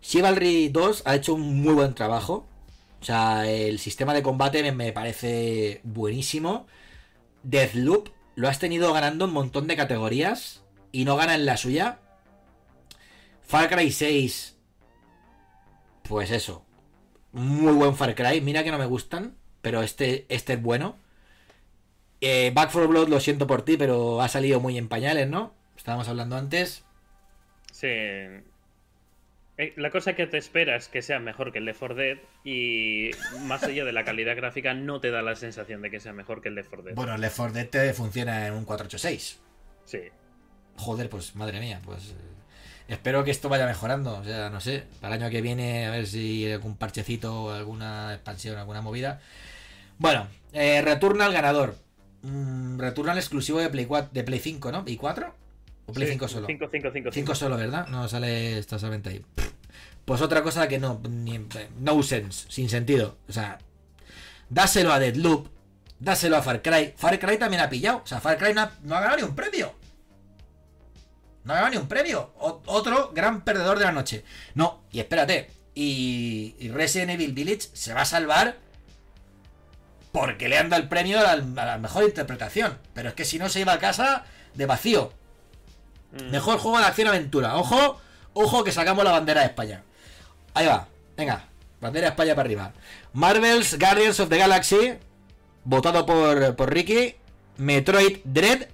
[0.00, 2.46] Chivalry 2 ha hecho un muy buen trabajo.
[3.00, 6.66] O sea, el sistema de combate me, me parece buenísimo.
[7.42, 11.98] Deathloop lo has tenido ganando un montón de categorías y no gana en la suya.
[13.42, 14.56] Far Cry 6
[16.08, 16.64] pues eso.
[17.32, 18.40] Muy buen Far Cry.
[18.40, 20.96] Mira que no me gustan, pero este, este es bueno.
[22.20, 25.52] Eh, Back 4 Blood, lo siento por ti, pero ha salido muy en pañales, ¿no?
[25.76, 26.84] Estábamos hablando antes.
[27.72, 27.88] Sí.
[29.58, 32.18] Eh, La cosa que te esperas es que sea mejor que el de 4 Dead
[32.44, 33.10] y
[33.46, 36.42] más allá de la calidad gráfica no te da la sensación de que sea mejor
[36.42, 36.94] que el de 4 Dead.
[36.94, 39.40] Bueno, el Left 4 Dead te funciona en un 486.
[39.84, 39.98] Sí.
[40.76, 42.10] Joder, pues madre mía, pues...
[42.10, 42.14] eh,
[42.88, 44.16] Espero que esto vaya mejorando.
[44.18, 48.14] O sea, no sé, para el año que viene a ver si algún parchecito alguna
[48.14, 49.20] expansión, alguna movida.
[49.98, 51.74] Bueno, eh, Returnal ganador.
[52.22, 54.84] Mm, Returnal exclusivo de Play, 4, de Play 5, ¿no?
[54.86, 55.34] ¿Y 4?
[55.86, 56.46] ¿O Play 5 solo?
[56.46, 57.88] 5, 5, 5, 5 solo, ¿verdad?
[57.88, 59.24] No sale esta solamente ahí.
[60.06, 61.38] Pues otra cosa que no, ni,
[61.80, 63.18] no sense, sin sentido.
[63.28, 63.58] O sea,
[64.48, 65.48] dáselo a Deadloop,
[65.98, 66.94] dáselo a Far Cry.
[66.96, 68.02] Far Cry también ha pillado.
[68.04, 69.74] O sea, Far Cry no ha, no ha ganado ni un premio.
[71.44, 72.32] No ha ganado ni un premio.
[72.38, 74.24] O- otro gran perdedor de la noche.
[74.54, 75.50] No, y espérate.
[75.74, 78.56] Y, y Resident Evil Village se va a salvar
[80.12, 82.78] porque le han dado el premio a la, a la mejor interpretación.
[82.94, 84.24] Pero es que si no se iba a casa
[84.54, 85.12] de vacío.
[86.12, 86.30] Mm.
[86.30, 87.56] Mejor juego de acción aventura.
[87.56, 88.00] Ojo,
[88.34, 89.82] ojo que sacamos la bandera de España.
[90.56, 90.88] Ahí va,
[91.18, 91.44] venga,
[91.82, 92.72] bandera de España para arriba.
[93.12, 94.94] Marvel's Guardians of the Galaxy,
[95.64, 97.14] votado por, por Ricky.
[97.58, 98.68] Metroid Dread,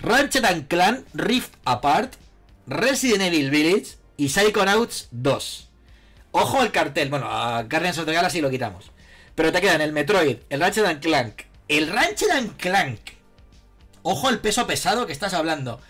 [0.00, 2.16] Ratchet and Clan Rift Apart,
[2.66, 5.70] Resident Evil Village y Psychonauts 2.
[6.32, 7.08] Ojo al cartel.
[7.08, 8.90] Bueno, a Guardians of the Galaxy lo quitamos.
[9.34, 13.00] Pero te quedan el Metroid, el Ratchet and Clank, el Ratchet and Clank.
[14.02, 15.80] Ojo el peso pesado que estás hablando.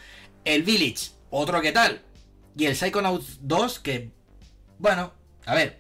[0.45, 2.03] El Village, otro que tal.
[2.57, 4.13] Y el Psychonauts 2, que.
[4.79, 5.13] Bueno,
[5.47, 5.79] a ver.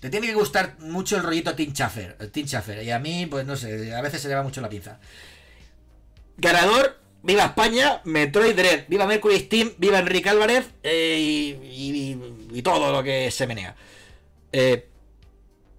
[0.00, 2.16] Te tiene que gustar mucho el rollito Team Chaffer.
[2.30, 2.82] Team Chaffer.
[2.82, 4.98] Y a mí, pues no sé, a veces se le va mucho la pinza.
[6.38, 12.62] Ganador, viva España, Metroid Dread, viva Mercury Steam, viva Enrique Álvarez eh, y, y- y
[12.62, 13.76] todo lo que se menea.
[14.52, 14.88] Eh,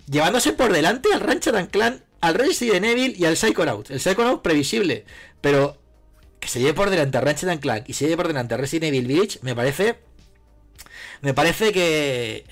[0.09, 3.89] llevándose por delante al Ratchet and Clan, al Resident Evil y al Psychonauts.
[3.89, 5.05] El Psychonauts previsible,
[5.41, 5.81] pero
[6.39, 8.57] que se lleve por delante a Ratchet and Clank y se lleve por delante a
[8.57, 9.97] Resident Evil Village, me parece.
[11.21, 12.45] Me parece que.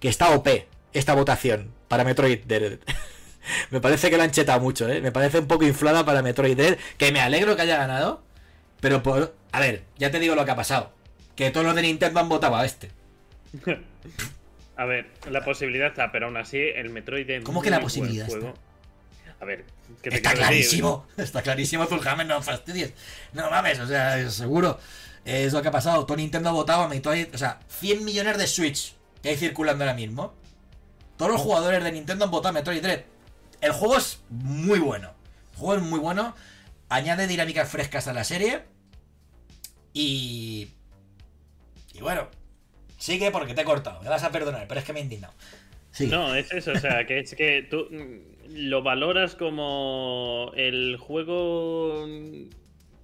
[0.00, 0.48] Que está OP
[0.92, 2.78] esta votación para Metroid Dread.
[3.70, 5.00] me parece que la han chetado mucho, ¿eh?
[5.00, 8.22] Me parece un poco inflada para Metroid Dread, que me alegro que haya ganado,
[8.80, 9.34] pero por.
[9.52, 10.92] A ver, ya te digo lo que ha pasado.
[11.36, 12.90] Que todos los de Nintendo han votado a este.
[14.76, 18.26] A ver, la posibilidad está, pero aún así el Metroid es ¿Cómo que la posibilidad
[18.26, 18.54] juego.
[19.38, 19.66] A ver,
[20.00, 20.42] ¿qué te Está decir?
[20.42, 22.94] clarísimo, está clarísimo, Zulhammer, no fastidies.
[23.34, 24.78] No mames, o sea, seguro.
[25.26, 26.06] Es lo que ha pasado.
[26.06, 27.26] Todo Nintendo ha votado a Metroid.
[27.34, 30.34] O sea, 100 millones de Switch que hay circulando ahora mismo.
[31.16, 33.02] Todos los jugadores de Nintendo han votado a Metroid Dread.
[33.60, 35.12] El juego es muy bueno.
[35.52, 36.34] El juego es muy bueno.
[36.88, 38.62] Añade dinámicas frescas a la serie.
[39.92, 40.68] Y.
[41.92, 42.28] Y bueno.
[42.96, 44.02] Sigue porque te he cortado.
[44.02, 45.34] Me vas a perdonar, pero es que me he indignado.
[45.98, 52.06] No, es eso, o sea, que es que tú mm, lo valoras como el juego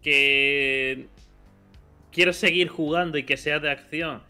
[0.03, 1.09] que
[2.13, 4.23] quieres seguir jugando y que sea de acción.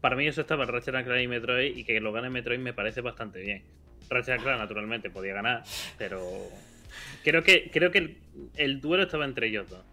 [0.00, 2.72] Para mí eso estaba en Ratchet Clank y Metroid y que lo gane Metroid me
[2.72, 3.64] parece bastante bien.
[4.08, 5.64] Ratchet Clank naturalmente podía ganar,
[5.96, 6.22] pero
[7.24, 8.18] creo que creo que el,
[8.56, 9.84] el duelo estaba entre ellos dos.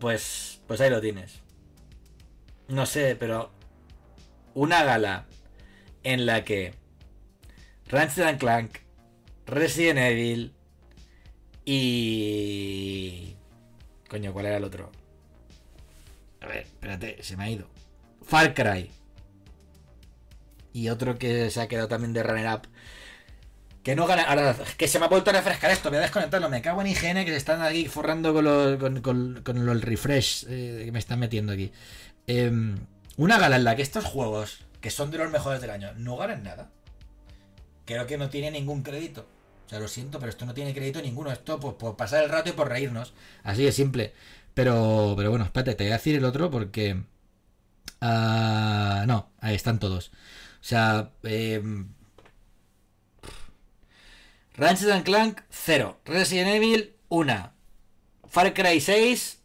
[0.00, 1.40] Pues, pues ahí lo tienes.
[2.68, 3.52] No sé, pero
[4.54, 5.26] una gala
[6.02, 6.74] en la que
[7.88, 8.78] Ratchet Clank,
[9.46, 10.52] Resident Evil
[11.64, 13.36] y
[14.08, 14.90] coño, ¿cuál era el otro?
[16.40, 17.71] A ver, espérate, se me ha ido.
[18.24, 18.90] Far Cry
[20.72, 22.62] y otro que se ha quedado también de runner up.
[23.82, 24.22] Que no gana.
[24.22, 25.88] Ahora, que se me ha vuelto a refrescar esto.
[25.88, 26.48] Voy a desconectarlo.
[26.48, 30.46] Me cago en IGN que se están aquí forrando con los, con- con los refresh
[30.48, 31.72] eh, que me están metiendo aquí.
[32.28, 32.76] Em,
[33.16, 36.16] una gala en la que estos juegos, que son de los mejores del año, no
[36.16, 36.70] ganan nada.
[37.84, 39.26] Creo que no tiene ningún crédito.
[39.66, 41.32] O sea, lo siento, pero esto no tiene crédito ninguno.
[41.32, 43.12] Esto pues, por pasar el rato y por reírnos.
[43.42, 44.12] Así de simple.
[44.54, 47.02] Pero, pero bueno, espérate, te voy a decir el otro porque.
[48.00, 50.08] Ah, no, ahí están todos.
[50.60, 51.88] O sea, em,
[54.56, 56.00] Ratchet and Clank 0.
[56.04, 57.52] Resident Evil 1.
[58.28, 59.40] Far Cry 6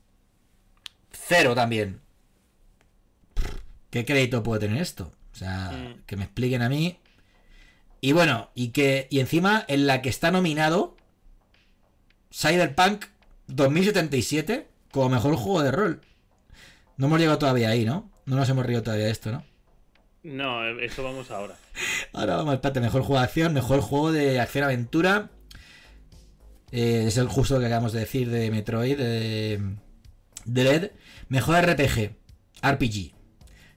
[1.11, 2.01] 0 también.
[3.89, 5.11] ¿Qué crédito puede tener esto?
[5.33, 6.03] O sea, Mm.
[6.05, 6.99] que me expliquen a mí.
[8.01, 10.95] Y bueno, y que y encima en la que está nominado
[12.31, 13.05] Cyberpunk
[13.47, 16.01] 2077 como mejor juego de rol.
[16.97, 18.11] No hemos llegado todavía ahí, ¿no?
[18.27, 19.43] No nos hemos reído todavía de esto, ¿no?
[20.21, 21.55] No, eso vamos ahora.
[22.13, 25.29] Ahora vamos, espérate, mejor juego de acción, mejor juego de acción-aventura.
[26.71, 29.61] Eh, es el justo que acabamos de decir de Metroid, de,
[30.43, 30.91] de LED.
[31.29, 32.17] Mejor RPG,
[32.61, 33.13] RPG.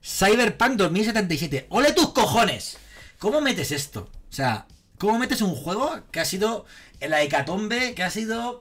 [0.03, 1.67] Cyberpunk 2077.
[1.69, 2.77] ¡Ole tus cojones!
[3.19, 4.09] ¿Cómo metes esto?
[4.29, 4.67] O sea,
[4.97, 6.65] ¿cómo metes un juego que ha sido
[6.99, 8.59] la hecatombe, que ha sido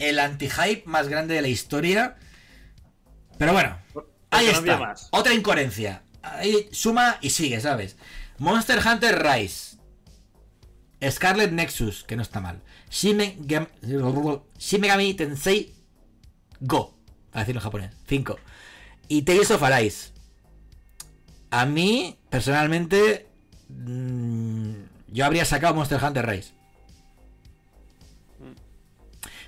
[0.00, 2.16] el anti-hype más grande de la historia?
[3.38, 3.78] Pero bueno,
[4.30, 4.78] Ahí no está.
[4.78, 5.08] más.
[5.10, 6.02] Otra incoherencia.
[6.22, 7.96] Ahí suma y sigue, ¿sabes?
[8.38, 9.78] Monster Hunter Rise.
[11.08, 12.60] Scarlet Nexus, que no está mal.
[12.90, 13.66] Shin Megami,
[14.58, 15.74] Shin Megami Tensei
[16.60, 16.94] Go.
[17.32, 17.94] A decirlo en japonés.
[18.06, 18.38] 5.
[19.08, 20.10] Y Tales of Arise.
[21.50, 23.28] A mí, personalmente,
[23.68, 24.72] mm,
[25.08, 26.52] yo habría sacado Monster Hunter Rise.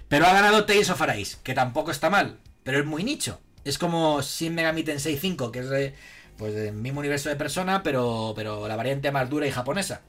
[0.09, 3.41] Pero ha ganado Tales of Arise, que tampoco está mal, pero es muy nicho.
[3.65, 5.95] Es como Shin Megami Tensei 5, que es de,
[6.37, 10.01] pues del mismo universo de persona, pero, pero la variante más dura y japonesa.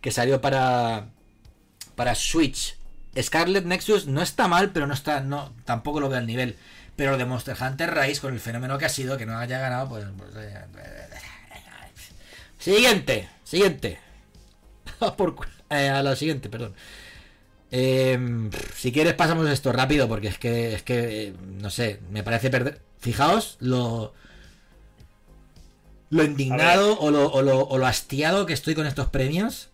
[0.00, 1.06] Que salió para
[1.94, 2.76] para Switch.
[3.20, 6.56] Scarlet Nexus no está mal, pero no está no tampoco lo veo al nivel.
[6.96, 9.58] Pero lo de Monster Hunter Rise con el fenómeno que ha sido que no haya
[9.58, 10.58] ganado, pues, pues, eh,
[12.58, 13.98] siguiente, siguiente.
[15.16, 16.74] Por cu- eh, a la siguiente, perdón.
[17.74, 18.18] Eh,
[18.74, 22.80] si quieres pasamos esto rápido porque es que es que no sé, me parece perder.
[22.98, 24.12] Fijaos lo
[26.10, 29.70] lo indignado o lo, o, lo, o lo hastiado que estoy con estos premios.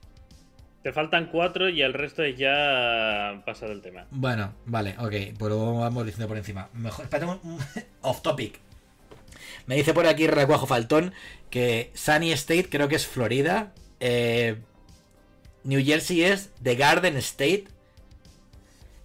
[0.85, 4.07] Te faltan cuatro y el resto es ya pasado el tema.
[4.13, 6.69] Bueno, vale, ok, pues lo vamos diciendo por encima.
[6.75, 7.59] Mejor, espérate un-
[8.03, 8.61] off topic.
[9.67, 11.13] Me dice por aquí Recuajo Faltón
[11.51, 13.73] que Sunny State creo que es Florida.
[14.01, 14.59] eh,
[15.65, 17.65] New Jersey es The Garden State.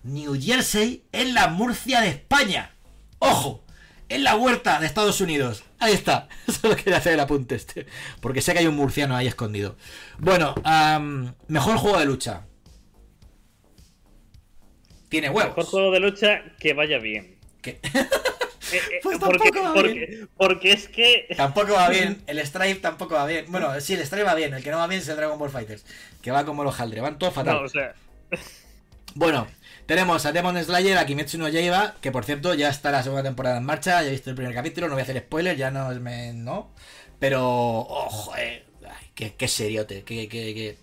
[0.04, 2.72] New Jersey es la Murcia de España.
[3.20, 3.64] ¡Ojo!
[4.10, 5.64] Es la huerta de Estados Unidos.
[5.80, 6.28] Ahí está.
[6.62, 7.88] Solo quería hacer el apunte este.
[8.22, 9.78] Porque sé que hay un murciano ahí escondido.
[10.20, 10.56] Bueno,
[11.48, 12.46] mejor juego de lucha.
[15.10, 15.56] Tiene huevos.
[15.56, 17.38] Mejor juego de lucha que vaya bien.
[18.72, 21.28] Eh, eh, Pues porque, tampoco va porque, porque es que.
[21.38, 22.24] tampoco va bien.
[22.28, 23.46] El Stripe tampoco va bien.
[23.50, 24.52] Bueno, sí, el Stripe va bien.
[24.54, 25.86] El que no va bien es el Dragon Ball Fighters.
[26.24, 27.02] Que va como los Haldre.
[27.02, 27.56] Van todos fatal.
[27.58, 27.94] No, o sea,
[29.14, 29.46] Bueno,
[29.86, 33.24] tenemos a Demon Slayer, a Kimetsu no Yaiba, que por cierto ya está la segunda
[33.24, 35.72] temporada en marcha, ya he visto el primer capítulo, no voy a hacer spoilers, ya
[35.72, 36.72] no es me, no.
[37.20, 37.42] Pero,
[37.80, 40.78] ojo, eh, ay, qué, qué seriote, qué, qué, qué,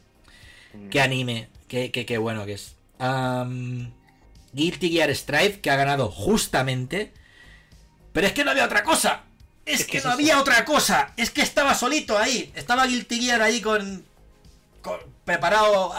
[0.90, 2.76] qué anime, qué, qué, qué bueno que es.
[4.52, 7.12] Guilty Gear Strive, que ha ganado justamente.
[8.12, 9.24] Pero es que no había otra cosa.
[9.64, 11.12] Es, que, no había otra cosa.
[11.16, 12.52] Es que estaba solito ahí.
[12.56, 14.04] Estaba Guilty Gear ahí con.
[15.24, 15.92] preparado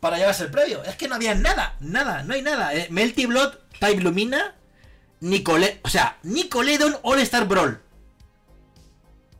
[0.00, 0.82] para llevarse el premio.
[0.84, 1.76] Es que no había nada.
[1.80, 2.74] Nada, no hay nada.
[2.74, 4.56] Eh, Melty Blood, Type Lumina,
[5.20, 5.80] Nicole.
[5.84, 7.80] O sea, Nicoledon All Star Brawl.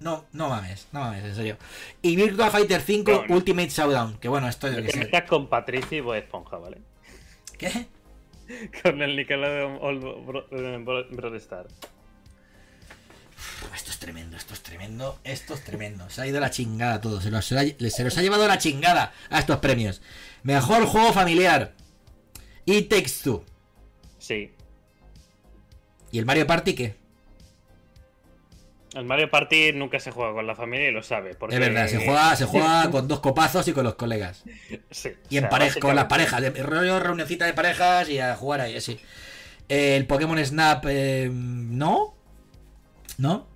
[0.01, 1.57] No, no mames, no mames, en serio.
[2.01, 4.19] Y Virtua Fighter 5 Ultimate Showdown.
[4.19, 5.03] Que bueno, esto yo que sé.
[5.03, 6.79] estás con Patricia y Esponja, ¿vale?
[7.59, 7.87] ¿Qué?
[8.83, 9.99] con el Nickelodeon All
[11.11, 11.67] Brawl Star.
[13.75, 16.09] Esto es tremendo, esto es tremendo, esto es tremendo.
[16.11, 17.21] Se ha ido la chingada todo.
[17.21, 20.03] Se los, se los ha llevado la chingada a estos premios.
[20.43, 21.75] Mejor juego familiar.
[22.65, 23.45] Y Takes Two.
[24.19, 24.53] Sí.
[26.13, 27.01] ¿Y el Mario Party qué?
[28.95, 31.35] El Mario Party nunca se juega con la familia y lo sabe.
[31.35, 31.55] Porque...
[31.55, 34.43] Es verdad, se juega, se juega con dos copazos y con los colegas.
[34.91, 35.11] Sí.
[35.29, 36.41] Y en pareja, con las parejas.
[36.41, 38.99] De, rollo reunioncita de parejas y a jugar ahí, así.
[39.69, 42.17] El Pokémon Snap, eh, ¿no?
[43.21, 43.47] ¿No?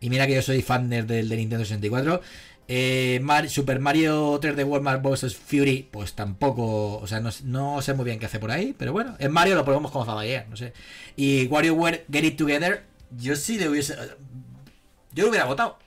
[0.00, 2.20] Y mira que yo soy fan del de Nintendo 64.
[2.68, 5.34] Eh, Super Mario 3D World Bros.
[5.34, 9.16] Fury, pues tampoco, o sea, no, sé muy bien qué hace por ahí, pero bueno,
[9.18, 10.74] en Mario lo ponemos como Zaballea, no sé.
[11.16, 12.84] Y WarioWare Get It Together,
[13.16, 13.96] yo sí le hubiese.
[15.12, 15.78] Yo lo hubiera votado.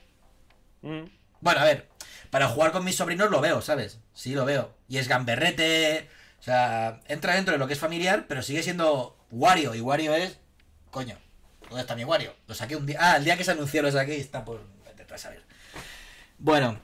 [0.82, 1.04] Mm.
[1.40, 1.88] Bueno, a ver,
[2.30, 4.00] para jugar con mis sobrinos lo veo, ¿sabes?
[4.14, 4.74] Sí, lo veo.
[4.88, 6.08] Y es gamberrete,
[6.40, 10.12] o sea, entra dentro de lo que es familiar, pero sigue siendo Wario, y Wario
[10.16, 10.38] es.
[10.90, 11.16] Coño,
[11.72, 12.34] ¿dónde está mi Wario?
[12.46, 12.98] Lo saqué un día.
[13.00, 14.60] Ah, el día que se anunció lo saqué y está por
[14.96, 15.42] detrás, a ver.
[16.38, 16.78] Bueno,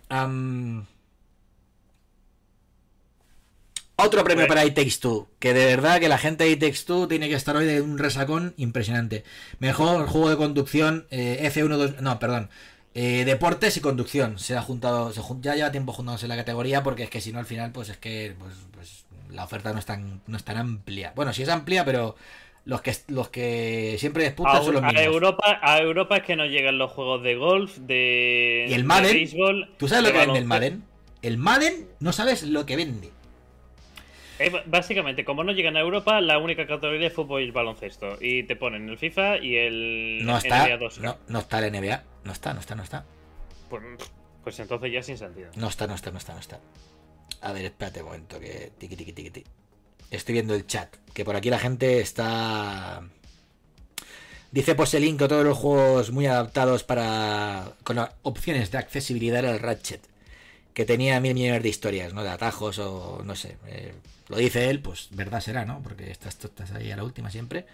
[3.96, 5.28] otro premio para It Takes Two.
[5.38, 7.80] Que de verdad que la gente de It Takes Two tiene que estar hoy de
[7.80, 9.24] un resacón impresionante.
[9.58, 11.98] Mejor juego de conducción eh, F1.
[12.00, 12.48] No, perdón.
[12.94, 14.38] Eh, deportes y conducción.
[14.38, 15.12] Se ha juntado.
[15.12, 16.82] Se ya lleva tiempo juntándose en la categoría.
[16.84, 19.80] Porque es que si no, al final, pues es que pues, pues, la oferta no
[19.80, 21.12] es tan, no es tan amplia.
[21.16, 22.14] Bueno, sí es amplia, pero
[22.64, 25.00] los que, los que siempre disputan son los mismos.
[25.00, 28.84] A Europa, a Europa es que no llegan los juegos de golf, de, ¿Y el
[28.84, 29.28] Madden?
[29.78, 30.84] ¿Tú sabes lo que vende el Madden?
[31.22, 33.10] El Madden no sabes lo que vende.
[34.66, 38.18] básicamente, como no llegan a Europa, la única categoría es fútbol y baloncesto.
[38.20, 41.00] Y te ponen el FIFA y el no está, NBA 2.
[41.00, 42.02] No, no está el NBA.
[42.24, 43.04] No está, no está, no está.
[43.70, 43.82] Pues,
[44.44, 45.50] pues, entonces ya sin sentido.
[45.56, 46.60] No está, no está, no está, no está.
[47.40, 49.50] A ver, espérate un momento que tiki tiki tiki tiki.
[50.10, 53.02] Estoy viendo el chat, que por aquí la gente está...
[54.50, 57.72] Dice Poselin que todos los juegos muy adaptados para...
[57.84, 60.00] con opciones de accesibilidad al Ratchet,
[60.72, 62.22] que tenía mil millones de historias, ¿no?
[62.22, 63.56] De atajos o no sé.
[63.66, 63.92] Eh,
[64.28, 65.82] lo dice él, pues verdad será, ¿no?
[65.82, 67.66] Porque estás, estás ahí a la última siempre.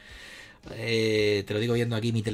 [0.73, 2.25] Eh, te lo digo viendo aquí mi,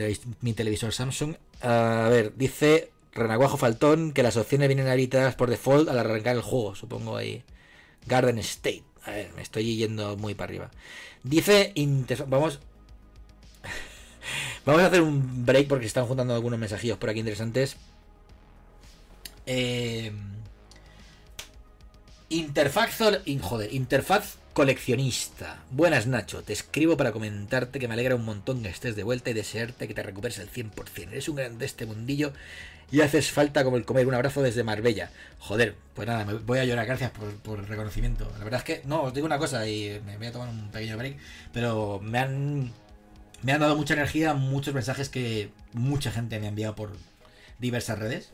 [0.41, 1.35] mi televisor Samsung.
[1.61, 6.43] A ver, dice Renaguajo Faltón que las opciones vienen habilitadas por default al arrancar el
[6.43, 7.43] juego, supongo ahí.
[8.07, 8.85] Garden State.
[9.05, 10.71] A ver, me estoy yendo muy para arriba.
[11.23, 11.73] Dice.
[12.27, 12.61] Vamos.
[14.67, 17.77] Vamos a hacer un break porque se están juntando algunos mensajillos por aquí interesantes.
[19.47, 20.13] Eh,
[22.29, 22.99] interfaz.
[23.41, 25.63] Joder, interfaz coleccionista.
[25.71, 26.43] Buenas, Nacho.
[26.43, 29.89] Te escribo para comentarte que me alegra un montón que estés de vuelta y desearte
[29.89, 31.09] que te recuperes al 100%.
[31.13, 32.33] Eres un grande este mundillo
[32.91, 34.07] y haces falta como el comer.
[34.07, 35.11] Un abrazo desde Marbella.
[35.39, 38.31] Joder, pues nada, me voy a llorar, gracias por, el reconocimiento.
[38.39, 40.71] La verdad es que, no, os digo una cosa y me voy a tomar un
[40.71, 41.17] pequeño break,
[41.53, 42.73] pero me han,
[43.43, 46.93] me han dado mucha energía, muchos mensajes que mucha gente me ha enviado por
[47.59, 48.33] diversas redes.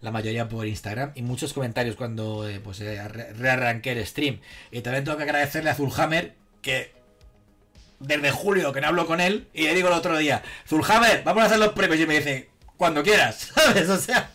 [0.00, 4.40] La mayoría por Instagram y muchos comentarios cuando eh, pues eh, rearranqué el stream.
[4.70, 6.92] Y también tengo que agradecerle a Zulhammer que
[7.98, 11.42] desde julio que no hablo con él y le digo el otro día, Zulhammer, vamos
[11.42, 13.88] a hacer los premios y me dice, cuando quieras, ¿sabes?
[13.90, 14.30] O sea,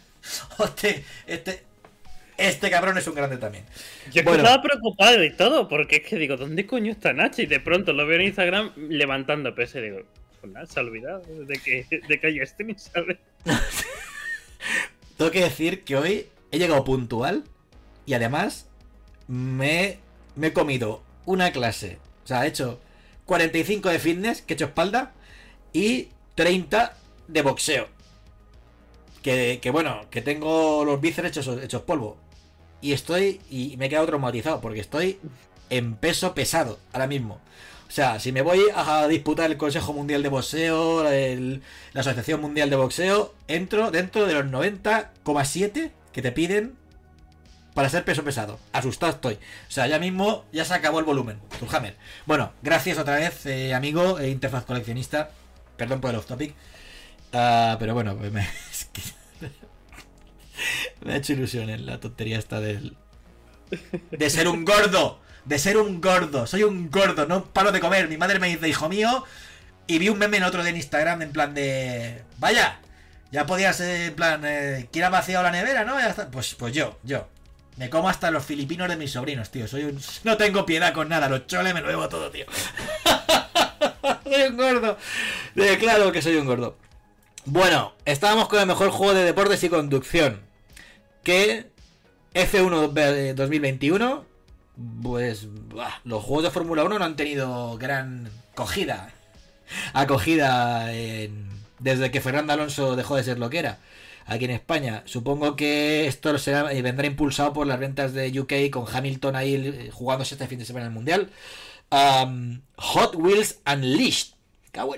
[0.63, 1.63] este, este,
[2.37, 3.65] este cabrón es un grande también.
[4.11, 7.41] Yo estaba preocupado y todo, porque es que digo, ¿dónde coño está Nacho?
[7.41, 10.01] Y de pronto lo veo en Instagram levantando peso y digo,
[10.41, 13.17] pues se ha olvidado de que, de que hay stream, ¿sabes?
[15.17, 17.43] Tengo que decir que hoy he llegado puntual
[18.05, 18.67] y además
[19.27, 19.99] me,
[20.35, 21.97] me he comido una clase.
[22.23, 22.81] O sea, he hecho
[23.25, 25.13] 45 de fitness, que he hecho espalda,
[25.71, 26.97] y 30
[27.27, 27.87] de boxeo.
[29.23, 32.17] Que, bueno, que tengo los bíceps hechos, hechos polvo.
[32.81, 35.17] Y estoy, y me he quedado traumatizado, porque estoy
[35.69, 37.39] en peso pesado ahora mismo.
[37.87, 42.69] O sea, si me voy a disputar el Consejo Mundial de Boxeo, la Asociación Mundial
[42.69, 46.75] de Boxeo, entro dentro de los 90,7 que te piden
[47.73, 48.59] para ser peso pesado.
[48.71, 49.35] Asustado estoy.
[49.35, 51.39] O sea, ya mismo ya se acabó el volumen.
[51.59, 51.95] Turhammer.
[52.25, 55.31] Bueno, gracias otra vez, eh, amigo, e interfaz coleccionista.
[55.77, 56.55] Perdón por el off topic.
[57.34, 58.30] Ah, pero bueno, me,
[61.01, 62.95] me ha hecho ilusión en la tontería esta del.
[64.11, 65.19] De ser un gordo.
[65.45, 66.45] De ser un gordo.
[66.47, 67.26] Soy un gordo.
[67.26, 68.07] No paro de comer.
[68.07, 69.26] Mi madre me dice, hijo mío.
[69.88, 72.22] Y vi un meme en otro de Instagram en plan de.
[72.38, 72.80] Vaya.
[73.31, 75.95] Ya podías, eh, en plan, eh, ¿quién vaciado la nevera, no?
[76.31, 77.27] Pues, pues yo, yo.
[77.77, 79.68] Me como hasta los filipinos de mis sobrinos, tío.
[79.68, 79.99] Soy un...
[80.23, 81.27] No tengo piedad con nada.
[81.27, 82.45] Los choles me lo bebo todo, tío.
[84.23, 84.97] soy un gordo.
[85.55, 86.77] Eh, claro que soy un gordo.
[87.45, 90.41] Bueno, estábamos con el mejor juego de deportes y conducción.
[91.23, 91.67] Que
[92.33, 94.25] F1 2021.
[95.03, 99.13] Pues bah, los juegos de Fórmula 1 no han tenido gran acogida.
[99.93, 100.87] Acogida
[101.79, 103.79] desde que Fernando Alonso dejó de ser lo que era
[104.25, 105.03] aquí en España.
[105.05, 109.55] Supongo que esto será, eh, vendrá impulsado por las ventas de UK con Hamilton ahí
[109.55, 111.29] eh, jugándose este fin de semana en el Mundial.
[112.77, 114.33] Hot Wheels Unleashed.
[114.71, 114.95] Cago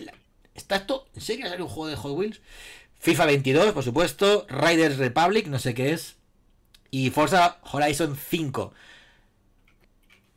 [0.56, 1.08] ¿Está esto?
[1.14, 2.42] ¿En serio sale un juego de Hot Wheels?
[3.00, 4.48] FIFA 22, por supuesto.
[4.50, 6.16] Riders Republic, no sé qué es.
[6.92, 8.74] Y Forza Horizon 5.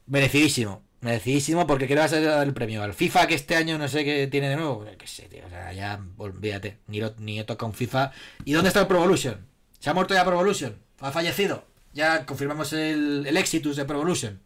[0.07, 0.83] Merecidísimo.
[1.01, 3.87] Merecidísimo porque creo que va a ser el premio al FIFA que este año no
[3.89, 4.85] sé qué tiene de nuevo.
[4.99, 5.47] Qué sé, tío.
[5.47, 6.79] O sea, ya olvídate.
[6.89, 8.11] Ni, lo- ni he tocado un FIFA.
[8.45, 9.47] ¿Y dónde está el Pro Evolution?
[9.79, 10.77] ¿Se ha muerto ya Pro Evolution?
[11.01, 11.65] ¿Ha fallecido?
[11.93, 14.41] Ya confirmamos el, el Exitus de Pro Evolution.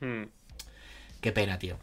[0.00, 0.24] Hmm.
[1.20, 1.78] Qué pena, tío.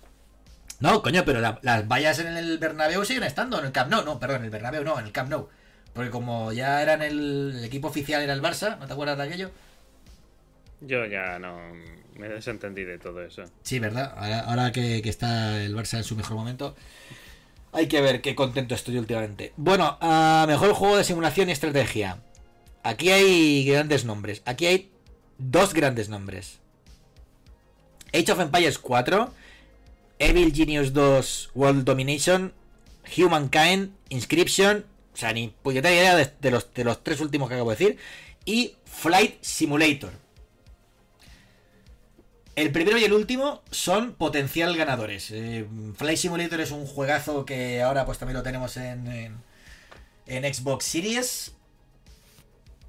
[0.79, 4.03] No, coño, pero la- las vallas en el Bernabéu siguen estando, en el Camp Nou,
[4.03, 5.47] no, perdón, en el Bernabéu no, en el Camp Nou.
[5.93, 9.23] Porque como ya eran el, el equipo oficial era el Barça, ¿no te acuerdas de
[9.23, 9.51] aquello?
[10.81, 11.57] Yo ya no
[12.17, 13.43] me desentendí de todo eso.
[13.61, 14.13] Sí, ¿verdad?
[14.17, 16.75] Ahora, ahora que, que está el Barça en su mejor momento,
[17.71, 19.53] hay que ver qué contento estoy últimamente.
[19.55, 22.17] Bueno, a mejor juego de simulación y estrategia.
[22.83, 24.41] Aquí hay grandes nombres.
[24.45, 24.91] Aquí hay
[25.37, 26.59] dos grandes nombres.
[28.13, 29.33] Age of Empires 4,
[30.23, 32.53] Evil Genius 2 World Domination,
[33.17, 37.55] Humankind, Inscription, o sea, ni puñetera idea de, de los, de los tres últimos que
[37.55, 37.97] acabo de decir,
[38.45, 40.11] y Flight Simulator.
[42.55, 45.31] El primero y el último son potencial ganadores.
[45.31, 45.67] Eh,
[45.97, 49.41] Flight Simulator es un juegazo que ahora pues también lo tenemos en,
[50.27, 51.53] en, Xbox Series.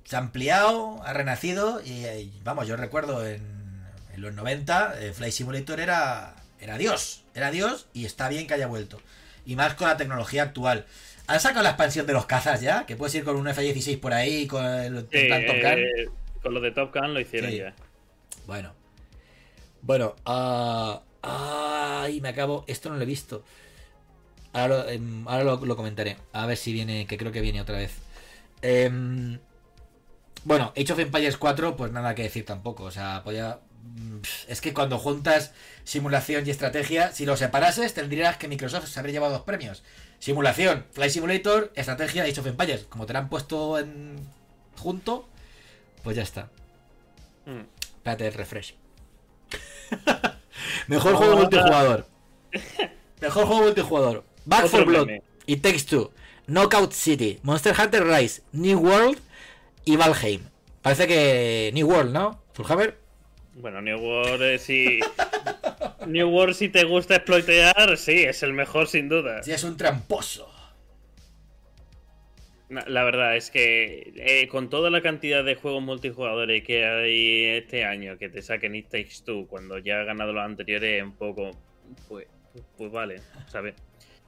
[0.05, 3.43] Se ha ampliado, ha renacido y, eh, vamos, yo recuerdo en,
[4.13, 8.55] en los 90 eh, Flight Simulator era, era Dios, era Dios y está bien que
[8.55, 9.01] haya vuelto.
[9.47, 10.87] Y más con la tecnología actual.
[11.27, 12.87] ¿Han sacado la expansión de los cazas ya?
[12.87, 15.79] Que puedes ir con un F-16 por ahí, con el Sí, en plan Top Gun.
[15.79, 16.09] eh,
[16.43, 17.59] con lo de Top Gun lo hicieron Sí.
[17.59, 17.75] ya.
[18.47, 18.73] Bueno.
[19.83, 22.65] Bueno, ah, ay, me acabo.
[22.67, 23.45] Esto no lo he visto.
[24.53, 26.17] Ahora, lo, em, ahora lo, lo comentaré.
[26.33, 27.93] A ver si viene, que creo que viene otra vez.
[28.63, 29.39] Em,
[30.45, 32.85] bueno, Age of Empires 4, pues nada que decir tampoco.
[32.85, 33.59] O sea, podía.
[33.95, 35.53] Mm, Es que cuando juntas
[35.85, 39.83] simulación y estrategia, si lo separases, tendrías que Microsoft se habría llevado dos premios.
[40.19, 42.87] Simulación, Flight Simulator, estrategia, Age of Empires.
[42.89, 44.17] Como te la han puesto en
[44.77, 45.29] junto,
[46.03, 46.51] pues ya está.
[47.47, 47.63] Hmm.
[47.97, 48.75] Espérate, refresh.
[50.87, 52.07] Mejor juego multijugador.
[53.21, 54.25] Mejor juego multijugador.
[54.45, 55.09] Back 4 Blood.
[55.47, 56.11] It Takes Two.
[56.47, 57.41] Knockout City.
[57.43, 58.43] Monster Hunter Rise.
[58.53, 59.19] New World.
[59.85, 60.43] Y Valheim.
[60.83, 62.43] Parece que New World, ¿no?
[62.53, 62.99] Fullhammer.
[63.55, 65.01] Bueno, New World, eh, si.
[66.07, 69.43] New World, si te gusta exploitear, sí, es el mejor sin duda.
[69.43, 70.51] Sí, es un tramposo.
[72.69, 77.85] La verdad es que eh, con toda la cantidad de juegos multijugadores que hay este
[77.85, 81.51] año, que te saquen It Takes Two cuando ya ha ganado los anteriores, un poco.
[82.09, 82.27] Pues,
[82.77, 83.75] pues vale, ¿sabes?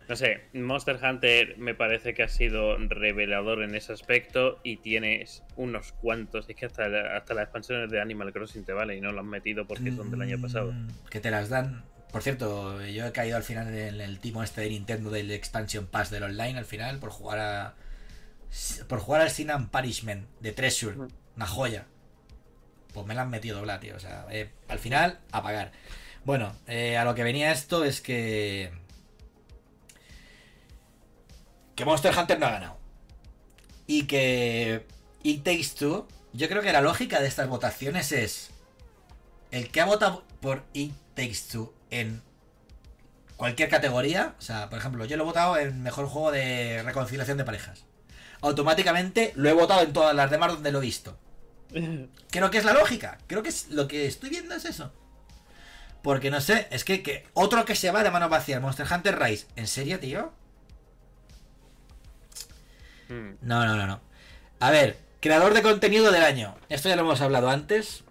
[0.08, 5.42] No sé, Monster Hunter me parece que ha sido revelador en ese aspecto y tienes
[5.56, 6.48] unos cuantos.
[6.48, 9.20] Es que hasta, la- hasta las expansiones de Animal Crossing te vale y no lo
[9.20, 10.70] han metido porque son del año pasado.
[10.72, 11.84] Mm, Que te las dan.
[12.12, 15.86] Por cierto, yo he caído al final en el timo este de Nintendo del Expansion
[15.86, 17.74] Pass del online al final por jugar a.
[18.88, 20.96] Por jugar al Sin and Punishment de Treasure.
[20.96, 21.08] Mm.
[21.36, 21.86] Una joya.
[22.94, 23.96] Pues me la han metido dobla, tío.
[23.96, 25.72] O sea, eh, al final, a pagar.
[26.24, 28.70] Bueno, eh, a lo que venía esto es que.
[31.76, 32.78] Que Monster Hunter no ha ganado.
[33.86, 34.86] Y que.
[35.22, 36.08] It Takes Two.
[36.32, 38.50] Yo creo que la lógica de estas votaciones es.
[39.52, 42.22] El que ha votado por It Takes Two en
[43.36, 47.38] cualquier categoría, o sea, por ejemplo, yo lo he votado en mejor juego de reconciliación
[47.38, 47.84] de parejas.
[48.40, 51.18] Automáticamente lo he votado en todas las demás donde lo he visto.
[52.30, 53.18] Creo que es la lógica.
[53.26, 54.92] Creo que es lo que estoy viendo es eso.
[56.02, 59.18] Porque no sé, es que, que otro que se va de mano vacía, Monster Hunter
[59.18, 59.46] Rise.
[59.56, 60.32] ¿En serio, tío?
[63.08, 63.32] Hmm.
[63.42, 64.00] No, no, no, no.
[64.60, 66.56] A ver, creador de contenido del año.
[66.68, 68.04] Esto ya lo hemos hablado antes.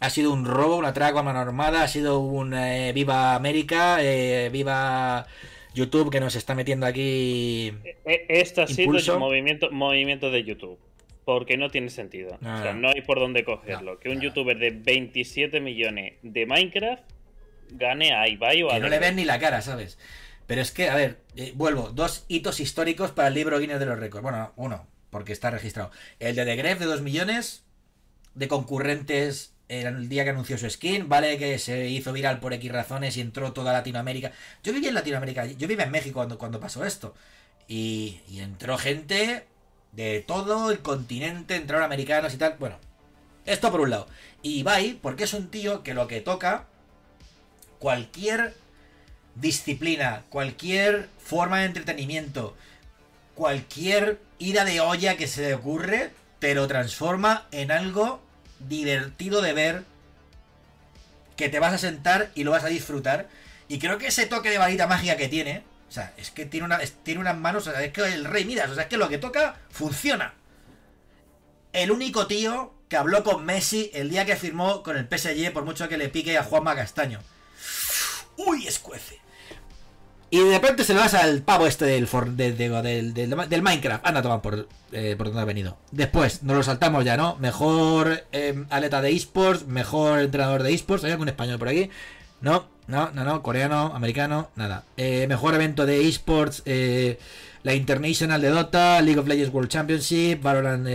[0.00, 1.82] Ha sido un robo, una atraco a mano armada.
[1.82, 5.26] Ha sido un eh, Viva América, eh, Viva
[5.74, 7.72] YouTube que nos está metiendo aquí.
[8.04, 9.14] E- Este ha sido Impulso.
[9.14, 10.78] el movimiento, movimiento de YouTube.
[11.24, 12.38] Porque no tiene sentido.
[12.40, 12.88] No, o sea, no.
[12.90, 13.94] hay por dónde cogerlo.
[13.94, 14.22] No, que un no.
[14.22, 17.02] youtuber de 27 millones de Minecraft
[17.70, 19.98] gane a Ibai o a Que no le ven ni la cara, ¿sabes?
[20.46, 21.90] Pero es que, a ver, eh, vuelvo.
[21.90, 24.22] Dos hitos históricos para el libro Guinness de los récords.
[24.22, 24.86] Bueno, uno.
[25.10, 25.90] porque está registrado.
[26.18, 27.64] El de The Gref de 2 millones
[28.34, 32.70] de concurrentes el día que anunció su skin, vale que se hizo viral por X
[32.70, 34.32] razones y entró toda Latinoamérica.
[34.62, 37.14] Yo viví en Latinoamérica, yo viví en México cuando, cuando pasó esto.
[37.66, 39.46] Y, y entró gente
[39.92, 42.56] de todo el continente, entraron americanos y tal.
[42.60, 42.78] Bueno,
[43.44, 44.06] esto por un lado.
[44.42, 46.66] Y Ibai, porque es un tío que lo que toca,
[47.80, 48.54] cualquier
[49.40, 52.56] disciplina, cualquier forma de entretenimiento,
[53.34, 58.20] cualquier ida de olla que se le ocurre, te lo transforma en algo
[58.68, 59.84] divertido de ver,
[61.36, 63.28] que te vas a sentar y lo vas a disfrutar.
[63.68, 66.66] Y creo que ese toque de varita mágica que tiene, o sea, es que tiene,
[66.66, 68.96] una, tiene unas manos, o sea, es que el rey Midas, o sea, es que
[68.96, 70.34] lo que toca funciona.
[71.72, 75.64] El único tío que habló con Messi el día que firmó con el PSG, por
[75.64, 77.20] mucho que le pique a Juanma Castaño.
[78.36, 79.25] Uy, escuece.
[80.36, 82.06] Y de repente se le vas al pavo este del,
[82.36, 84.06] del, del, Minecraft.
[84.06, 85.78] Anda, toman por, eh, por donde ha venido.
[85.92, 87.36] Después, nos lo saltamos ya, ¿no?
[87.36, 91.04] Mejor eh, atleta de esports, mejor entrenador de esports.
[91.04, 91.88] ¿Hay algún español por aquí?
[92.42, 93.42] No, no, no, no.
[93.42, 94.84] Coreano, americano, nada.
[94.98, 97.18] Eh, mejor evento de esports, eh,
[97.62, 100.86] la International de Dota, League of Legends World Championship, Valorant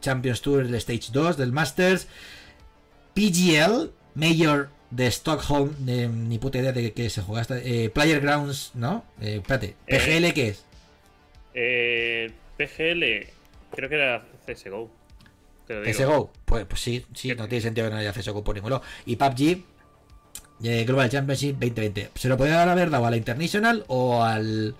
[0.00, 2.06] Champions Tour, el Stage 2 del Masters,
[3.12, 7.46] PGL, Major de Stockholm, ni puta idea de qué se juega.
[7.58, 9.04] Eh, Player Grounds, ¿no?
[9.20, 10.64] Eh, espérate, ¿PGL eh, qué es?
[11.54, 13.30] Eh, PGL,
[13.74, 14.90] creo que era CSGO.
[15.66, 18.80] CSGO, pues, pues sí, sí, no tiene sentido que no haya CSGO por ninguno.
[19.04, 19.64] Y PUBG,
[20.86, 22.10] Global Championship 2020.
[22.14, 24.74] ¿Se lo podrían haber dado a la International o al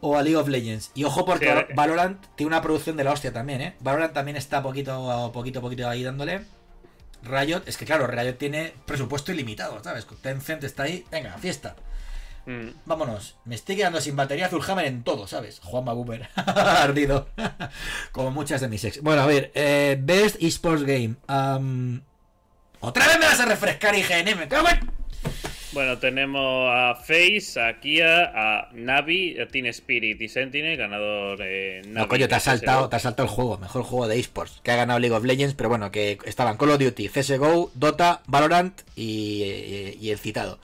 [0.00, 0.92] o a League of Legends.
[0.94, 3.74] Y ojo porque Valorant tiene una producción de la hostia también, ¿eh?
[3.80, 6.42] Valorant también está poquito, poquito, poquito ahí dándole.
[7.22, 10.06] Riot, es que claro, Riot tiene presupuesto ilimitado, ¿sabes?
[10.22, 11.76] Tencent está ahí, venga, fiesta.
[12.46, 12.68] Mm.
[12.86, 15.60] Vámonos, me estoy quedando sin batería Azulhammer en todo, ¿sabes?
[15.62, 17.28] Juanma Boomer, ardido.
[18.12, 19.02] Como muchas de mis ex.
[19.02, 21.16] Bueno, a ver, eh, Best Esports Game.
[22.80, 24.68] Otra vez me vas a refrescar IGN, cago
[25.72, 31.82] bueno, tenemos a Face, a Kia, a Navi, a Team Spirit y Sentinel, ganador de
[31.84, 31.94] Navi.
[31.94, 34.70] No, coño, te has saltado, te has saltado el juego, mejor juego de esports, que
[34.70, 38.80] ha ganado League of Legends, pero bueno, que estaban Call of Duty, CSGO, Dota, Valorant
[38.96, 40.58] y, el citado.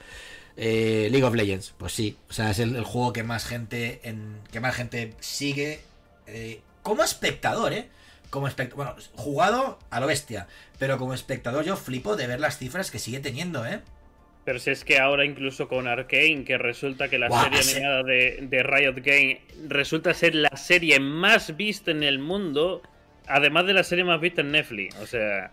[0.57, 4.39] Eh, League of Legends, pues sí, o sea, es el, juego que más gente en,
[4.51, 5.81] que más gente sigue
[6.27, 7.89] eh, como espectador, ¿eh?
[8.29, 10.47] Como espectador, bueno, jugado a lo bestia,
[10.79, 13.81] pero como espectador yo flipo de ver las cifras que sigue teniendo, ¿eh?
[14.45, 18.63] Pero si es que ahora incluso con Arkane, que resulta que la serie animada de,
[18.63, 22.83] Riot Game resulta ser la serie más vista en el mundo,
[23.27, 24.95] además de la serie más vista en Netflix.
[24.97, 25.51] O sea...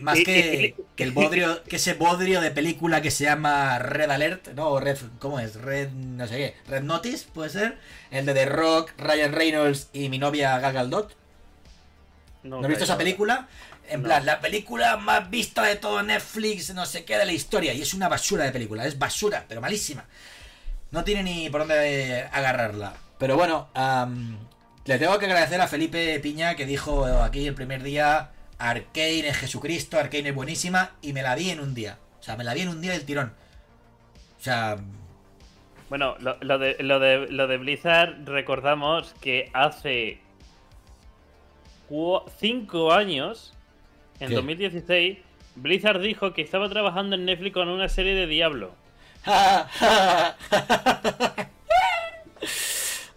[0.00, 4.80] más que, el bodrio, que ese bodrio de película que se llama Red Alert, ¿no?
[4.80, 5.54] Red, ¿cómo es?
[5.54, 7.78] Red, no sé qué, Red Notice, puede ser.
[8.10, 11.16] El de The Rock, Ryan Reynolds y mi novia Gal Gadot.
[12.42, 13.48] ¿No, ¿No has visto esa película?
[13.88, 17.72] En plan, la película más vista de todo Netflix, no sé qué, de la historia.
[17.72, 20.04] Y es una basura de película, es basura, pero malísima.
[20.90, 22.94] No tiene ni por dónde agarrarla.
[23.18, 23.68] Pero bueno,
[24.84, 29.36] le tengo que agradecer a Felipe Piña que dijo aquí el primer día, Arkane es
[29.36, 31.98] Jesucristo, Arkane es buenísima, y me la vi en un día.
[32.20, 33.32] O sea, me la vi en un día del tirón.
[34.38, 34.76] O sea...
[35.88, 40.20] Bueno, lo, de, lo, de, lo de Blizzard, recordamos que hace
[42.40, 43.55] cinco años
[44.20, 45.18] en 2016,
[45.56, 48.74] Blizzard dijo que estaba trabajando en Netflix con una serie de Diablo.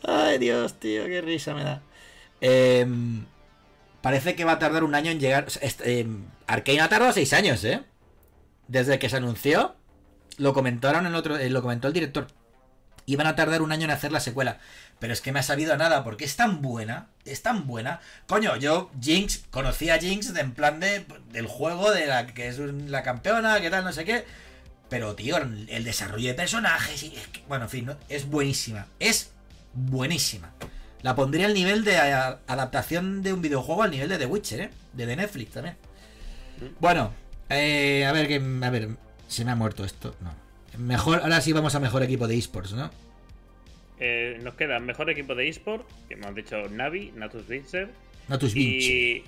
[0.03, 1.81] Ay, Dios, tío, qué risa me da.
[2.41, 3.25] Em,
[4.01, 5.47] parece que va a tardar un año en llegar.
[5.61, 6.07] Este,
[6.47, 7.83] Arkane ha tardado seis años, ¿eh?
[8.67, 9.75] Desde que se anunció,
[10.37, 11.37] lo comentaron en otro.
[11.37, 12.27] Eh, lo comentó el director.
[13.05, 14.59] Iban a tardar un año en hacer la secuela.
[14.99, 18.01] Pero es que me ha sabido a nada, porque es tan buena, es tan buena.
[18.27, 22.59] Coño, yo Jinx, conocí a Jinx en plan de, del juego, de la que es
[22.59, 24.25] la campeona, que tal, no sé qué.
[24.89, 27.13] Pero, tío, el desarrollo de personajes, y,
[27.47, 28.87] bueno, en fin, es buenísima.
[28.99, 29.31] Es
[29.73, 30.51] buenísima.
[31.01, 34.69] La pondría al nivel de adaptación de un videojuego al nivel de The Witcher, ¿eh?
[34.93, 35.77] De, The Netflix también.
[36.79, 37.13] Bueno,
[37.47, 38.89] eh, a ver, que, a ver,
[39.27, 40.15] se me ha muerto esto.
[40.19, 40.33] No.
[40.77, 42.91] Mejor, ahora sí vamos a mejor equipo de esports, ¿no?
[43.99, 47.89] Eh, nos queda mejor equipo de eSport, que hemos dicho Navi, Natus Vincer.
[48.27, 49.23] Natus Y,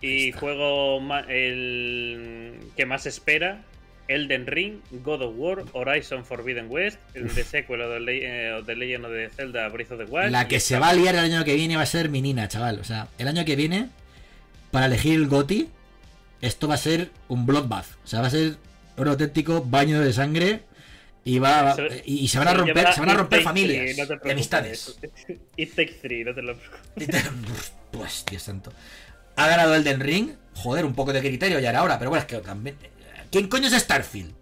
[0.00, 3.62] y juego el que más espera,
[4.08, 9.04] Elden Ring, God of War, Horizon Forbidden West, el de sequel o de, The Legend
[9.04, 10.32] of Zelda Breath of the Wild.
[10.32, 12.80] La que se va a liar el año que viene va a ser Minina, chaval.
[12.80, 13.88] O sea, el año que viene,
[14.70, 15.68] para elegir el GOTI,
[16.40, 17.86] esto va a ser un bloodbath.
[18.02, 18.56] O sea, va a ser
[18.96, 20.62] un auténtico baño de sangre
[21.24, 24.20] Y, va, Eso- y se van a romper, se van a romper familias Three, no
[24.24, 24.98] y amistades.
[25.56, 27.72] It Takes Three, no te lo preocupes.
[27.90, 28.72] Pues, Dios santo.
[29.36, 30.30] Ha ganado Elden Ring.
[30.54, 31.98] Joder, un poco de criterio ya era hora.
[31.98, 32.76] Pero bueno, es que también.
[33.30, 34.32] ¿Quién coño es Starfield?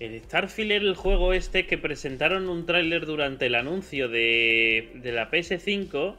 [0.00, 5.12] El Starfield era el juego este que presentaron un tráiler durante el anuncio de, de
[5.12, 6.14] la PS5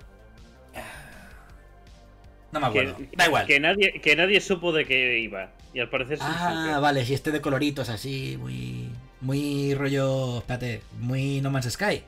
[2.52, 2.98] No me que, acuerdo.
[3.16, 3.46] da igual.
[3.48, 5.52] que nadie, que nadie supo de qué iba.
[5.74, 8.90] Y al parecer sí ah, vale, si este de coloritos así, muy.
[9.22, 10.40] Muy rollo.
[10.40, 12.04] Espérate, muy No Man's Sky.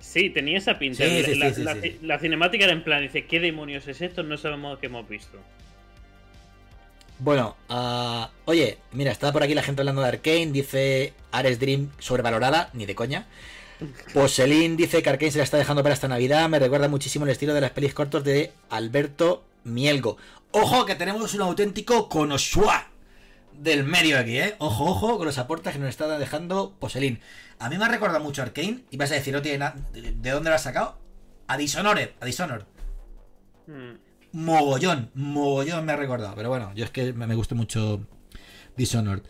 [0.00, 1.04] Sí, tenía esa pinta.
[1.04, 1.98] Sí, sí, la, sí, sí, la- sí.
[2.02, 4.22] la cinemática era en plan, dice, ¿qué demonios es esto?
[4.22, 5.38] No sabemos qué hemos visto.
[7.18, 10.46] Bueno, ah, oye, mira, está por aquí la gente hablando de Arkane.
[10.52, 13.26] Dice Ares Dream sobrevalorada, ni de coña.
[14.14, 16.48] Poselín dice que Arkane se la está dejando para esta Navidad.
[16.48, 20.16] Me recuerda muchísimo el estilo de las pelis cortos de Alberto Mielgo.
[20.52, 22.88] Ojo, que tenemos un auténtico conosua
[23.58, 24.54] del medio aquí, ¿eh?
[24.58, 27.20] Ojo, ojo, con los aportes que nos está dejando Poselín.
[27.58, 28.80] A mí me ha recordado mucho Arkane.
[28.90, 29.76] Y vas a decir, no tiene nada.
[29.92, 30.98] ¿De de dónde lo has sacado?
[31.46, 32.64] A Dishonored, a Dishonored.
[33.66, 33.98] Hmm.
[34.32, 36.34] Mogollón, mogollón me ha recordado.
[36.34, 38.00] Pero bueno, yo es que me me gustó mucho
[38.76, 39.22] Dishonored.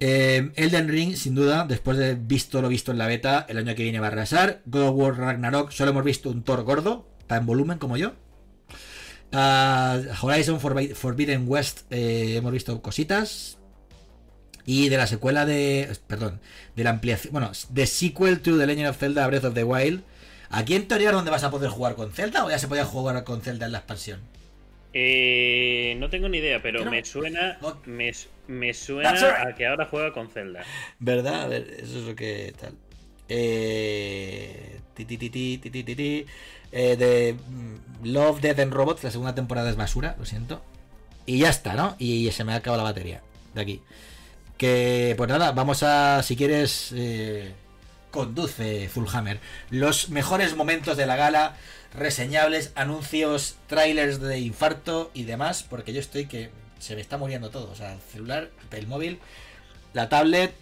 [0.00, 3.74] Eh, Elden Ring, sin duda, después de visto lo visto en la beta, el año
[3.74, 4.62] que viene va a arrasar.
[4.66, 8.12] God of War Ragnarok, solo hemos visto un Thor gordo, está en volumen como yo.
[9.32, 13.57] Ah, Horizon Forbi- Forbidden West, eh, hemos visto cositas
[14.68, 15.90] y de la secuela de.
[16.06, 16.40] Perdón,
[16.76, 17.32] de la ampliación.
[17.32, 20.02] Bueno, de sequel to The Legend of Zelda Breath of the Wild.
[20.50, 22.84] Aquí en teoría es donde vas a poder jugar con Zelda o ya se podía
[22.84, 24.20] jugar con Zelda en la expansión.
[24.92, 27.56] Eh, no tengo ni idea, pero, me suena.
[27.62, 27.76] Oh.
[27.86, 28.12] Me,
[28.74, 30.62] suena a que ahora juega con Zelda.
[30.98, 31.44] ¿Verdad?
[31.44, 32.74] A ver, eso es lo que tal.
[33.30, 36.26] Eh, ti, ti,
[36.72, 40.62] eh, de mm, Love, Death and Robots, la segunda temporada es basura, lo siento.
[41.24, 41.96] Y ya está, ¿no?
[41.98, 43.22] Y, se me ha acabado la batería
[43.54, 43.80] de aquí.
[44.58, 47.54] Que, pues nada, vamos a, si quieres, eh,
[48.10, 49.40] conduce Fullhammer.
[49.70, 51.56] Los mejores momentos de la gala,
[51.94, 57.50] reseñables, anuncios, trailers de infarto y demás, porque yo estoy que se me está muriendo
[57.50, 57.70] todo.
[57.70, 59.20] O sea, el celular, el móvil,
[59.94, 60.52] la tablet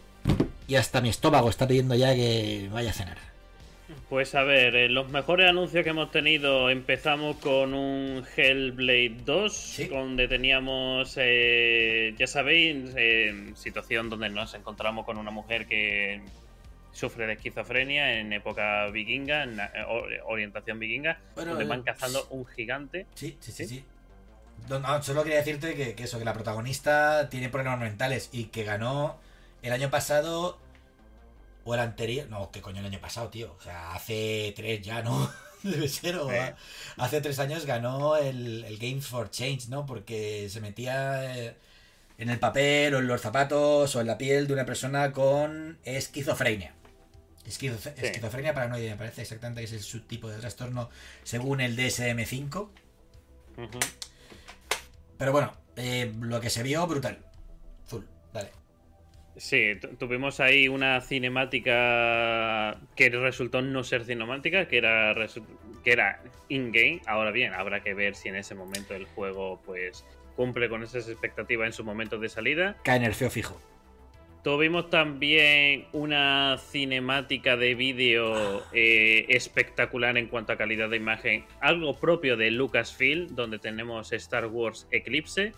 [0.68, 3.18] y hasta mi estómago está pidiendo ya que vaya a cenar.
[4.08, 9.52] Pues a ver, eh, los mejores anuncios que hemos tenido, empezamos con un Hellblade 2,
[9.52, 9.88] Sí.
[9.88, 16.20] donde teníamos, eh, ya sabéis, eh, situación donde nos encontramos con una mujer que
[16.92, 19.66] sufre de esquizofrenia en época vikinga, en eh,
[20.24, 23.06] orientación vikinga, Bueno, donde van cazando un gigante.
[23.14, 23.74] Sí, sí, sí, ¿Sí?
[23.78, 23.84] sí.
[24.68, 28.44] No, no, solo quería decirte que, que eso, que la protagonista tiene problemas mentales y
[28.44, 29.18] que ganó
[29.62, 30.58] el año pasado
[31.66, 32.28] o el anterior.
[32.30, 33.54] No, que coño el año pasado, tío.
[33.58, 35.30] O sea, hace tres ya, ¿no?
[35.62, 36.54] Debe ser, o Eh.
[36.96, 39.84] hace tres años ganó el, el Games for Change, ¿no?
[39.84, 41.56] Porque se metía eh,
[42.18, 45.78] en el papel o en los zapatos o en la piel de una persona con
[45.84, 46.72] esquizofrenia.
[47.46, 47.90] Esquizo- Sí.
[47.96, 50.88] Esquizofrenia paranoide, me parece exactamente que es el subtipo de trastorno
[51.24, 52.68] según el DSM-5.
[53.58, 53.78] Ujú.
[55.18, 57.18] Pero bueno, eh, lo que se vio, brutal.
[57.86, 58.02] Full,
[58.32, 58.50] dale.
[59.36, 65.14] Sí, tu- tuvimos ahí una cinemática que resultó no ser cinemática, que era
[65.84, 67.00] que era in-game.
[67.06, 70.04] Ahora bien, habrá que ver si en ese momento el juego pues
[70.36, 72.76] cumple con esas expectativas en su momento de salida.
[72.82, 73.60] Cae nerfeo fijo.
[74.42, 81.98] Tuvimos también una cinemática de vídeo eh, espectacular en cuanto a calidad de imagen, algo
[81.98, 85.52] propio de Lucasfilm, donde tenemos Star Wars Eclipse,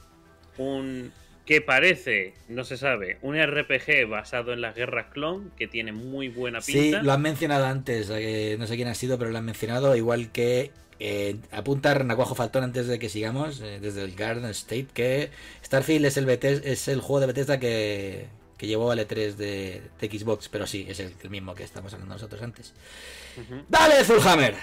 [0.56, 1.12] un
[1.48, 6.28] que parece, no se sabe, un RPG basado en las guerras clon, que tiene muy
[6.28, 7.02] buena Sí, pinta.
[7.02, 10.30] lo han mencionado antes, eh, no sé quién ha sido, pero lo han mencionado, igual
[10.30, 15.30] que eh, apunta Renacuajo Faltón antes de que sigamos, eh, desde el Garden State, que
[15.64, 18.26] Starfield es el, Betes- es el juego de Bethesda que,
[18.58, 21.94] que llevó al E3 de, de Xbox, pero sí, es el, el mismo que estamos
[21.94, 22.74] hablando nosotros antes.
[23.68, 24.54] ¡Dale, Fullhammer!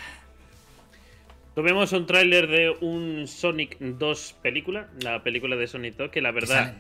[1.56, 6.32] Tuvimos un tráiler de un Sonic 2 película, la película de Sonic 2, que la
[6.32, 6.76] verdad...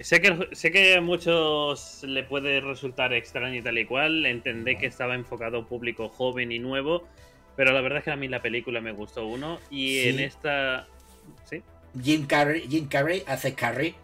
[0.00, 4.24] Sé, que, sé que a muchos le puede resultar extraño y tal y cual.
[4.24, 7.06] Entendé que estaba enfocado a un público joven y nuevo.
[7.54, 9.60] Pero la verdad es que a mí la película me gustó uno.
[9.70, 10.08] Y Sí.
[10.08, 10.88] en esta.
[11.44, 11.62] ¿Sí?
[12.02, 13.94] Jim Carrey, Jim Carrey hace Carrey.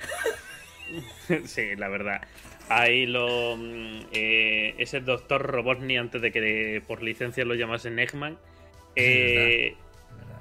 [1.47, 2.21] sí, la verdad.
[2.69, 3.57] Ahí lo.
[3.57, 8.37] mm, eh, ese doctor Robotnik antes de que por licencia lo llamasen Eggman.
[8.97, 9.75] Eh,
[10.19, 10.41] ¿verdad?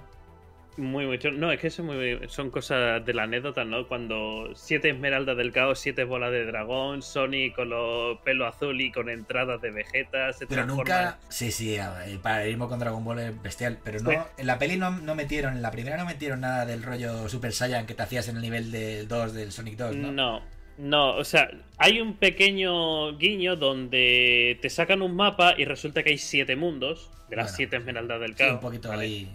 [0.77, 1.29] Muy mucho.
[1.31, 3.87] No, es que eso es muy- son cosas de la anécdota, ¿no?
[3.87, 8.91] Cuando siete esmeraldas del caos, siete bolas de dragón, Sonic con los pelos azul y
[8.91, 11.19] con entradas de Vegeta, se Pero nunca.
[11.29, 11.75] Sí, sí,
[12.07, 13.77] el paralelismo con Dragon Ball es bestial.
[13.83, 14.09] Pero no.
[14.11, 14.17] Sí.
[14.37, 17.51] En la peli no, no metieron, en la primera no metieron nada del rollo Super
[17.51, 20.11] Saiyan que te hacías en el nivel del 2 del Sonic 2, ¿no?
[20.11, 20.41] No,
[20.77, 26.09] No, o sea, hay un pequeño guiño donde te sacan un mapa y resulta que
[26.09, 28.53] hay siete mundos de las Bueno, siete esmeraldas del Sí, caos.
[28.55, 29.03] un poquito ¿vale?
[29.03, 29.29] ahí.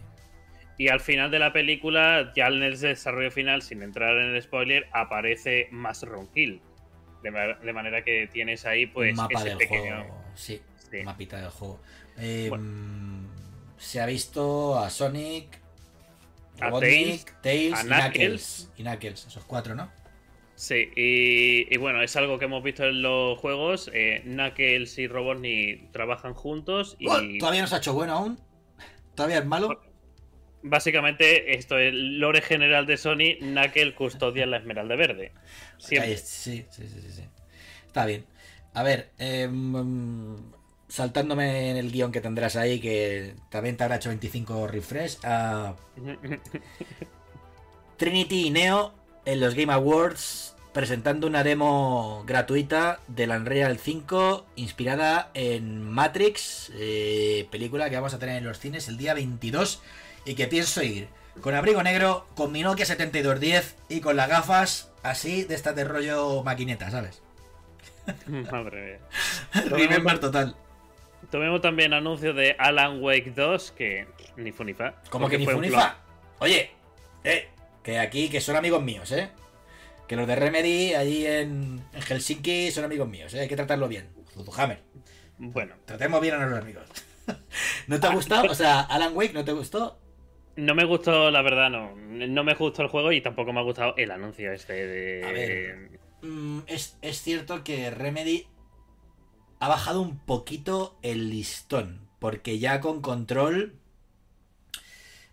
[0.77, 4.43] Y al final de la película, ya en el desarrollo final, sin entrar en el
[4.43, 6.61] spoiler, aparece más Ronquil.
[7.23, 10.05] De, ma- de manera que tienes ahí, pues, un mapa ese del pequeño.
[10.05, 10.25] juego.
[10.35, 10.61] Sí,
[10.91, 11.03] Sí.
[11.05, 11.81] mapita del juego.
[12.19, 12.65] Eh, Bueno.
[12.65, 13.27] mm,
[13.77, 15.59] Se ha visto a Sonic,
[16.61, 17.83] A Robotnik, Tails, a.
[17.85, 18.71] Knuckles.
[18.77, 19.91] Y Knuckles, esos cuatro, ¿no?
[20.61, 23.91] Sí, y, y bueno, es algo que hemos visto en los juegos.
[23.95, 28.39] Eh, Knuckles y Robotnik trabajan juntos y Oh, Todavía no se ha hecho bueno aún.
[29.15, 29.81] Todavía es malo.
[30.63, 33.39] básicamente esto es lore general de Sony.
[33.41, 35.33] Knuckles custodia la Esmeralda Verde.
[35.79, 36.19] Siempre.
[36.19, 37.25] Sí, sí, sí, sí, sí.
[37.87, 38.27] Está bien.
[38.75, 40.53] A ver, eh, mm,
[40.89, 45.17] saltándome en el guion que tendrás ahí, que también te habrá hecho 25 refresh.
[45.25, 45.75] a
[47.97, 55.31] Trinity y Neo en los Game Awards presentando una demo gratuita del Unreal 5 inspirada
[55.35, 59.83] en Matrix, eh, película que vamos a tener en los cines el día 22
[60.25, 61.09] y que pienso ir
[61.41, 65.85] con abrigo negro, con mi Nokia 7210 y con las gafas así de estas de
[65.85, 67.23] rollo maquineta, ¿sabes?
[68.53, 69.01] Madre
[69.53, 69.65] mía.
[69.71, 70.55] Remember total.
[71.31, 74.07] Tuvimos también anuncios de Alan Wake 2, que
[74.37, 74.95] ni fu ni fa.
[75.11, 75.81] Como que ni fue fu un ni flop.
[75.81, 75.99] fa.
[76.41, 76.71] Oye,
[77.25, 77.49] eh,
[77.83, 79.31] que aquí, que son amigos míos, ¿eh?
[80.07, 83.41] Que los de Remedy allí en, en Helsinki son amigos míos, ¿eh?
[83.41, 84.09] Hay que tratarlo bien.
[84.57, 84.83] Hammer.
[85.39, 86.85] Bueno, Tratemos bien a nuestros amigos.
[87.87, 88.51] ¿No te ha gustado?
[88.51, 89.99] O sea, Alan Wake, ¿no te gustó?
[90.57, 91.95] no me gustó, la verdad, no.
[91.97, 95.25] No me gustó el juego y tampoco me ha gustado el anuncio este de.
[95.27, 96.01] A ver.
[96.23, 98.47] Mm, es, es cierto que Remedy
[99.59, 102.09] ha bajado un poquito el listón.
[102.19, 103.80] Porque ya con control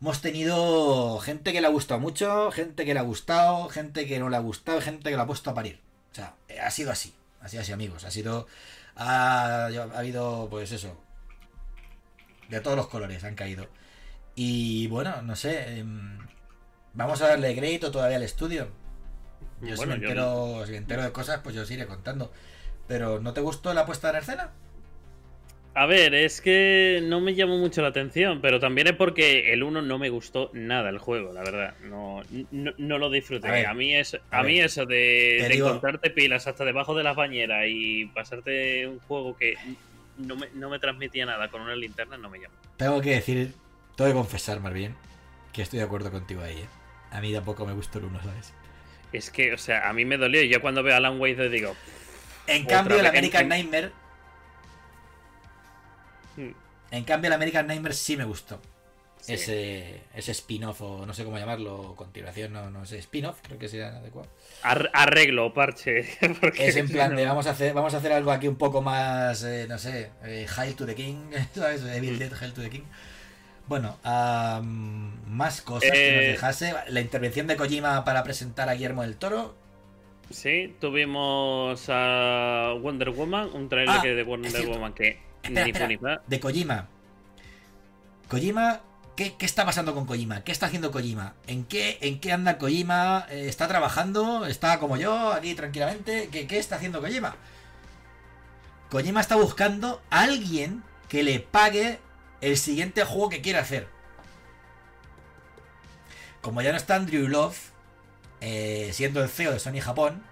[0.02, 4.19] hemos tenido gente que le ha gustado mucho, gente que le ha gustado, gente que
[4.19, 5.80] no le ha gustado, gente que lo ha puesto a parir.
[6.11, 7.14] O sea, eh, ha sido así.
[7.41, 8.03] Ha sido así, amigos.
[8.06, 8.48] Ha sido.
[8.95, 10.98] Ha, ha habido, pues eso.
[12.49, 13.68] De todos los colores han caído.
[14.36, 15.80] Y bueno, no sé.
[15.80, 16.19] em,
[16.94, 18.69] vamos a darle crédito todavía al estudio.
[19.61, 21.88] Yo, Bueno, si, me yo entero, si me entero de cosas, pues yo os iré
[21.88, 22.32] contando.
[22.88, 24.52] Pero ¿no te gustó la puesta en escena?
[25.80, 29.62] A ver, es que no me llamó mucho la atención, pero también es porque el
[29.62, 31.76] 1 no me gustó nada el juego, la verdad.
[31.84, 33.64] No, no, no lo disfruté.
[33.66, 37.04] A mí, es, a a, mí eso de, de digo- encontrarte pilas hasta debajo de
[37.04, 39.54] las bañeras y pasarte un juego que
[40.18, 42.56] no me, no me transmitía nada con una linterna no me llamó.
[42.78, 43.54] Tengo que decir,
[43.95, 44.95] tengo que confesar más bien,
[45.54, 46.66] que estoy de acuerdo contigo ahí, ¿eh?
[47.12, 48.52] A mí tampoco me gustó el uno, ¿sabes?
[49.14, 51.36] Es que, o sea, a mí me dolió y yo cuando veo a Alan Wake
[51.36, 51.76] 2 digo...
[52.48, 53.91] En cambio, el American en- Nightmare.
[56.91, 58.59] "Hmm, En cambio, el American Nightmare sí me gustó.
[59.19, 59.34] sí".
[59.34, 63.68] Ese, ese spin-off, o no sé cómo llamarlo, continuación, no, no sé, spin-off, creo que
[63.68, 64.30] sería adecuado.
[64.64, 66.07] Ar- arreglo, parche.
[66.57, 68.81] Es en plan no- de vamos a hacer, vamos a hacer algo aquí un poco
[68.81, 71.84] más, eh, no sé, eh, Hail to the King, ¿sabes?
[71.84, 72.84] Evil Dead, Hail to the King.
[73.68, 73.97] Bueno,
[75.26, 76.73] más cosas que nos Eh, dejase.
[76.88, 79.55] La intervención de Kojima para presentar a Guillermo del Toro.
[80.30, 84.65] Sí, tuvimos a Wonder Woman, un trailer Ah, que de Wonder.
[84.68, 85.88] Woman que Espera, ni fu espera.
[85.88, 86.22] ni fa.
[86.27, 86.88] De Kojima.
[88.27, 88.81] Kojima,
[89.15, 90.43] ¿qué, qué está pasando con Kojima?
[90.43, 91.34] ¿Qué está haciendo Kojima?
[91.47, 93.26] ¿En qué, en qué anda Kojima?
[93.30, 94.45] Eh, ¿Está trabajando?
[94.45, 96.30] ¿Está como yo, aquí tranquilamente?
[96.31, 97.35] ¿Qué, qué está haciendo Kojima?
[98.89, 101.99] Kojima está buscando a alguien que le pague
[102.41, 103.88] el siguiente juego que quiere hacer.
[106.41, 107.57] Como ya no está Andrew Love,
[108.41, 110.23] eh, siendo el CEO de Sony Japón,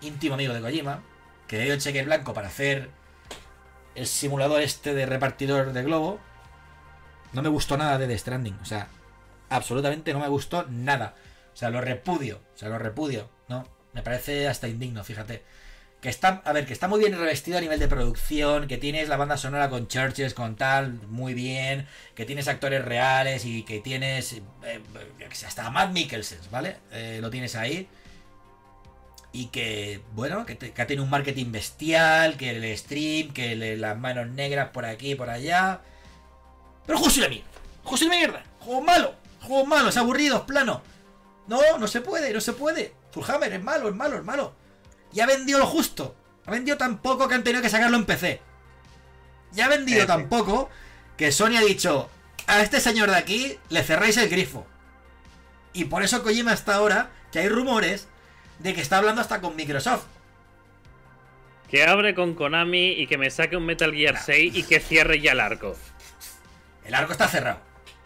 [0.00, 1.02] íntimo amigo de Kojima,
[1.46, 2.90] que le dio el cheque blanco para hacer
[3.98, 6.20] el simulador este de repartidor de globo,
[7.32, 8.58] no me gustó nada de The Stranding.
[8.62, 8.88] O sea,
[9.48, 11.14] absolutamente no me gustó nada.
[11.52, 12.40] O sea, lo repudio.
[12.54, 13.28] O sea, lo repudio.
[13.48, 15.42] No, me parece hasta indigno, fíjate.
[16.00, 19.08] Que está, a ver, que está muy bien revestido a nivel de producción, que tienes
[19.08, 23.80] la banda sonora con churches, con tal, muy bien, que tienes actores reales y que
[23.80, 26.76] tienes eh, eh, hasta Matt Mikkelsen, ¿vale?
[26.92, 27.88] Eh, lo tienes ahí.
[29.32, 33.54] Y que, bueno, que, te- que ha tenido un marketing bestial, que el stream, que
[33.56, 35.80] le- las manos negras por aquí y por allá.
[36.86, 37.46] Pero justo la mierda.
[37.84, 38.42] Justo la mierda.
[38.60, 39.14] Juego malo.
[39.42, 40.82] Juego malo, es aburrido, es plano.
[41.46, 42.94] No, no se puede, no se puede.
[43.12, 44.54] Fullhammer es malo, es malo, es malo.
[45.12, 46.14] Y ha vendido lo justo.
[46.46, 48.40] Ha vendido tan poco que han tenido que sacarlo en PC.
[49.54, 50.68] Y ha vendido Eh, tan poco
[51.16, 52.08] que Sony ha dicho,
[52.46, 54.66] a este señor de aquí le cerráis el grifo.
[55.72, 58.08] Y por eso Kojima hasta ahora, que hay rumores
[58.58, 60.04] de que está hablando hasta con Microsoft.
[61.70, 65.20] Que abre con Konami y que me saque un Metal Gear 6 y que cierre
[65.20, 65.76] ya el arco.
[66.84, 67.60] El arco está cerrado.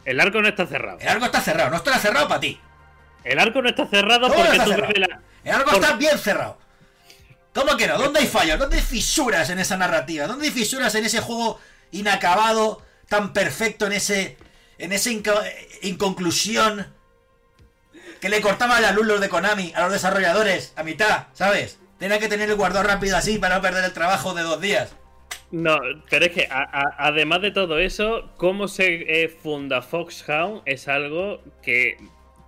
[0.05, 0.99] El arco no está cerrado.
[1.01, 2.61] El arco está cerrado, no estará cerrado para ti.
[3.23, 4.93] El arco no está cerrado ¿Cómo no porque está tú cerrado?
[4.93, 5.21] revelas.
[5.45, 6.59] El arco Por- está bien cerrado.
[7.55, 7.99] ¿Cómo que no?
[7.99, 8.59] ¿Dónde hay fallos?
[8.59, 10.27] ¿Dónde hay fisuras en esa narrativa?
[10.27, 11.61] ¿Dónde hay fisuras en ese juego
[11.93, 14.37] inacabado, tan perfecto, en ese.
[14.79, 15.41] en esa inco-
[15.83, 16.93] inconclusión?
[18.23, 21.79] Que le cortaba la luz los de Konami a los desarrolladores a mitad, ¿sabes?
[21.99, 24.95] Tenía que tener el guardado rápido así para no perder el trabajo de dos días.
[25.51, 25.77] No,
[26.09, 30.87] pero es que a- a- además de todo eso, cómo se eh, funda Foxhound es
[30.87, 31.99] algo que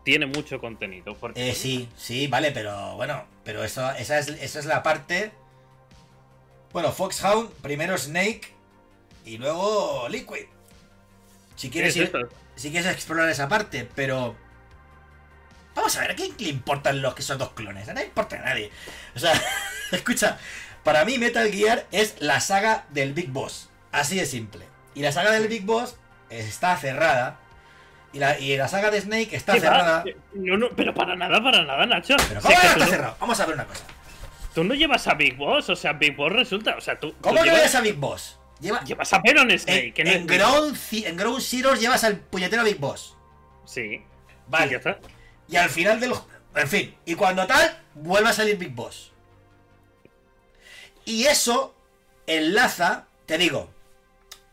[0.04, 1.14] tiene mucho contenido.
[1.16, 5.32] Porque Eh, sí, sí, vale, pero bueno, pero eso, esa, es, esa es la parte.
[6.72, 8.42] Bueno, Foxhound, primero Snake
[9.24, 10.46] y luego Liquid.
[11.56, 14.36] Si quieres, ir- si quieres explorar esa parte, pero.
[15.74, 17.88] Vamos a ver, ¿a quién le importan los que son dos clones?
[17.88, 18.70] A nadie importa a nadie.
[19.14, 19.32] O sea,
[19.92, 20.38] escucha,
[20.84, 23.70] para mí Metal Gear es la saga del Big Boss.
[23.92, 24.66] Así de simple.
[24.94, 25.96] Y la saga del Big Boss
[26.30, 27.40] está cerrada.
[28.12, 30.04] Y la, y la saga de Snake está cerrada.
[30.34, 32.14] No, no, pero para nada, para nada, Nacho.
[32.28, 33.16] Pero Si ¿cómo es que no tú, está no, cerrado?
[33.18, 33.84] Vamos a ver una cosa.
[34.54, 36.76] tú no llevas a Big Boss, o sea, Big Boss resulta.
[36.76, 38.38] O sea, tú, tú ¿Cómo que llevas, llevas a Big Boss?
[38.60, 39.94] Lleva, llevas a Venom Snake.
[39.96, 43.16] en, en, Ground, en Ground Zeroes llevas al puñetero Big Boss.
[43.64, 43.80] Sí.
[43.80, 44.04] Y ya
[44.46, 44.76] Vale.
[44.76, 44.98] está.
[45.48, 46.12] Y al final del...
[46.54, 46.94] En fin.
[47.04, 49.12] Y cuando tal, vuelve a salir Big Boss.
[51.04, 51.74] Y eso
[52.26, 53.70] enlaza, te digo,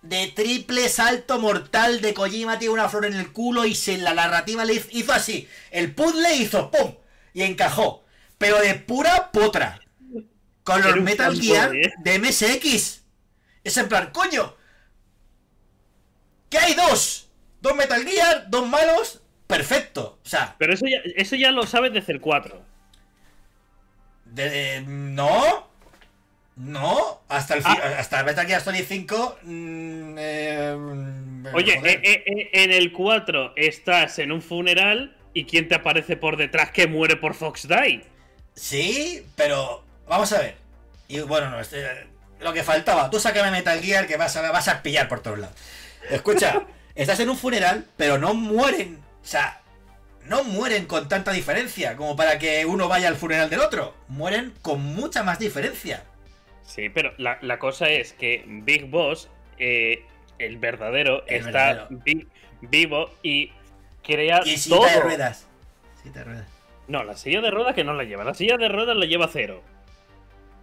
[0.02, 4.14] de triple salto mortal de Kojima tiene una flor en el culo y se la
[4.14, 5.48] narrativa le hizo así.
[5.70, 6.96] El puzzle hizo ¡pum!
[7.34, 8.04] Y encajó.
[8.38, 9.80] Pero de pura potra.
[10.64, 11.94] Con los Metal Gear ¿eh?
[12.00, 13.02] de MSX.
[13.64, 14.56] Es en plan, coño.
[16.50, 17.30] ¿Qué hay dos?
[17.62, 19.21] Dos Metal Gear, dos malos.
[19.58, 20.20] Perfecto.
[20.26, 22.62] O sea, Pero eso ya, eso ya lo sabes desde el 4.
[24.26, 25.70] de- no.
[26.56, 27.22] No.
[27.30, 27.96] Hasta el, Ah.
[28.00, 29.38] hasta Metal Gear Solid 5.
[29.44, 30.76] mm, eh,
[31.54, 36.38] Oye, eh, eh, en el 4 estás en un funeral y ¿quién te aparece por
[36.38, 38.04] detrás que muere por Fox Die?
[38.54, 40.56] Sí, pero vamos a ver.
[41.08, 41.84] Y bueno, no, este,
[42.40, 43.10] lo que faltaba.
[43.10, 45.56] Tú sácame Metal Gear que vas a, vas a pillar por todos lados.
[46.10, 46.62] Escucha,
[46.96, 49.00] estás en un funeral, pero no mueren.
[49.22, 49.62] O sea,
[50.26, 53.96] no mueren con tanta diferencia como para que uno vaya al funeral del otro.
[54.08, 56.04] Mueren con mucha más diferencia.
[56.64, 60.06] Sí, pero la, la cosa es que Big Boss, eh,
[60.40, 61.88] el verdadero, El está verdadero.
[62.06, 62.28] vi-
[62.62, 63.52] vivo y
[64.04, 64.86] crea Y silla todo.
[64.88, 65.48] de ruedas.
[66.02, 66.48] Silla de ruedas.
[66.88, 68.24] No, la silla de ruedas que no la lleva.
[68.24, 69.62] La silla de ruedas la lleva cero.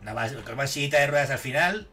[0.03, 1.89] Nada más, con más sillita de ruedas al final.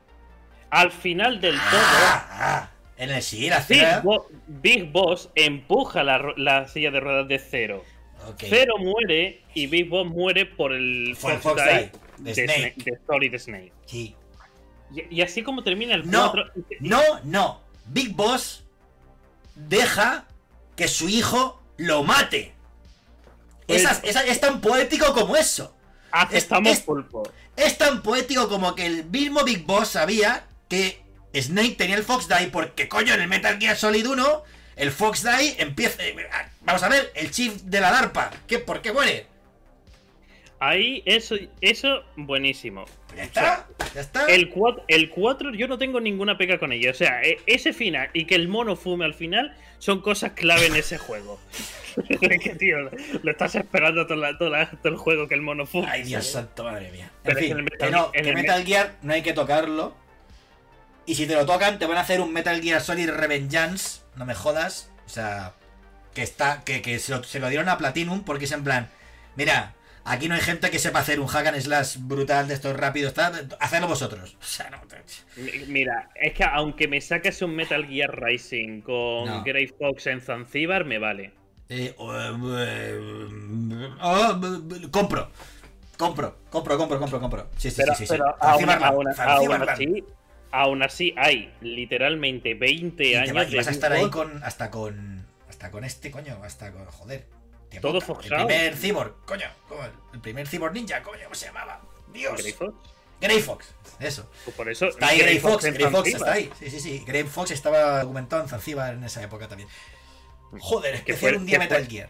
[0.69, 3.99] Al final del todo, Ah, ah, en el sí, la Big, cera.
[4.01, 7.83] Bo- Big Boss empuja la, la silla de ruedas de cero.
[8.27, 8.43] Ok.
[8.49, 12.75] Cero muere y Big Boss muere por el el Fox Die de de, Snake.
[12.77, 13.73] De Solid Snake.
[13.85, 14.15] Sí.
[14.95, 16.51] Y, y así como termina el No, 4.
[16.79, 17.61] no, no.
[17.87, 18.63] Big Boss
[19.55, 20.25] deja
[20.75, 22.53] que su hijo lo mate.
[23.67, 25.75] Pues- esa- es tan poético como eso.
[26.11, 27.23] Aceptamos es- pulpo.
[27.57, 31.01] Es tan poético como que el mismo Big Boss sabía que
[31.41, 34.43] Snake tenía el Fox Die porque coño en el Metal Gear Solid 1
[34.77, 36.03] el Fox Die empieza...
[36.05, 36.15] eh,
[36.61, 38.31] Vamos a ver, el chief de la DARPA.
[38.47, 39.27] ¿Qué, ¿Por qué muere?
[40.59, 42.85] Ahí, eso, eso, buenísimo.
[43.15, 44.25] Ya está, ya está.
[44.25, 46.91] El 4, el 4 yo no tengo ninguna pega con ello.
[46.91, 50.65] O sea, e- ese final y que el mono fume al final son cosas clave
[50.67, 51.39] en ese juego.
[51.95, 52.77] Es que, tío,
[53.23, 55.87] lo estás esperando todo, la- todo la- todo el juego que el mono fume.
[55.89, 56.47] Ay, Dios ¿sabes?
[56.47, 57.05] santo, madre mía.
[57.05, 59.13] En Pero fin, en el Metal que no, Gear- en que el Metal Gear no
[59.13, 59.95] hay que tocarlo.
[61.05, 64.01] Y si te lo tocan, te van a hacer un Metal Gear Solid Revengeance.
[64.15, 64.89] No me jodas.
[65.05, 65.53] O sea,
[66.13, 68.89] que está que, que se, lo, se lo dieron a Platinum porque es en plan,
[69.35, 69.73] mira,
[70.03, 73.13] aquí no hay gente que sepa hacer un hack and slash brutal de estos rápidos,
[73.59, 74.35] hacedlo vosotros.
[74.41, 74.81] O sea, no.
[75.35, 79.43] Mi- Mira, es que aunque me saques un Metal Gear Rising con No.
[79.43, 81.33] Grey Fox en Zanzíbar, me vale.
[81.69, 82.13] Eh, oh,
[82.57, 84.39] eh, oh,
[84.91, 85.29] compro.
[85.97, 87.49] Compro, compro, compro, compro, compro.
[87.57, 88.07] Sí, sí, Pero, sí, sí.
[88.07, 88.11] sí.
[88.13, 90.03] pero aún, aún- aún así,
[90.51, 94.09] aún así hay literalmente 20 Y te años va- y de vas a estar ahí
[94.09, 94.43] con.
[94.43, 95.25] hasta con.
[95.49, 96.85] hasta con este coño, hasta con.
[96.85, 97.25] joder.
[97.81, 98.41] Todo foxado.
[98.41, 99.47] El primer cyborg, coño.
[100.13, 101.81] El primer cyborg ninja, coño, ¿cómo se llamaba?
[102.13, 102.41] Dios.
[102.41, 102.73] Grey Fox.
[103.19, 104.29] Grey Fox, eso.
[104.45, 104.87] Pues por eso.
[104.87, 106.49] Está ahí Grey Fox, en Grey Fox está ahí.
[106.59, 107.03] Sí, sí, sí.
[107.05, 109.67] Grey Fox estaba documentado en Zanzíbar en esa época también.
[110.59, 112.09] Joder, Que especial fue- un día que Metal fue- Gear.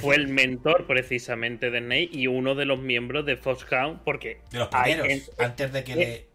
[0.00, 4.58] Fue el mentor precisamente de Snake y uno de los miembros de Foxhound, porque De
[4.60, 6.28] los primeros, antes de que eh, le.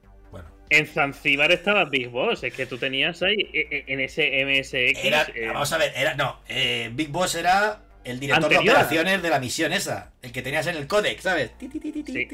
[0.69, 5.03] En Zanzíbar estaba Big Boss, es que tú tenías ahí eh, eh, en ese MSX.
[5.05, 6.15] Era, eh, vamos a ver, era.
[6.15, 8.75] No, eh, Big Boss era el director de Anterior.
[8.75, 10.11] operaciones de la misión esa.
[10.21, 11.51] El que tenías en el codec, ¿sabes?
[11.59, 12.27] Sí.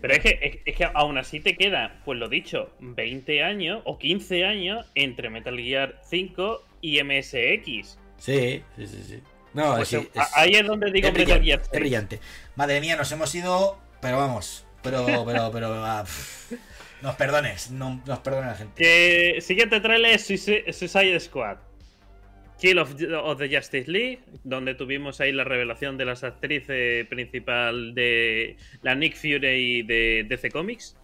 [0.00, 3.82] Pero es que, es, es que aún así te queda, pues lo dicho, 20 años
[3.84, 7.98] o 15 años entre Metal Gear 5 y MSX.
[8.18, 9.20] Sí, sí, sí, sí.
[9.52, 11.80] No, Pues, es- ahí es donde digo es Metal brillante, Gear es 6.
[11.80, 12.20] brillante.
[12.56, 16.04] Madre mía, nos hemos ido, pero vamos, pero, pero, pero, ah,
[17.04, 18.82] nos perdones, no, nos perdone la gente.
[18.82, 21.58] Que siguiente trailer es Suicide Squad.
[22.58, 27.94] Kill of, of the Justice League, donde tuvimos ahí la revelación de las actrices principal
[27.94, 30.96] de la Nick Fury de DC Comics.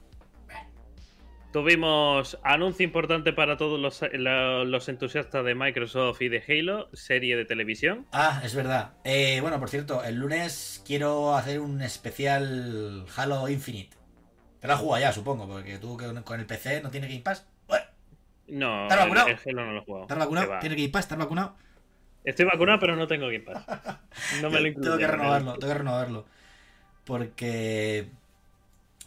[1.53, 3.79] Tuvimos anuncio importante para todos
[4.13, 8.07] los entusiastas de Microsoft y de Halo, serie de televisión.
[8.13, 8.93] Ah, es verdad.
[9.05, 14.00] Eh, bueno, por cierto, el lunes quiero hacer un especial Halo Infinite.
[14.61, 17.47] Te has jugado ya, supongo, porque tú con el PC no tiene Game Pass.
[18.47, 19.29] No, ¿Estás el, vacunado?
[19.29, 20.03] el Halo no lo he jugado.
[20.03, 20.51] ¿Estás vacunado?
[20.51, 20.59] va.
[20.59, 21.05] ¿Tiene Game Pass?
[21.05, 21.57] ¿Estás vacunado?
[22.25, 23.65] Estoy vacunado, pero no tengo Game Pass.
[24.43, 24.83] No me lo incluyen.
[24.83, 26.27] tengo que renovarlo, tengo que renovarlo.
[27.05, 28.09] Porque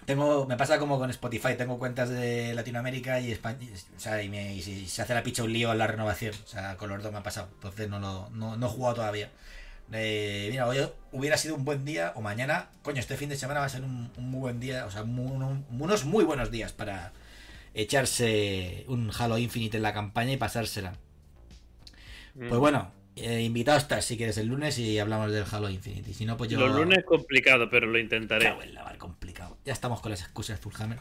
[0.06, 3.60] tengo, me pasa como con Spotify, tengo cuentas de Latinoamérica y España,
[3.96, 6.48] o sea, y, me, y se hace la picha un lío en la renovación, o
[6.48, 9.30] sea, con los dos me ha pasado, entonces no lo, no, no he jugado todavía.
[9.94, 10.78] Eh, mira, hoy
[11.12, 13.84] hubiera sido un buen día, o mañana, coño, este fin de semana va a ser
[13.84, 17.14] un, un muy buen día, o sea, un- unos muy buenos días para
[17.76, 20.94] echarse un Halo Infinite en la campaña y pasársela.
[22.36, 22.48] Mm.
[22.50, 26.10] Pues bueno, eh, invitado estás si quieres el lunes y hablamos del Halo Infinite.
[26.10, 26.60] Y si no, pues yo.
[26.60, 28.46] Los lunes es complicado, pero lo intentaré.
[28.46, 29.58] Cago en complicado.
[29.66, 31.00] Ya estamos con las excusas, Zulhammer.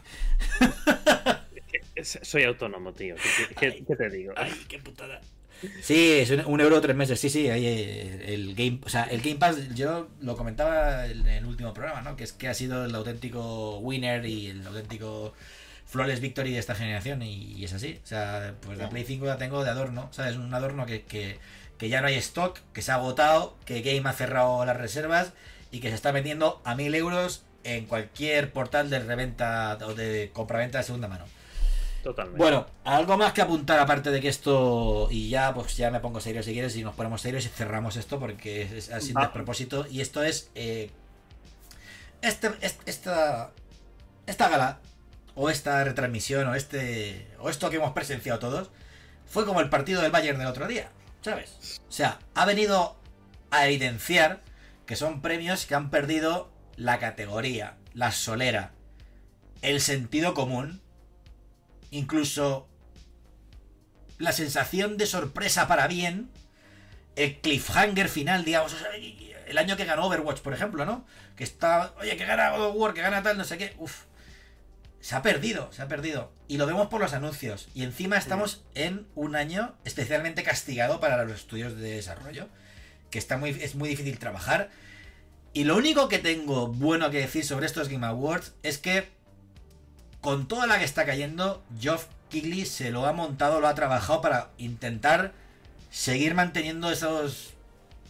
[2.03, 3.15] Soy autónomo, tío.
[3.15, 3.83] ¿Qué, qué- Ay.
[3.87, 4.33] qué te digo?
[4.35, 5.21] Ay, qué putada.
[5.81, 7.19] Sí, es un, un euro tres meses.
[7.19, 11.27] Sí, sí, ahí eh, el Game, o sea, el Game Pass, yo lo comentaba en
[11.27, 12.15] el último programa, ¿no?
[12.15, 15.33] Que es que ha sido el auténtico winner y el auténtico
[15.85, 17.99] flawless victory de esta generación y, y es así.
[18.03, 20.35] O sea, pues la Play 5 la tengo de adorno, ¿sabes?
[20.35, 21.39] Un adorno que, que,
[21.77, 25.33] que ya no hay stock, que se ha agotado, que Game ha cerrado las reservas
[25.71, 30.31] y que se está vendiendo a mil euros en cualquier portal de reventa o de
[30.33, 31.25] compraventa de segunda mano.
[32.03, 32.37] Totalmente.
[32.37, 36.19] Bueno, algo más que apuntar aparte de que esto y ya pues ya me pongo
[36.19, 39.21] serio si quieres y nos ponemos serios y cerramos esto porque es, ha sido un
[39.23, 39.27] Va.
[39.27, 40.91] despropósito y esto es eh,
[42.21, 43.51] este, es- esta
[44.27, 44.79] esta gala
[45.35, 48.69] o esta retransmisión o este o esto que hemos presenciado todos
[49.25, 51.79] fue como el partido del Bayern del otro día, ¿sabes?
[51.87, 52.97] O sea, ha venido
[53.49, 54.41] a evidenciar
[54.85, 58.71] que son premios que han perdido la categoría, la solera,
[59.61, 60.81] el sentido común
[61.93, 62.67] incluso
[64.17, 66.29] la sensación de sorpresa para bien,
[67.15, 68.75] el cliffhanger final, digamos,
[69.47, 71.05] el año que ganó Overwatch, por ejemplo, ¿no?
[71.35, 74.05] Que está, oye, que gana God of War, que gana tal, no sé qué, uff.
[75.01, 76.31] Se ha perdido, se ha perdido.
[76.47, 77.67] Y lo vemos por los anuncios.
[77.75, 82.47] Y encima estamos en un año especialmente castigado para los estudios de desarrollo.
[83.11, 84.69] Que está muy, es muy difícil trabajar.
[85.51, 89.11] Y lo único que tengo bueno que decir sobre estos Game Awards es que
[90.23, 94.21] con toda la que está cayendo, Geoff Keighley se lo ha montado, lo ha trabajado
[94.21, 95.33] para intentar
[95.91, 97.53] seguir manteniendo esos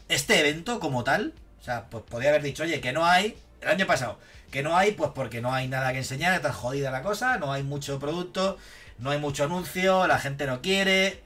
[0.09, 1.33] este evento como tal.
[1.59, 4.19] O sea, pues podría haber dicho, oye, que no hay, el año pasado,
[4.51, 7.51] que no hay, pues porque no hay nada que enseñar, está jodida la cosa, no
[7.51, 8.59] hay mucho producto,
[8.99, 11.23] no hay mucho anuncio, la gente no quiere.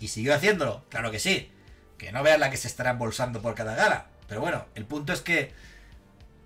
[0.00, 1.52] Y siguió haciéndolo, claro que sí.
[1.96, 4.06] Que no veas la que se estará embolsando por cada gala.
[4.26, 5.52] Pero bueno, el punto es que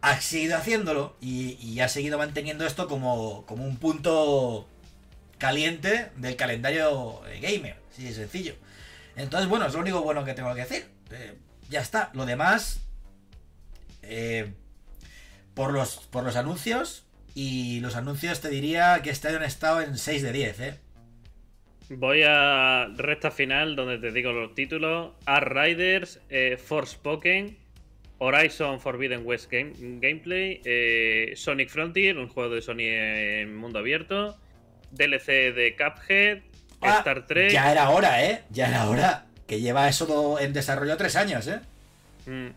[0.05, 4.68] ha seguido haciéndolo y, ha seguido manteniendo esto como, como un punto
[5.39, 7.76] caliente del calendario eh, gamer.
[7.90, 8.55] Sí, de sencillo.
[9.16, 10.85] Entonces, bueno, es lo único bueno que tengo que decir.
[11.10, 11.39] Eh,
[11.70, 12.10] ya está.
[12.12, 12.82] Lo demás,
[14.02, 14.52] eh,
[15.55, 17.06] por, los, por los anuncios.
[17.35, 20.81] Y los anuncios te diría que este año han estado en 6 de 10, ¿eh?
[21.89, 27.56] Voy a recta final donde te digo los títulos: Art Riders, eh, Forspoken,
[28.18, 34.36] Horizon Forbidden West game, Gameplay, eh, Sonic Frontier, un juego de Sony en mundo abierto,
[34.90, 36.38] DLC de Cuphead,
[36.80, 37.50] Ah, Star Trek.
[37.50, 38.42] Ya era hora, ¿eh?
[38.50, 39.26] Ya era hora.
[39.46, 41.60] Que lleva eso todo en desarrollo tres años, ¿eh?
[42.26, 42.48] Mm.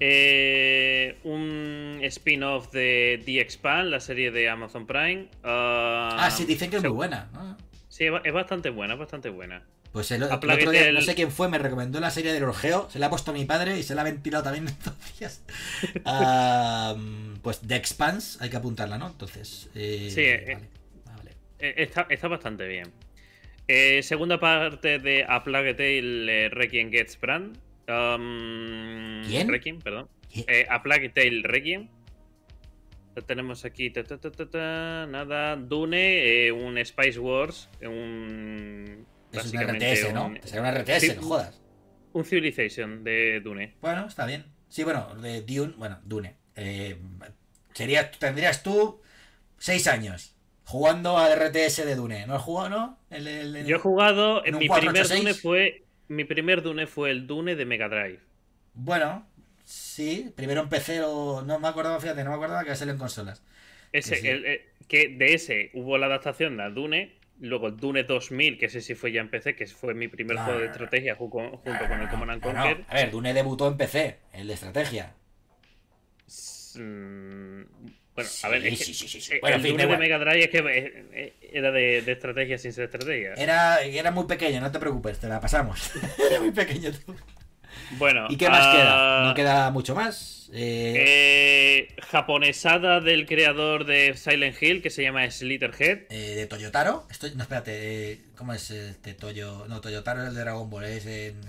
[0.00, 5.28] Eh, un spin-off de The Expand, la serie de Amazon Prime.
[5.42, 7.28] Ah, Ah, sí, dicen que es muy buena.
[7.32, 7.56] ¿no?
[7.92, 9.62] Sí, es ba- es bastante buena, es bastante buena.
[9.92, 12.98] Pues el, otro día, no sé quién fue, me recomendó la serie del Orgeo, se
[12.98, 15.42] la ha puesto a mi padre y se la ha ventilado también estos días.
[17.42, 19.08] Pues The Expanse, hay que apuntarla, ¿no?
[19.08, 19.68] Entonces.
[19.74, 20.68] eh, Sí, eh, vale,
[21.06, 21.30] ah, vale.
[21.58, 22.90] Eh, Está, está bastante bien.
[23.68, 27.58] Eh, segunda parte de A Plague Tale Requiem Gets Brand.
[27.88, 29.48] Um, ¿Quién?
[29.48, 30.08] Requiem, perdón.
[30.70, 31.88] A Plague Tale Requiem.
[33.14, 33.90] Lo tenemos aquí.
[33.90, 35.56] ta, ta, ta, ta, ta, nada.
[35.56, 37.68] Dune, eh, un Spice Wars.
[37.82, 39.06] Un.
[39.32, 40.26] Es básicamente RTS, ¿no?
[40.26, 41.60] un- Será una RTS, Sí, no jodas.
[42.12, 43.74] Un Civilization de Dune.
[43.80, 44.44] Bueno, está bien.
[44.68, 46.36] Sí, bueno, de Dune, bueno, Dune.
[46.56, 46.96] Eh,
[47.72, 49.00] sería, tendrías tú
[49.58, 50.34] seis años
[50.64, 52.26] jugando al RTS de Dune.
[52.26, 52.98] ¿No has jugado, no?
[53.10, 54.44] El- el- el- Yo he jugado.
[54.44, 55.20] en un mi 486.
[55.20, 55.84] primer Dune fue.
[56.08, 58.20] mi primer Dune fue el Dune de Mega Drive.
[58.74, 59.26] Bueno,
[59.64, 62.98] sí, primero en PC o no me acordaba, fíjate, no me acordaba que salió en
[62.98, 63.42] consolas.
[63.92, 64.28] Ese, Que sí.
[64.28, 68.66] el- el- que de ese hubo la adaptación de Dune, luego el Dune 2000, que
[68.66, 70.72] ese sí fue ya en PC, que fue mi primer No, juego de no.
[70.72, 72.84] estrategia junto con el Command Conquer.
[72.88, 75.14] A ver, Dune debutó en PC, el de estrategia.
[76.74, 77.62] Mm,
[78.14, 79.32] Bueno, a ver, es que sí, sí, sí, sí.
[79.34, 79.98] eh, Bueno, en el fin, Dune de.
[79.98, 83.32] Mega Drive es que eh, eh, era de, de estrategia sin ser estrategia.
[83.34, 85.90] Era, era muy pequeño, no te preocupes, te la pasamos.
[86.30, 87.14] era muy pequeño tú.
[87.92, 89.24] Bueno, ¿Y qué más ah, queda?
[89.28, 90.50] No queda mucho más.
[90.54, 96.02] Eh, eh, japonesada del creador de Silent Hill que se llama Slitterhead.
[96.10, 97.06] eh, de Toyotaro.
[97.10, 99.66] Estoy, no, espérate, eh, ¿cómo es este Toyo?
[99.68, 101.40] No, Toyotaro es el de Dragon Ball, es en.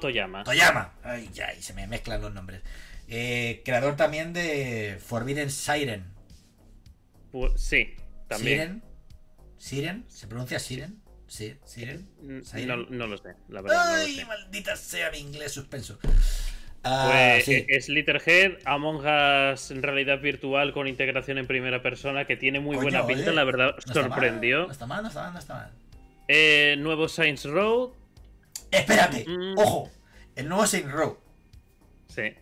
[0.00, 0.44] Toyama.
[0.44, 0.94] Toyama.
[1.04, 2.62] Ay, ya, y se me mezclan los nombres.
[3.06, 6.04] Creador también de Forbidden Siren.
[7.56, 7.94] Sí,
[8.28, 8.82] también.
[9.58, 10.04] Siren.
[10.04, 10.04] Siren.
[10.08, 11.03] ¿Se pronuncia Siren?
[11.36, 12.06] Sí, Siren.
[12.22, 12.68] Mm, Siren.
[12.68, 13.84] No, no lo sé, la verdad.
[13.86, 14.24] no lo Ay, sé.
[14.24, 15.98] maldita sea mi inglés suspenso.
[16.84, 17.66] Ah, Pues sí.
[17.68, 22.76] eh, Slitterhead, Among Us en realidad virtual con integración en primera persona que tiene muy
[22.76, 24.66] Coño, buena pinta, oye, la verdad no sorprendió.
[24.66, 25.70] No está mal, no está mal, no está mal.
[26.28, 27.94] Eh, nuevo Saints Row,
[28.70, 29.58] Espérate, Mm.
[29.58, 29.90] ojo.
[30.36, 31.18] El nuevo Saint Row.
[32.08, 32.32] sí.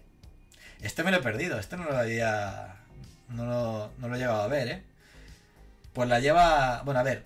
[0.82, 2.77] Este me lo he perdido, este no lo había.
[3.28, 4.82] No lo, no lo he llegado a ver, ¿eh?
[5.93, 6.82] Pues la lleva.
[6.85, 7.24] Bueno, a ver.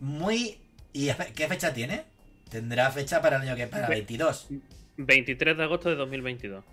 [0.00, 0.58] Muy.
[0.92, 2.04] ¿Y qué fecha tiene?
[2.50, 4.48] Tendrá fecha para el año que para Ve- 22.
[4.96, 6.64] 23 de agosto de 2022.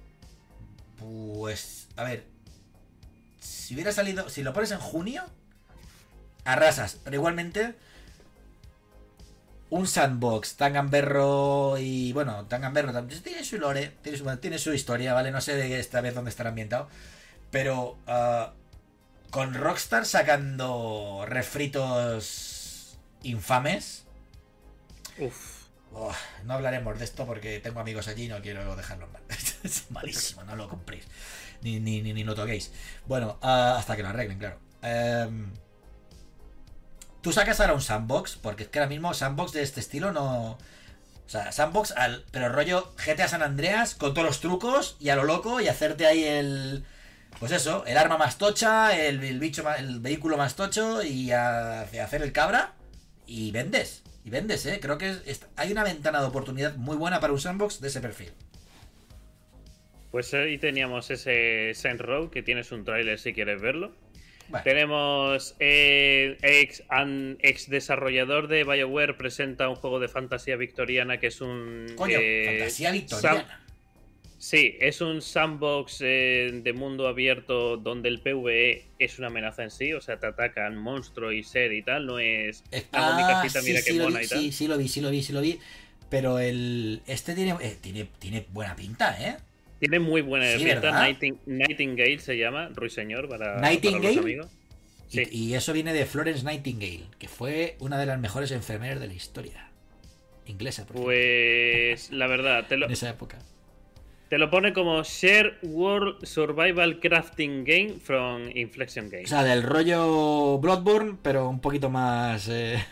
[0.98, 1.88] Pues.
[1.96, 2.24] A ver.
[3.40, 4.30] Si hubiera salido.
[4.30, 5.24] Si lo pones en junio.
[6.46, 6.98] Arrasas.
[7.04, 7.76] Pero igualmente.
[9.70, 14.58] Un sandbox tan gamberro y bueno, tan gamberro tam- tiene su lore, tiene su, tiene
[14.60, 15.30] su historia, ¿vale?
[15.30, 16.88] No sé de esta vez dónde estará ambientado.
[17.52, 18.54] Pero ah,
[19.30, 22.57] con Rockstar sacando refritos
[23.30, 24.06] infames.
[25.20, 25.58] Uf.
[25.94, 26.14] Oh,
[26.44, 29.22] no hablaremos de esto porque tengo amigos allí y no quiero dejarlo mal.
[29.64, 31.06] es malísimo, no lo compréis.
[31.62, 32.72] Ni, ni, ni, ni lo toquéis.
[33.08, 34.60] Bueno, ah, hasta que lo arreglen, claro.
[34.82, 35.52] Em,
[37.22, 40.52] Tú sacas ahora un sandbox, porque es que ahora mismo sandbox de este estilo no.
[40.52, 45.16] O sea, sandbox, al, pero rollo GTA San Andreas con todos los trucos y a
[45.16, 46.86] lo loco y hacerte ahí el.
[47.40, 51.32] Pues eso, el arma más tocha, el, el bicho más- el vehículo más tocho y
[51.32, 52.74] a, a hacer el cabra
[53.28, 54.04] y vendes.
[54.26, 54.80] Y vendes, ¿eh?
[54.82, 57.88] Creo que es- es- hay una ventana de oportunidad muy buena para un sandbox de
[57.90, 58.32] ese perfil.
[60.12, 63.94] Pues ahí teníamos ese Saints Row que tienes un tráiler si quieres verlo.
[64.50, 71.20] Bueno, Tenemos eh, ex, an- ex desarrollador de BioWare presenta un juego de fantasía victoriana
[71.20, 73.64] que es un coño, eh, fantasía sam- victoriana.
[74.50, 79.72] Sí, es un sandbox eh, de mundo abierto donde el PvE es una amenaza en
[79.72, 82.64] sí, o sea, te atacan monstruo y ser y tal, no es
[82.94, 84.40] hago mi ah, casita, sí, mira sí, qué mona vi, y tal.
[84.40, 85.60] sí, sí lo vi, sí lo vi, sí lo vi.
[86.10, 87.02] Pero el.
[87.08, 87.58] Este tiene.
[87.60, 89.36] eh, tiene, tiene buena pinta, ¿eh?
[89.82, 90.94] Tiene muy buena Sí, pinta,
[91.46, 94.00] Nightingale se llama, Ruiseñor para, ¿Nightingale?
[94.00, 94.48] para los amigos.
[95.12, 99.14] Y- eso viene de Florence Nightingale, que fue una de las mejores enfermeras de la
[99.14, 99.68] historia.
[100.46, 103.38] Inglesa, por Pues la verdad, te lo, en esa época.
[104.30, 109.26] Te lo pone como Share World Survival Crafting Game from Inflection Games.
[109.26, 112.48] O sea, del rollo Bloodborne, pero un poquito más.
[112.50, 112.84] eh,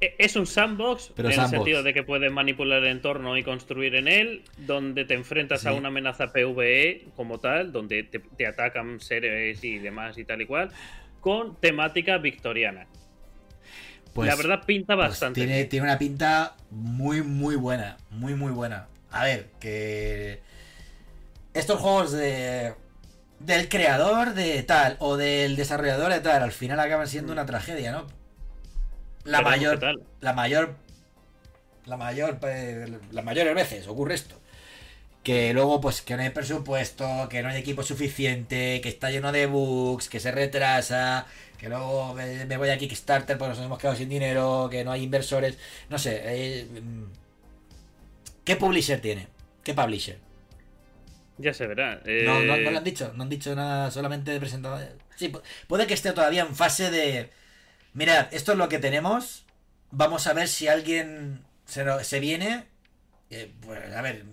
[0.00, 1.52] E- Es un sandbox Pero en sandbox.
[1.52, 5.64] el sentido de que puedes manipular el entorno y construir en él, donde te enfrentas
[5.64, 10.42] a una amenaza PvE como tal, donde te, te atacan seres y demás y tal
[10.42, 10.70] y cual,
[11.20, 12.86] con temática victoriana.
[14.12, 15.40] Pues, la verdad pinta pues bastante.
[15.40, 15.68] tiene, bien.
[15.68, 17.96] tiene una pinta muy, muy buena.
[18.10, 18.88] Muy, muy buena.
[19.10, 20.40] A ver, que.
[21.54, 22.74] Estos juegos de.
[23.38, 27.92] Del creador de tal o del desarrollador de tal, al final acaban siendo una tragedia,
[27.92, 28.06] ¿no?
[29.24, 29.78] La mayor.
[29.78, 30.02] tal.
[30.20, 30.76] La mayor.
[31.86, 32.38] La mayor.
[33.12, 34.36] Las mayores veces ocurre esto.
[35.22, 39.32] Que luego, pues, que no hay presupuesto, que no hay equipo suficiente, que está lleno
[39.32, 41.26] de bugs, que se retrasa,
[41.58, 44.92] que luego me, me voy a Kickstarter porque nos hemos quedado sin dinero, que no
[44.92, 45.58] hay inversores.
[45.90, 46.22] No sé.
[46.24, 47.04] eh, mm,
[48.46, 49.28] ¿Qué publisher tiene?
[49.62, 50.18] ¿Qué publisher?
[51.38, 52.00] Ya se verá.
[52.20, 54.78] No, no, Eh, no lo han dicho, no han dicho nada, solamente presentado.
[55.16, 57.30] Sí, pu- puede que esté todavía en fase de.
[57.94, 59.44] Mirad, esto es lo que tenemos.
[59.90, 62.66] Vamos a ver si alguien se, se viene.
[63.30, 64.24] eh, pues, a ver,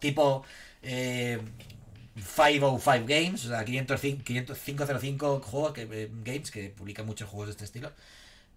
[0.00, 0.44] tipo.
[0.82, 1.40] Eh,
[2.16, 7.48] 505 Games, o sea, 505, 500 505 juegos que, eh, Games, que publica muchos juegos
[7.48, 7.92] de este estilo.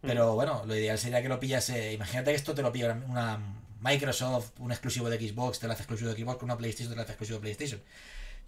[0.01, 1.93] Pero bueno, lo ideal sería que lo pillase.
[1.93, 3.39] Imagínate que esto te lo pilla una
[3.81, 6.95] Microsoft, un exclusivo de Xbox, te lo hace exclusivo de Xbox, con una PlayStation te
[6.95, 7.81] lo hace exclusivo de PlayStation.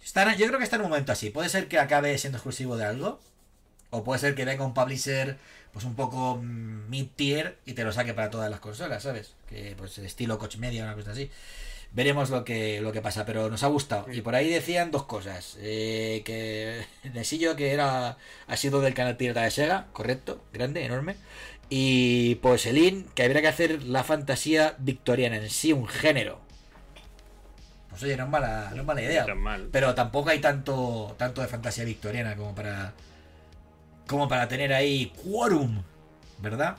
[0.02, 1.30] Están- yo creo que está en un momento así.
[1.30, 3.20] Puede ser que acabe siendo exclusivo de algo.
[3.90, 5.36] O puede ser que venga un publisher
[5.72, 9.34] pues un poco mm, mid-tier y te lo saque para todas las consolas, ¿sabes?
[9.48, 11.28] Que pues estilo Coach Media, una cosa así.
[11.92, 14.12] Veremos lo que, lo que pasa, pero nos ha gustado.
[14.12, 15.56] Y por ahí decían dos cosas.
[15.60, 18.16] Eh, que Nesillo, que era
[18.46, 21.16] ha sido del canal Pirata de Sega, correcto, grande, enorme.
[21.70, 26.46] Y pues Elin, que habría que hacer la fantasía victoriana en sí, un género.
[27.88, 29.26] Pues oye, no es mala, no es mala idea.
[29.26, 29.68] No es mal.
[29.72, 32.94] Pero tampoco hay tanto, tanto de fantasía victoriana como para.
[34.06, 35.84] como para tener ahí quórum,
[36.38, 36.78] ¿verdad?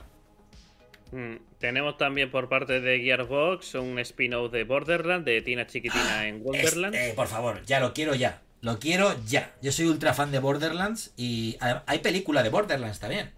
[1.12, 6.40] Mm, Tenemos también por parte de Gearbox un spin-off de Borderlands, de Tina Chiquitina en
[6.42, 6.94] Wonderland.
[6.94, 8.42] Este, por favor, ya lo quiero ya.
[8.60, 9.54] Lo quiero ya.
[9.60, 13.32] Yo soy ultra fan de Borderlands y hay película de Borderlands también.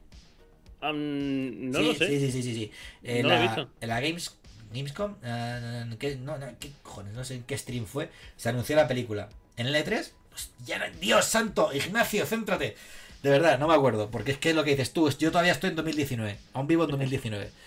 [0.93, 2.07] No sí, lo sé.
[2.07, 2.55] Sí, sí, sí, sí.
[2.55, 2.73] sí.
[3.21, 3.71] No lo he la, visto.
[3.81, 4.37] en la Games,
[4.73, 7.15] Gamescom, eh, ¿qué, no, no, ¿qué cojones?
[7.15, 8.11] No sé en qué stream fue.
[8.37, 9.29] Se anunció la película.
[9.57, 10.13] ¿En el E3?
[10.35, 12.77] Hostia, no- Dios santo, Ignacio, céntrate.
[13.23, 14.11] De verdad, no me acuerdo.
[14.11, 15.09] Porque es que es lo que dices tú.
[15.11, 16.39] Yo todavía estoy en 2019.
[16.53, 17.51] Aún vivo en 2019.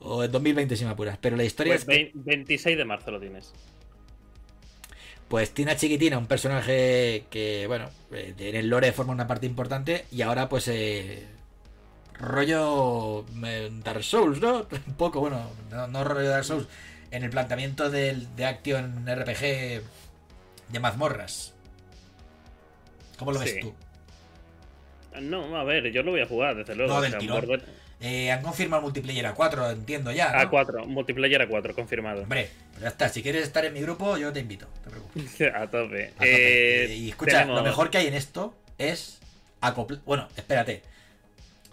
[0.00, 1.18] O en 2020 si me apuras.
[1.20, 1.92] Pero la historia Pues es que...
[1.92, 3.54] vein- 26 de marzo lo tienes.
[5.28, 10.04] Pues Tina Chiquitina, un personaje que, bueno, eh, en el lore forma una parte importante
[10.12, 11.26] y ahora pues eh,
[12.18, 14.66] rollo eh, Dark Souls, ¿no?
[14.86, 16.66] Un poco, bueno, no, no rollo Dark Souls,
[17.10, 19.82] en el planteamiento del, de Action RPG
[20.68, 21.52] de mazmorras.
[23.18, 23.74] ¿Cómo lo ves tú?
[25.20, 26.92] No, a ver, yo lo voy a jugar, desde luego.
[26.92, 27.62] No, o del sea, tirón.
[28.00, 30.32] Eh, han confirmado multiplayer a 4, entiendo ya.
[30.32, 30.50] ¿no?
[30.50, 32.22] A4, multiplayer A4, confirmado.
[32.22, 35.40] Hombre, pues ya está, si quieres estar en mi grupo, yo te invito, te preocupes.
[35.54, 36.08] A tope.
[36.08, 36.84] A tope.
[36.84, 39.20] Eh, y escucha, tenemos- lo mejor que hay en esto es
[39.60, 40.00] acoplar.
[40.04, 40.82] Bueno, espérate.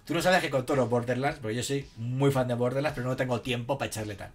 [0.05, 2.95] Tú no sabes que con todos los Borderlands, porque yo soy muy fan de Borderlands,
[2.95, 4.31] pero no tengo tiempo para echarle tal.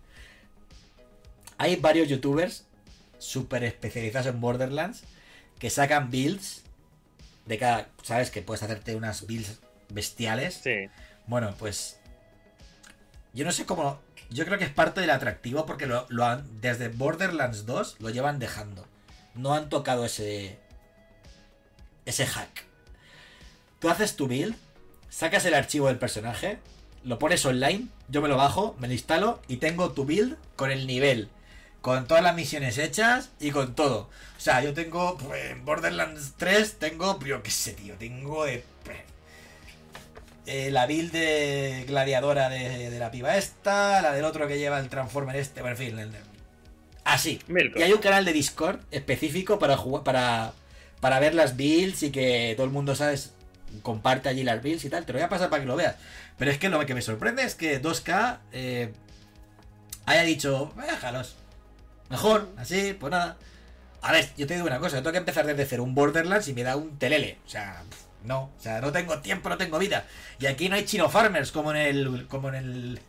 [1.58, 2.66] Hay varios youtubers
[3.18, 5.04] súper especializados en Borderlands
[5.58, 6.62] que sacan builds
[7.46, 7.88] de cada.
[8.02, 8.30] ¿Sabes?
[8.30, 10.60] Que puedes hacerte unas builds bestiales.
[10.62, 10.88] Sí.
[11.26, 11.98] Bueno, pues.
[13.32, 14.00] Yo no sé cómo.
[14.30, 16.60] Yo creo que es parte del atractivo porque lo, lo han.
[16.60, 18.86] Desde Borderlands 2 lo llevan dejando.
[19.34, 20.58] No han tocado ese.
[22.04, 22.64] Ese hack.
[23.78, 24.56] Tú haces tu build,
[25.16, 26.58] sacas el archivo del personaje,
[27.04, 30.70] lo pones online, yo me lo bajo, me lo instalo y tengo tu build con
[30.70, 31.30] el nivel.
[31.80, 34.10] Con todas las misiones hechas y con todo.
[34.36, 35.16] O sea, yo tengo.
[35.18, 37.18] Pues, en Borderlands 3 tengo.
[37.20, 37.94] Yo qué sé, tío.
[37.94, 38.64] Tengo de.
[38.84, 38.98] pues,
[40.46, 44.78] eh, la build de gladiadora de, de la piba esta, la del otro que lleva
[44.80, 45.98] el Transformer este, bueno, en fin.
[45.98, 46.12] el-
[47.04, 47.38] así.
[47.46, 47.78] Milko.
[47.78, 50.52] Y hay un canal de Discord específico para jugar, para,
[51.00, 53.32] para ver las builds y que todo el mundo, ¿sabes?
[53.82, 55.04] Comparte allí las builds y tal.
[55.04, 55.96] Te lo voy a pasar para que lo veas.
[56.38, 58.92] Pero es que lo que me sorprende es que 2K eh,
[60.06, 61.36] haya dicho, déjalos.
[62.08, 63.36] Mejor, así, pues nada.
[64.02, 66.46] A ver, yo te digo una cosa, yo tengo que empezar desde cero un Borderlands
[66.48, 67.38] y me da un telele.
[67.44, 67.82] O sea,
[68.24, 70.04] no, o sea, no tengo tiempo, no tengo vida.
[70.38, 72.26] Y aquí no hay chino farmers como en el.
[72.28, 73.00] como en el.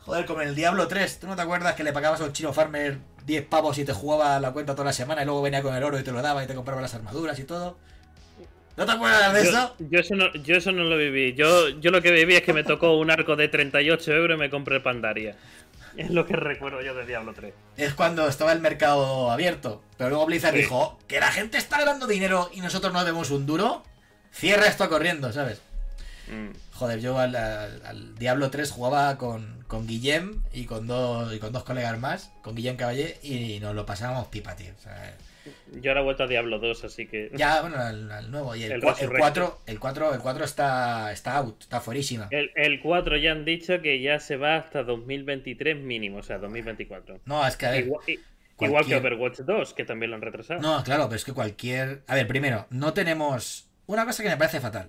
[0.00, 1.20] Joder, como en el Diablo 3.
[1.20, 3.94] ¿Tú no te acuerdas que le pagabas a un chino farmer 10 pavos y te
[3.94, 6.20] jugaba la cuenta toda la semana y luego venía con el oro y te lo
[6.20, 7.78] daba y te compraba las armaduras y todo?
[8.76, 9.76] ¿No te acuerdas de Yo, eso?
[9.78, 11.34] yo eso no, yo eso no lo viví.
[11.34, 14.40] Yo, yo lo que viví es que me tocó un arco de 38 euros y
[14.40, 15.36] me compré Pandaria.
[15.96, 17.54] Es lo que recuerdo yo de Diablo 3.
[17.76, 19.80] Es cuando estaba el mercado abierto.
[19.96, 20.62] Pero luego Blizzard Sí.
[20.62, 23.84] dijo que la gente está ganando dinero y nosotros no vemos un duro.
[24.32, 25.60] Cierra esto corriendo, ¿sabes?
[26.26, 26.48] Mm.
[26.72, 31.38] Joder, yo al, al- al Diablo 3 jugaba con, con Guillem y con dos y
[31.38, 34.72] con dos colegas más, con Guillem Caballé, y nos lo pasábamos pipa, tío.
[34.76, 35.14] O sea,
[35.80, 37.30] Yo ahora he vuelto a Diablo 2, así que.
[37.34, 38.54] ya, bueno, al, al nuevo.
[38.56, 39.18] Y el, El cua- el Resurrected.
[39.42, 42.28] 4, el 4, el 4 está, está out, está fuerísima.
[42.30, 46.38] El, el 4 ya han dicho que ya se va hasta 2023 mínimo, o sea,
[46.38, 47.20] 2024.
[47.26, 47.84] No, es que a ver.
[47.86, 48.18] Igual, i-
[48.56, 50.60] cualquier- igual que Overwatch 2, que también lo han retrasado.
[50.60, 52.02] No, claro, pero es que cualquier.
[52.06, 53.68] A ver, primero, no tenemos.
[53.86, 54.88] Una cosa que me parece fatal.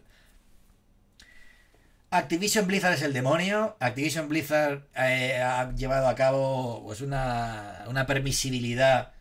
[2.11, 3.75] Activision Blizzard es el demonio.
[3.79, 9.11] Activision Blizzard eh, ha llevado a cabo pues una, una permisibilidad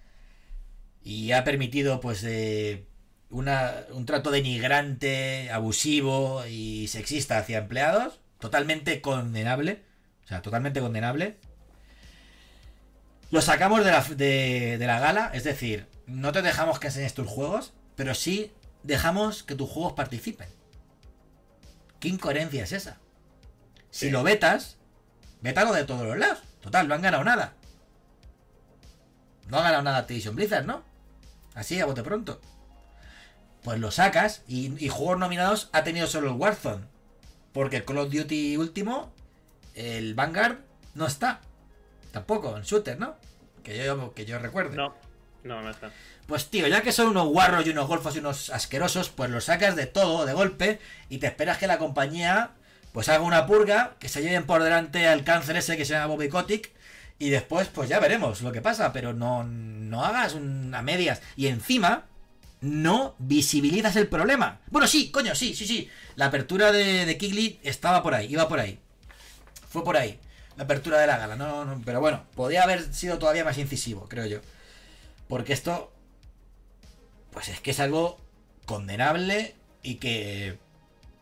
[1.05, 2.87] y ha permitido pues eh,
[3.31, 8.21] una, un trato denigrante, abusivo y sexista hacia empleados.
[8.39, 9.83] Totalmente condenable.
[10.25, 11.37] O sea, totalmente condenable.
[13.31, 17.15] Lo sacamos de la, de, de la gala, es decir, no te dejamos que enseñes
[17.15, 18.53] tus juegos, pero sí
[18.83, 20.49] dejamos que tus juegos participen.
[22.01, 22.99] ¿Qué incoherencia es esa?
[23.91, 24.11] Si Sí.
[24.13, 24.77] lo vetas,
[25.41, 26.39] vétalo de todos los lados.
[26.61, 27.55] Total, no han ganado nada.
[29.49, 30.83] No ha ganado nada Activision Blizzard, ¿no?
[31.55, 32.41] Así, a bote pronto.
[33.63, 36.85] Pues lo sacas y, y juegos nominados ha tenido solo el Warzone.
[37.53, 39.13] Porque el Call of Duty último,
[39.75, 40.59] el Vanguard,
[40.95, 41.41] no está.
[42.13, 43.17] Tampoco, en shooter, ¿no?
[43.63, 44.77] Que yo, que yo recuerde.
[44.77, 44.95] No.
[45.45, 45.93] No, no está.
[46.27, 49.45] Pues tío, ya que son unos guarros y unos golfos y unos asquerosos, pues los
[49.45, 52.53] sacas de todo de golpe y te esperas que la compañía
[52.93, 56.15] pues haga una purga, que se lleven por delante al cáncer ese que se llama
[56.15, 56.73] Bobby Kotick
[57.19, 61.23] y después pues ya veremos lo que pasa, pero no, no hagas una medias.
[61.37, 62.07] Y encima
[62.61, 64.61] no visibilizas el problema.
[64.69, 65.91] Bueno, sí, coño, sí, sí, sí.
[66.17, 68.79] La apertura de, de Kigley estaba por ahí, iba por ahí.
[69.69, 70.19] Fue por ahí.
[70.57, 74.09] La apertura de la gala, no, no, pero bueno, podría haber sido todavía más incisivo,
[74.09, 74.39] creo yo.
[75.29, 75.93] Porque esto
[77.35, 78.19] pues es que es algo
[78.65, 80.59] condenable y que,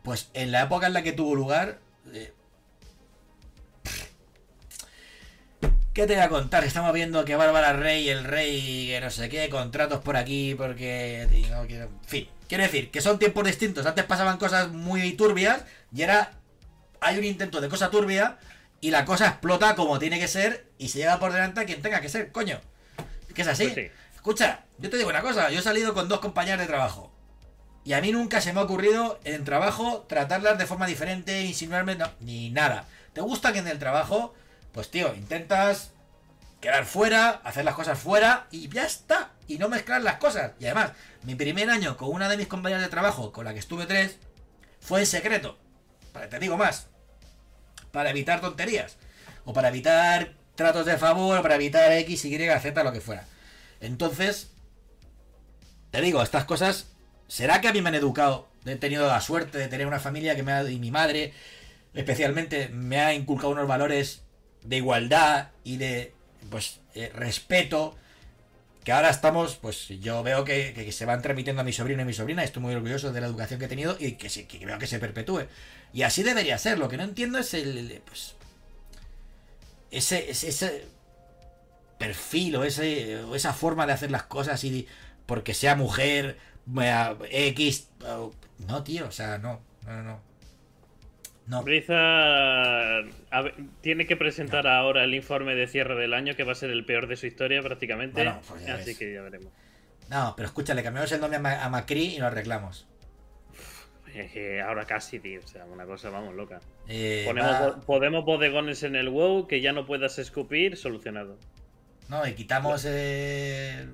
[0.03, 1.79] pues en la época en la que tuvo lugar...
[5.93, 6.63] ¿Qué te voy a contar?
[6.63, 11.27] Estamos viendo que Bárbara Rey, el rey, que no sé qué, contratos por aquí, porque...
[11.29, 13.85] Digo, que, en fin, quiero decir, que son tiempos distintos.
[13.85, 16.31] Antes pasaban cosas muy turbias y ahora
[16.99, 18.39] hay un intento de cosa turbia
[18.81, 21.83] y la cosa explota como tiene que ser y se lleva por delante a quien
[21.83, 22.59] tenga que ser, coño.
[23.35, 23.65] Que es así.
[23.65, 23.91] Pues sí.
[24.15, 27.13] Escucha, yo te digo una cosa, yo he salido con dos compañeras de trabajo.
[27.83, 31.95] Y a mí nunca se me ha ocurrido en trabajo tratarlas de forma diferente, insinuarme,
[31.95, 32.87] no, ni nada.
[33.13, 34.33] ¿Te gusta que en el trabajo?
[34.73, 35.91] Pues tío, intentas
[36.59, 39.31] quedar fuera, hacer las cosas fuera y ya está.
[39.47, 40.53] Y no mezclar las cosas.
[40.59, 40.91] Y además,
[41.23, 44.17] mi primer año con una de mis compañeras de trabajo, con la que estuve tres,
[44.81, 45.57] fue en secreto.
[46.11, 46.87] Para, te digo más.
[47.91, 48.97] Para evitar tonterías.
[49.45, 53.25] O para evitar tratos de favor, para evitar X, Y, Z, lo que fuera.
[53.81, 54.49] Entonces,
[55.91, 56.87] te digo, estas cosas,
[57.27, 58.47] ¿será que a mí me han educado?
[58.65, 61.33] He tenido la suerte de tener una familia que me ha, y mi madre,
[61.93, 64.23] especialmente, me ha inculcado unos valores
[64.63, 66.13] de igualdad y de,
[66.49, 67.95] pues, eh, respeto.
[68.83, 72.05] Que ahora estamos, pues yo veo que, que, se van transmitiendo a mi sobrino y
[72.05, 72.43] mi sobrina.
[72.43, 75.47] Estoy muy orgulloso de la educación que he tenido y que, veo que se perpetúe.
[75.93, 76.77] Y así debería ser.
[76.79, 78.35] Lo que no entiendo es el, el pues,
[79.89, 80.85] ese, ese, ese
[81.97, 84.87] perfil o, ese, o esa forma de hacer las cosas y
[85.25, 86.37] porque sea mujer,
[87.31, 87.89] X.
[88.67, 90.32] No, tío, o sea, no, no, no.
[91.45, 91.61] No.
[91.61, 93.09] Blizzard
[93.81, 94.71] tiene que presentar no.
[94.71, 97.27] ahora el informe de cierre del año, que va a ser el peor de su
[97.27, 98.23] historia prácticamente.
[98.23, 98.97] Bueno, pues así ves.
[98.97, 99.51] que ya veremos.
[100.09, 102.87] No, pero escúchale, cambiamos el nombre a, Macri y lo arreglamos.
[104.65, 105.41] Ahora casi, tío.
[105.43, 106.61] O sea, una cosa, vamos, loca.
[106.87, 107.81] Eh, Ponemos, va...
[107.81, 111.37] Podemos bodegones en el WoW que ya no puedas escupir, solucionado.
[112.09, 112.85] No, y quitamos.
[112.87, 113.87] Eh...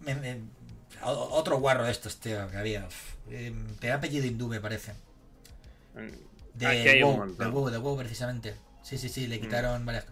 [0.00, 0.40] Me, me...
[1.02, 2.86] otro guarro de estos, tío, que había.
[3.30, 4.92] Eh, te apellido hindú, me parece.
[6.54, 8.54] De WoW, de WoW, de WoW, precisamente.
[8.82, 9.86] Sí, sí, sí, le quitaron mm.
[9.86, 10.06] varias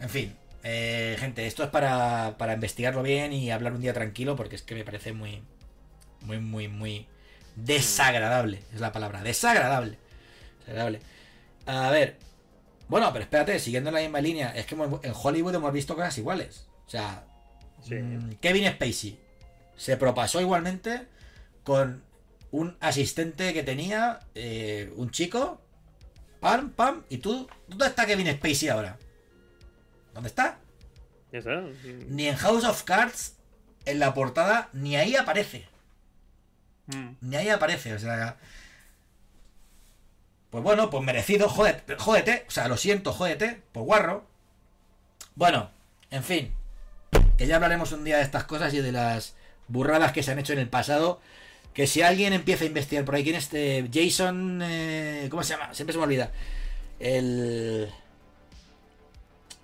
[0.00, 4.36] En fin, eh, gente, esto es para, para investigarlo bien y hablar un día tranquilo
[4.36, 5.42] porque es que me parece muy,
[6.20, 7.06] muy, muy, muy
[7.56, 8.62] desagradable.
[8.72, 9.98] Es la palabra, desagradable.
[10.60, 11.00] Desagradable.
[11.66, 12.16] A ver,
[12.88, 16.66] bueno, pero espérate, siguiendo la misma línea, es que en Hollywood hemos visto cosas iguales.
[16.86, 17.24] O sea,
[17.82, 17.94] sí.
[17.94, 19.18] mmm, Kevin Spacey
[19.76, 21.06] se propasó igualmente
[21.64, 22.02] con
[22.52, 25.60] un asistente que tenía, eh, un chico,
[26.40, 28.98] pam, pam, y tú, ¿dónde está Kevin Spacey ahora?
[30.14, 30.58] ¿Dónde está?
[32.08, 33.36] Ni en House of Cards,
[33.86, 35.66] en la portada, ni ahí aparece.
[36.86, 37.08] Mm.
[37.22, 38.36] Ni ahí aparece, o sea...
[40.50, 44.26] Pues bueno, pues merecido, jódete, jódete, o sea, lo siento, jódete, por guarro.
[45.34, 45.70] Bueno,
[46.10, 46.54] en fin,
[47.38, 49.34] que ya hablaremos un día de estas cosas y de las
[49.68, 51.22] burradas que se han hecho en el pasado.
[51.74, 53.88] Que si alguien empieza a investigar por ahí, ¿quién es este?
[53.92, 55.72] Jason, eh, ¿cómo se llama?
[55.74, 56.30] Siempre se me olvida.
[57.00, 57.88] El...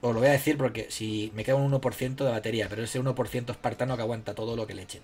[0.01, 3.01] Os lo voy a decir porque si me queda un 1% de batería, pero ese
[3.01, 5.03] 1% espartano que aguanta todo lo que le echen.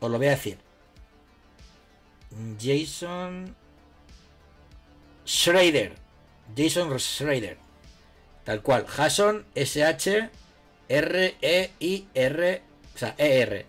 [0.00, 0.58] Os lo voy a decir.
[2.60, 3.54] Jason
[5.26, 5.94] Schrader.
[6.56, 7.56] Jason Schrader.
[8.44, 8.86] Tal cual.
[8.86, 10.32] Jason S-H-R-E-I-R.
[12.94, 13.66] O sea, E-R.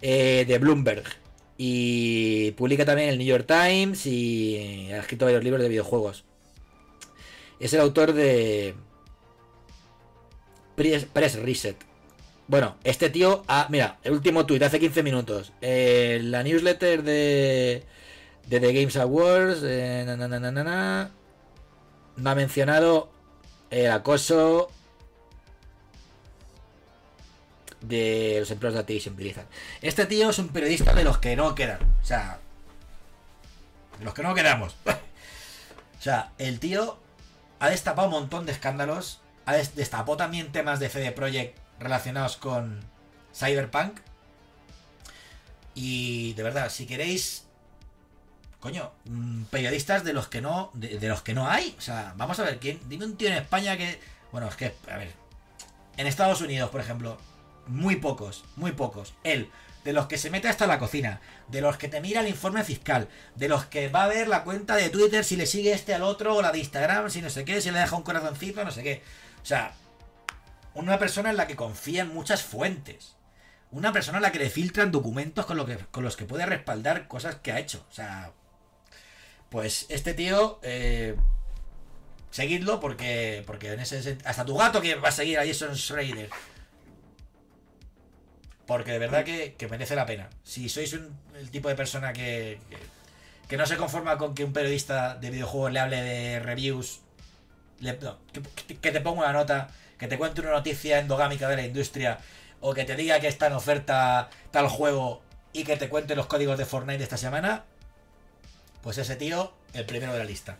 [0.00, 1.23] De Bloomberg.
[1.56, 6.24] Y publica también el New York Times y ha escrito varios libros de videojuegos.
[7.60, 8.74] Es el autor de
[10.74, 11.76] Press Reset.
[12.48, 15.52] Bueno, este tío, ah, mira, el último tuit hace 15 minutos.
[15.62, 17.84] Eh, la newsletter de
[18.46, 19.60] de The Games Awards.
[19.62, 21.10] Eh, na, na, na,
[22.24, 23.08] ha mencionado
[23.70, 24.70] el acoso
[27.88, 29.46] de los empleados de Activision Blizzard.
[29.82, 31.80] Este tío es un periodista de los que no quedan.
[32.02, 32.38] O sea,
[33.98, 34.76] de los que no quedamos.
[34.86, 36.98] o sea, el tío
[37.60, 39.20] ha destapado un montón de escándalos.
[39.46, 42.80] Ha destapado también temas de CD Projekt relacionados con
[43.34, 44.00] Cyberpunk.
[45.74, 47.44] Y de verdad, si queréis
[48.64, 51.74] coño, mm, periodistas de los que no, de, de, los que no hay.
[51.76, 52.80] O sea, vamos a ver, ¿quién?
[52.88, 54.00] Dime un tío en España que.
[54.32, 55.12] Bueno, es que, a ver.
[55.98, 57.18] En Estados Unidos, por ejemplo.
[57.66, 59.14] Muy pocos, muy pocos.
[59.24, 59.50] Él,
[59.84, 62.64] de los que se mete hasta la cocina, de los que te mira el informe
[62.64, 65.94] fiscal, de los que va a ver la cuenta de Twitter si le sigue este
[65.94, 68.64] al otro, o la de Instagram, si no sé qué, si le deja un corazoncito,
[68.64, 69.02] no sé qué.
[69.42, 69.74] O sea,
[70.74, 73.16] una persona en la que confía en muchas fuentes.
[73.70, 77.08] Una persona en la que le filtran documentos con, que, con los que puede respaldar
[77.08, 77.84] cosas que ha hecho.
[77.90, 78.32] O sea,
[79.50, 81.16] pues este tío, eh,
[82.30, 86.30] seguidlo porque, porque en ese, hasta tu gato que va a seguir a Jason Schrader.
[88.66, 90.30] Porque de verdad que, merece la pena.
[90.42, 92.58] Si sois el tipo de persona que,
[93.48, 97.00] que, no se conforma con que un periodista de videojuegos le hable de reviews,
[97.80, 99.68] que, te ponga una nota,
[99.98, 102.18] que te cuente una noticia endogámica de la industria,
[102.60, 106.26] o que te diga que está en oferta tal juego y que te cuente los
[106.26, 107.64] códigos de Fortnite de esta semana,
[108.82, 110.58] pues ese tío, el primero de la lista.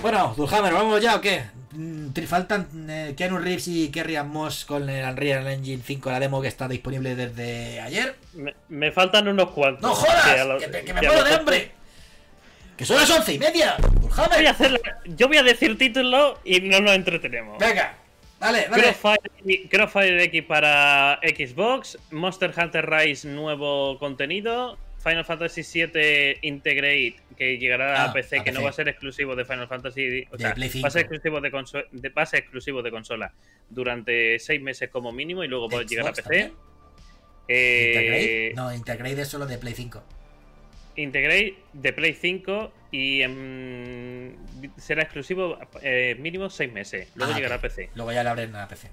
[0.00, 1.42] Bueno, Dulhammer, ¿vamos ya o qué?
[1.72, 6.40] Mm, faltan eh, Keanu Reeves y Kerrian Moss con el Unreal Engine 5, la demo
[6.40, 8.14] que está disponible desde ayer.
[8.68, 9.82] Me, faltan unos cuantos.
[9.82, 10.60] ¡No jodas!
[10.60, 11.70] ¡Que, me muero de hambre!
[12.76, 13.76] ¡Que son las once y media!
[14.00, 17.58] Voy a hacer Yo voy a decir título y no nos entretenemos.
[17.58, 17.94] Venga,
[18.38, 18.96] dale, dale.
[19.68, 28.02] Crossfire X para Xbox, Monster Hunter Rise nuevo contenido, Final Fantasy VII Integrate, que llegará
[28.02, 30.26] a ah, PC, que no va a ser exclusivo de Final Fantasy.
[30.32, 31.48] O sea, va a ser exclusivo de,
[32.38, 33.32] exclusivo de consola
[33.70, 36.52] durante seis meses como mínimo y luego va a llegar a PC.
[37.46, 40.02] Eh, no, Integrate es solo de Play 5.
[40.96, 43.22] Integrate de Play 5 y
[44.76, 47.08] será exclusivo eh, mínimo seis meses.
[47.14, 47.90] Luego ah, llegará a PC.
[47.94, 48.88] Luego ya lo abren a PC.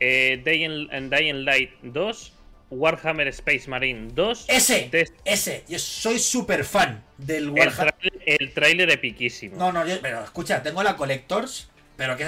[0.00, 2.32] Eh, Day, in, Day in Light 2
[2.72, 4.46] Warhammer Space Marine 2.
[4.48, 4.90] Ese,
[5.24, 7.94] ese, yo soy súper fan del Warhammer.
[8.24, 9.56] El, trailer epiquísimo.
[9.56, 12.26] No, no, pero escucha, tengo la Collectors, pero que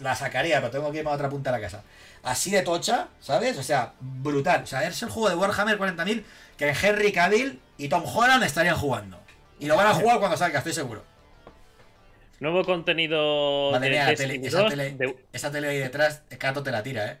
[0.00, 1.82] la, sacaría, pero tengo que irme a otra punta de la casa.
[2.22, 3.56] Así de tocha, ¿sabes?
[3.58, 4.62] O sea, brutal.
[4.62, 6.22] O sea, es el juego de Warhammer 40.000
[6.56, 9.20] que Henry Cavill y Tom Holland estarían jugando.
[9.58, 11.04] Y lo van a jugar cuando salga, estoy seguro.
[12.40, 17.18] Nuevo contenido de mía, esa, tele, esa tele ahí detrás, Cato te la tira, ¿eh?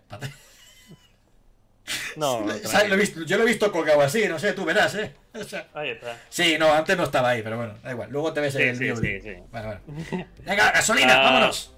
[2.16, 2.46] No,
[3.26, 5.12] yo lo he visto colgado así, no sé, tú verás, ¿eh?
[5.74, 6.18] ahí está.
[6.30, 8.10] Sí, no, antes no estaba ahí, pero bueno, da igual.
[8.10, 8.96] Luego te ves en el vídeo.
[8.96, 9.78] Sí, sí, Vale,
[10.44, 11.74] Venga, gasolina, ah, vámonos.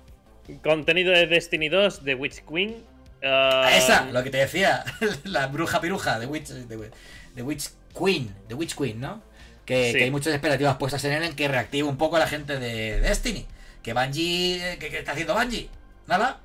[0.63, 2.77] Contenido de Destiny 2 de Witch Queen.
[3.23, 3.69] Uh...
[3.69, 4.85] Esa, lo que te decía,
[5.25, 9.23] la bruja piruja de Witch, de, Witch Queen, de Witch Queen, ¿no?
[9.65, 12.59] Que, hay muchas expectativas puestas en él en que reactive un poco a la gente
[12.61, 13.47] de Destiny.
[13.83, 15.69] Que Bungie, que, está haciendo Bungie?
[16.07, 16.39] Nada.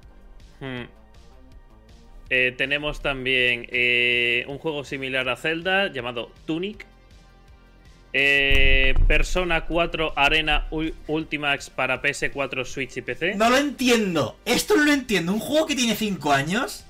[0.59, 0.85] Hmm.
[2.33, 6.85] Eh, tenemos también eh, un juego similar a Zelda llamado Tunic.
[8.13, 10.65] Eh, Persona 4 Arena
[11.07, 13.35] Ultimax para PS4, Switch y PC.
[13.35, 14.37] No lo entiendo.
[14.45, 15.33] Esto no lo entiendo.
[15.33, 16.85] ¿Un juego que tiene 5 años?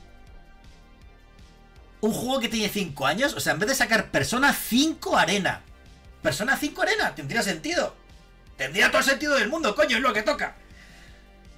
[2.01, 3.33] ¿Un juego que tiene 5 años?
[3.33, 5.63] O sea, en vez de sacar Persona 5 Arena.
[6.21, 7.95] Persona 5 Arena, tendría sentido.
[8.57, 10.55] Tendría todo el sentido del mundo, coño, es lo que toca.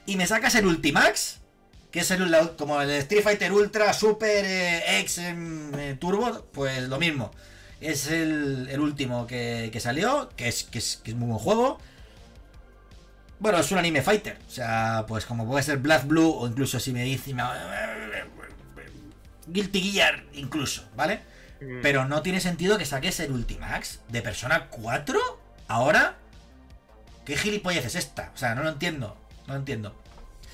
[0.05, 1.42] ¿Y me sacas el Ultimax?
[1.93, 6.97] Que es el, como el Street Fighter Ultra Super eh, X eh, Turbo, pues lo
[6.97, 7.31] mismo.
[7.79, 11.79] Es el, último que, salió, que es, que es, muy buen juego.
[13.37, 14.39] Bueno, es un anime fighter.
[14.47, 17.35] O sea, pues como puede ser Black Blue o incluso si me dice...
[19.45, 21.19] Guilty Gear incluso, ¿vale?
[21.61, 21.81] Mm.
[21.83, 25.19] Pero no tiene sentido que saques el Ultimax de Persona 4
[25.67, 26.15] ahora.
[27.23, 28.31] ¿Qué gilipollez es esta?
[28.33, 29.15] O sea, no lo entiendo.
[29.45, 30.02] No lo entiendo.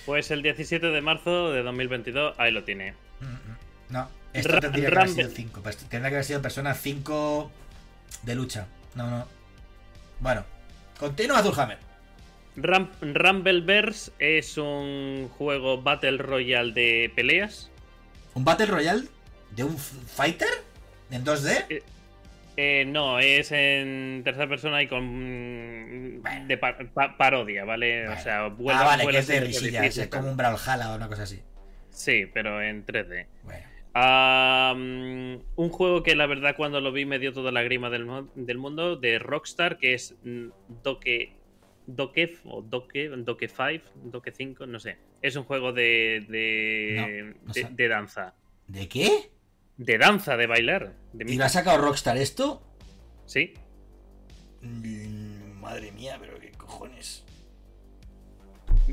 [0.10, 2.94] Pues el 17 de marzo de 2022, ahí lo tiene.
[3.22, 3.58] Mm, mm.
[3.90, 5.62] No, esto tendría que haber sido 5.
[5.62, 7.52] Pues tendría que haber sido Persona 5
[8.24, 8.66] de lucha.
[8.96, 9.28] No, no.
[10.20, 10.46] Bueno,
[11.00, 11.78] continúa Zulhammer.
[12.56, 17.70] Rumbleverse es un juego Battle Royale de peleas.
[18.34, 19.04] ¿Un Battle Royale
[19.52, 20.50] de un fighter?
[21.12, 21.66] ¿En 2D?
[21.70, 21.84] Eh,
[22.88, 26.22] no, es en tercera persona y con.
[26.48, 26.58] de
[27.18, 28.08] parodia, ¿vale?
[28.10, 31.08] O sea, vuelve, ah, vale, que es de risilla, es como un Brawlhalla o una
[31.08, 31.42] cosa así.
[31.90, 33.28] Sí, pero en 3D.
[33.44, 33.66] Bueno.
[35.56, 38.06] un juego que la verdad cuando lo vi me dio toda la grima del,
[38.58, 40.16] mundo de Rockstar, que es
[40.84, 41.36] Doke.
[41.88, 44.98] Doke o Doke, Doke 5, Doke 5, no sé.
[45.24, 47.34] Es un juego de, de,
[47.72, 48.36] de danza.
[48.68, 49.32] ¿De qué?
[49.80, 50.93] De danza, de bailar.
[51.17, 52.61] ¿Y lo ha sacado Rockstar esto?
[53.25, 53.53] Sí.
[54.61, 57.24] Mm, madre mía, pero qué cojones.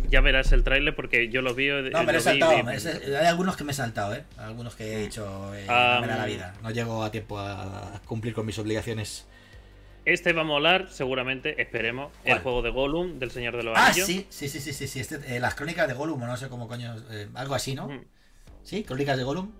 [0.08, 1.68] Ya verás el tráiler porque yo lo vi.
[1.68, 2.52] No, me lo he saltado.
[2.52, 4.24] hay algunos que me he saltado, ¿eh?
[4.38, 5.52] Algunos que he dicho.
[5.54, 6.54] Eh, me da la vida.
[6.62, 9.26] No llego a tiempo a cumplir con mis obligaciones.
[10.04, 12.12] Este va a molar, seguramente, esperemos.
[12.24, 15.00] El juego de Gollum, del Señor de los Ah, sí, sí, sí, sí, sí.
[15.00, 16.94] Este, eh, las crónicas de Gollum, no sé cómo coño.
[17.10, 17.88] Eh, algo así, ¿no?
[18.66, 18.82] ¿Sí?
[18.82, 19.52] ¿Crónicas de Gollum?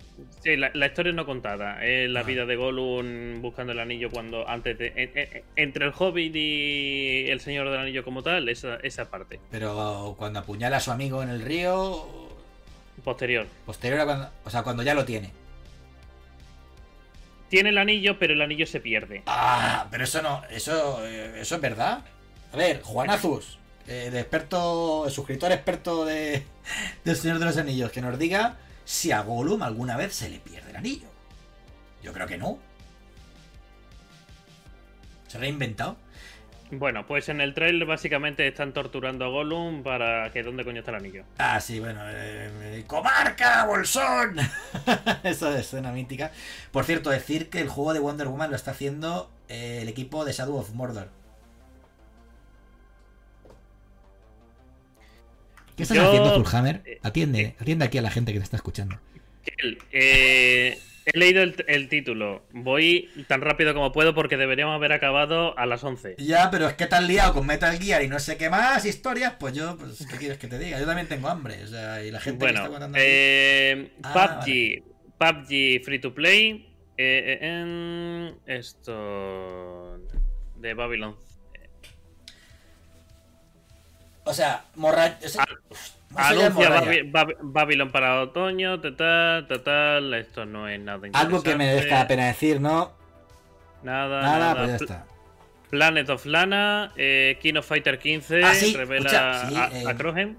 [0.43, 1.81] Sí, la, historia no contada.
[1.81, 2.23] Es la ah.
[2.23, 4.47] vida de Gollum buscando el anillo cuando.
[4.49, 5.45] antes de.
[5.55, 9.39] entre el Hobbit y el Señor del Anillo como tal, esa, esa parte.
[9.49, 12.05] Pero cuando apuñala a su amigo en el río.
[13.05, 13.47] Posterior.
[13.65, 14.29] Posterior a cuando.
[14.43, 15.31] O sea, cuando ya lo tiene.
[17.47, 19.23] Tiene el anillo, pero el anillo se pierde.
[19.25, 20.41] Ah, pero eso no.
[20.51, 22.03] Eso, eh, eso es verdad.
[22.51, 25.05] A ver, Juan Azus, eh, de experto.
[25.05, 26.43] El suscriptor experto de,
[27.05, 30.39] del Señor de los Anillos, que nos diga si a Gollum alguna vez se le
[30.39, 31.09] pierde el anillo.
[32.01, 32.57] Yo creo que no.
[35.27, 35.97] ¿Se lo ha inventado?
[36.71, 40.91] Bueno, pues en el trailer básicamente están torturando a Gollum para que dónde coño está
[40.91, 41.25] el anillo.
[41.37, 41.99] Ah, sí, bueno.
[42.05, 44.37] Eh, ¡Comarca, bolsón!
[45.23, 46.31] Eso es escena mítica.
[46.71, 50.23] Por cierto, decir que el juego de Wonder Woman lo está haciendo eh, el equipo
[50.23, 51.09] de Shadow of Mordor.
[55.77, 56.81] ¿Qué estás haciendo, Fullhammer?
[56.85, 58.99] Eh, atiende, eh, atiende aquí a la gente que te está escuchando.
[59.91, 60.75] Eh,
[61.05, 62.41] he leído el, título.
[62.51, 66.15] Voy tan rápido como puedo porque deberíamos haber acabado a las 11.
[66.17, 68.85] Ya, pero es que te has liado con Metal Gear y no sé qué más
[68.85, 69.35] historias.
[69.39, 70.79] Pues yo, pues, ¿qué quieres que te diga?
[70.79, 71.63] Yo también tengo hambre.
[71.63, 72.97] O sea, y la gente bueno, está contando.
[72.99, 74.83] Eh, PUBG,
[75.19, 76.73] PUBG Free to Play.
[76.97, 79.99] en esto.
[80.55, 81.15] De Babylon
[84.27, 85.17] o sea, Morra...
[86.15, 86.69] Ah, anuncia
[87.41, 91.35] Babylon para otoño, tal, tal, esto no es nada interesante.
[91.35, 92.93] Algo que me merezca la pena decir, ¿no?
[93.83, 94.55] Nada, nada.
[94.55, 95.05] pues ya está.
[95.69, 100.35] Planet of Lana, eh, King of Fighter 15 ah, revela a, eh,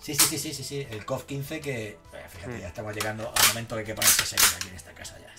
[0.00, 1.96] Sí, sí, sí, sí, sí, sí, el KOF 15 que, eh,
[2.28, 5.32] fíjate, ya estamos llegando al momento de que ponerse serio aquí en esta casa ya.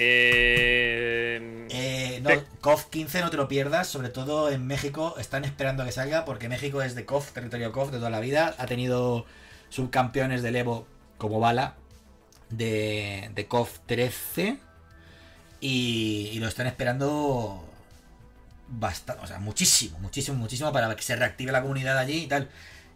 [0.00, 5.82] Eh, eh, no, KOF 15 no te lo pierdas, sobre todo en México están esperando
[5.82, 8.66] a que salga porque México es de KOF, territorio KOF de toda la vida, ha
[8.66, 9.26] tenido
[9.70, 10.86] subcampeones del Evo
[11.18, 11.74] como bala
[12.50, 14.58] de, de KOF 13
[15.60, 17.64] y, lo están esperando
[18.68, 22.48] bastante, o sea, muchísimo, muchísimo, muchísimo para que se reactive la comunidad allí y tal.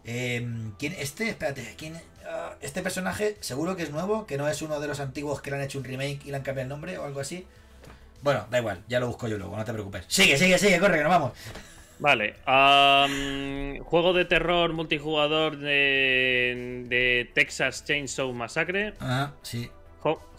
[0.05, 0.47] Eh,
[0.79, 0.95] ¿Quién?
[0.97, 1.99] Este, espérate, ¿quién?
[2.27, 5.51] Ah, este personaje seguro que es nuevo, que no es uno de los antiguos que
[5.51, 7.45] le han hecho un remake y le han cambiado el nombre o algo así.
[8.21, 10.05] Bueno, da igual, ya lo busco yo luego, no te preocupes.
[10.07, 11.33] Sigue, sigue, sigue, corre, que nos vamos.
[11.99, 12.35] Vale.
[13.83, 18.93] juego de terror multijugador de, de Texas Chainsaw Massacre.
[18.99, 19.69] Ah, sí.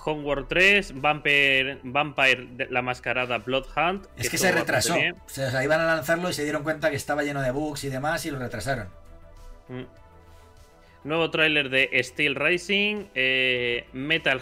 [0.07, 4.07] Homeworld 3, Vampire, Vampire la mascarada Blood Hunt.
[4.17, 4.95] Es que se retrasó.
[4.95, 7.89] O sea, iban a lanzarlo y se dieron cuenta que estaba lleno de bugs y
[7.89, 8.89] demás y lo retrasaron.
[9.69, 9.85] Mm.
[11.05, 14.41] Nuevo tráiler de Steel Rising, eh, Metal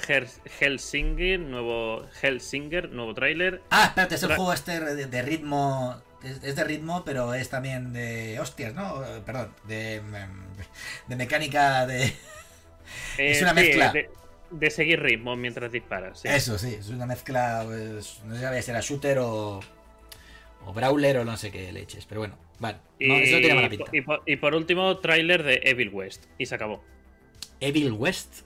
[0.60, 3.60] Hellsinger, nuevo Hellsinger, nuevo tráiler.
[3.70, 8.38] Ah, espérate, es el juego este de, ritmo, es, de ritmo, pero es también de
[8.38, 9.02] hostias, ¿no?
[9.26, 10.00] Perdón, de,
[11.08, 12.14] de mecánica de...
[13.18, 13.92] es una mezcla.
[14.50, 16.24] De, seguir ritmo mientras disparas.
[16.24, 19.60] Eso, sí, es una mezcla, pues, no sé si era shooter o,
[20.66, 22.36] o brawler o no sé qué leches, pero bueno.
[22.58, 26.26] Vale, y, por, último, tráiler de Evil West.
[26.38, 26.82] Y se acabó.
[27.60, 28.42] ¿Evil West?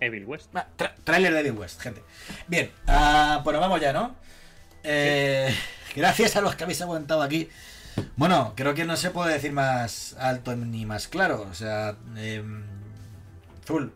[0.00, 0.54] Evil West.
[0.54, 0.66] Ah,
[1.04, 2.02] tráiler de Evil West, gente.
[2.46, 4.16] Bien, uh, bueno, vamos ya, ¿no?
[4.82, 5.54] Eh,
[5.94, 7.48] gracias a los que habéis aguantado aquí.
[8.16, 11.46] Bueno, creo que no se puede decir más alto ni más claro.
[11.50, 12.42] O sea, eh,
[13.64, 13.88] Full,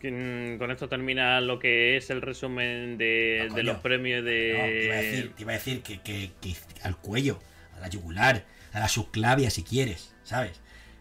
[0.00, 5.30] con esto termina lo que es el resumen de, los premios de.
[5.34, 6.30] te iba a decir, que,
[6.82, 7.40] al cuello,
[7.76, 10.60] a la yugular, a la subclavia si quieres, ¿sabes?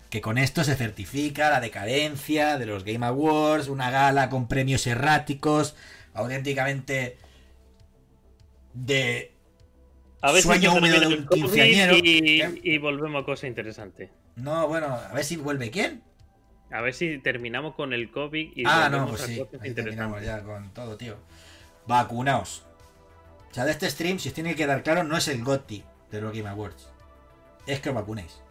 [0.10, 4.88] Que con esto se certifica la decadencia de los Game Awards, una gala con premios
[4.88, 5.76] erráticos,
[6.14, 7.18] auténticamente
[8.74, 9.32] de
[10.22, 11.98] a ver sueño húmedo de un quinceañero.
[11.98, 14.10] Y, y volvemos a cosa interesante.
[14.36, 16.02] No, bueno, a ver si vuelve quién.
[16.72, 19.42] A ver si terminamos con el COVID y Ah, no, pues sí.
[19.74, 21.16] terminamos ya con todo, tío.
[21.88, 22.64] Vacunaos.
[23.50, 25.84] O sea, de este stream, si os tiene que quedar claro, no es el GOTI
[26.12, 26.90] de los Game Awards.
[27.66, 28.42] Es que os vacunéis.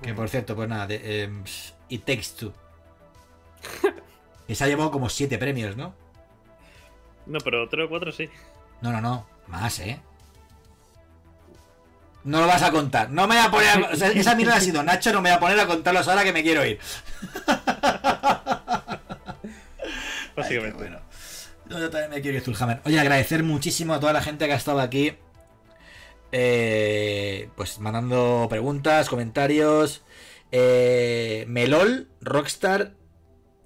[0.00, 1.44] Que por cierto, pues nada, de, em,
[1.88, 2.52] It Takes Two.
[4.46, 5.94] que se ha llevado como siete premios, ¿no?
[7.26, 8.28] No, pero tres o cuatro sí.
[8.80, 9.26] No, no, no.
[9.48, 10.00] Más, ¿eh?
[12.24, 13.10] No lo vas a contar.
[13.10, 13.84] No me voy a poner.
[13.84, 13.90] A...
[14.14, 16.42] esa mierda ha sido Nacho, no me voy a poner a contarlos ahora que me
[16.42, 16.78] quiero ir.
[20.36, 20.78] Básicamente.
[20.78, 20.98] bueno.
[21.68, 22.80] yo también me quiero ir, Zulhammer.
[22.84, 25.16] Oye, agradecer muchísimo a toda la gente que ha estado aquí.
[26.30, 30.02] Eh, pues mandando preguntas, comentarios.
[30.50, 32.92] Eh, Melol, Rockstar,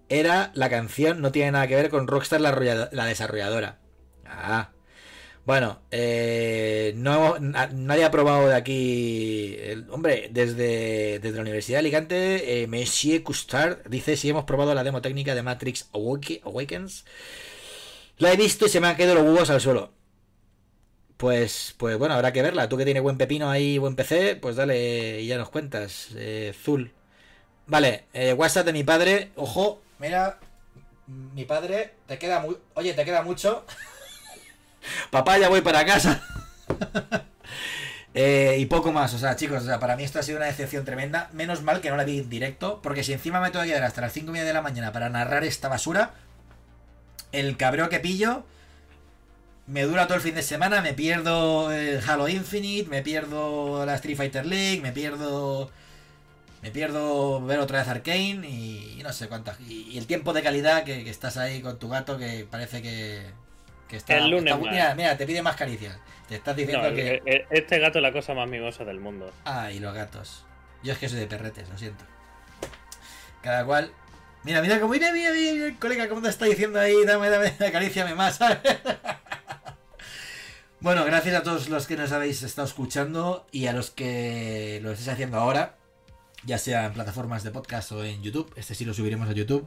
[0.09, 3.79] era la canción, no tiene nada que ver con Rockstar, la, la desarrolladora.
[4.25, 4.71] Ah.
[5.47, 9.57] Bueno, eh, no, nadie ha probado de aquí.
[9.91, 14.83] hombre, desde, desde la Universidad de Alicante, eh, Monsieur Custard dice si hemos probado la
[14.83, 17.05] demo técnica de Matrix Awakens.
[18.19, 19.93] La he visto y se me han quedado los huevos al suelo.
[21.17, 22.69] Pues, pues bueno, habrá que verla.
[22.69, 26.09] Tú que tienes buen pepino ahí, buen PC, pues dale y ya nos cuentas.
[26.17, 26.93] Eh, Zul.
[27.67, 29.31] Vale, eh, WhatsApp de mi padre.
[29.37, 30.39] Ojo, mira,
[31.07, 32.59] mi padre, te queda muy...
[32.75, 33.65] Oye, te queda mucho.
[35.11, 36.23] Papá, ya voy para casa.
[38.19, 40.47] Eh, y poco más, o sea, chicos, o sea, para mí esto ha sido una
[40.47, 41.29] decepción tremenda.
[41.35, 43.85] Menos mal que no la vi en directo, porque si encima me tengo que quedar
[43.85, 46.15] hasta las 5 y media de la mañana para narrar esta basura,
[47.33, 48.47] el cabreo que pillo
[49.67, 50.81] me dura todo el fin de semana.
[50.81, 55.71] Me pierdo el Halo Infinite, me pierdo la Street Fighter League, me pierdo.
[56.63, 59.61] Me pierdo ver otra vez Arkane y, no sé cuántas.
[59.61, 63.27] Y, el tiempo de calidad que estás ahí con tu gato que parece que
[63.91, 64.55] el lunes
[64.97, 65.99] mira, te pide más caricias.
[66.29, 67.47] Te estás diciendo que.
[67.51, 69.33] Este gato es la cosa más mimosa del mundo.
[69.45, 70.45] Ah, y los gatos.
[70.83, 72.05] Yo es que soy de perretes, lo siento.
[73.43, 73.93] Cada cual.
[74.47, 78.15] Mira, mira, como mira, mira, mira, colega, cómo te está diciendo ahí, dame, dame, acaríciame
[78.15, 78.39] más,
[80.81, 84.93] bueno, gracias a todos los que nos habéis estado escuchando y a los que lo
[84.93, 85.75] estéis haciendo ahora,
[86.45, 88.53] ya sea en plataformas de podcast o en YouTube.
[88.55, 89.67] Este sí lo subiremos a YouTube.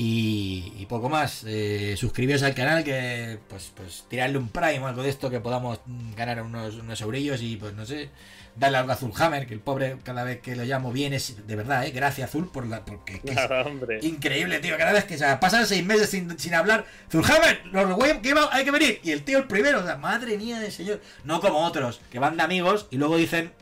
[0.00, 1.42] Y, poco más.
[1.44, 5.40] Eh, suscribiros al canal, que pues, pues tirarle un prime o algo de esto, que
[5.40, 5.80] podamos
[6.16, 8.08] ganar unos, unos eurillos y pues no sé,
[8.54, 11.56] darle algo a Azulhammer, que el pobre cada vez que lo llamo bien es de
[11.56, 11.90] verdad, ¿eh?
[11.90, 12.84] Gracias Azul por la...
[12.84, 14.78] Porque es increíble, tío.
[14.78, 18.70] Cada vez que o pasan seis meses sin, sin hablar, Azulhammer, los que hay que
[18.70, 19.00] venir.
[19.02, 21.00] Y el tío el primero, o sea, madre mía del señor.
[21.24, 23.52] No como otros, que van de amigos y luego dicen,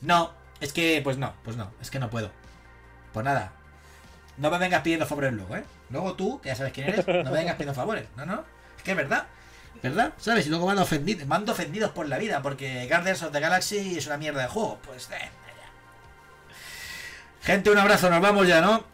[0.00, 2.32] no, es que, pues no, pues no, es que no puedo.
[3.12, 3.52] Pues nada,
[4.38, 5.64] no me vengas pidiendo favores luego, ¿eh?
[5.90, 8.06] Luego tú, que ya sabes quién eres, no me vengas pidiendo favores.
[8.16, 8.44] No, no.
[8.76, 9.26] Es que es verdad.
[9.82, 10.12] ¿Verdad?
[10.16, 10.46] ¿Sabes?
[10.46, 14.06] Y luego van ofendidos, mando ofendidos por la vida, porque Guardians of the Galaxy es
[14.06, 14.78] una mierda de juego.
[14.84, 15.30] Pues, eh,
[17.42, 18.84] Gente, un abrazo, nos vamos ya, ¿no?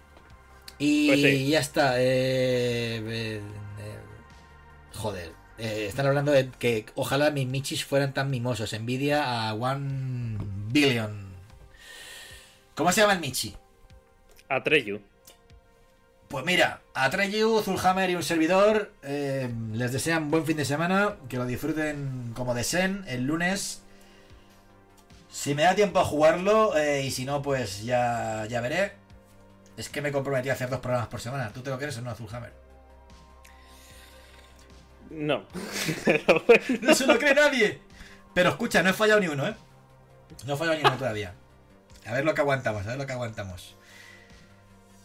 [0.79, 2.01] Y pues ya está.
[2.01, 3.41] Eh, eh,
[4.95, 5.33] joder.
[5.59, 8.73] están hablando de que ojalá mis Michis fueran tan mimosos.
[8.73, 11.29] Envidia a One Billion.
[12.75, 13.55] ¿Cómo se llama el Michi?
[14.49, 15.03] Atreyu.
[16.29, 21.17] Pues mira, a Treyu, Zulhammer y un servidor eh, les desean buen fin de semana,
[21.27, 23.83] que lo disfruten como deseen el lunes.
[25.31, 28.93] Si me da tiempo a jugarlo eh, y si no, pues ya, ya veré.
[29.79, 31.51] Es que me comprometí a hacer dos programas por semana.
[31.51, 32.53] ¿Tú te lo crees o no, Zulhammer?
[35.09, 35.45] No.
[36.83, 37.81] no se lo cree nadie.
[38.35, 39.55] Pero escucha, no he fallado ni uno, ¿eh?
[40.45, 41.33] No he fallado ni uno todavía.
[42.07, 43.78] A ver lo que aguantamos, a ver lo que aguantamos.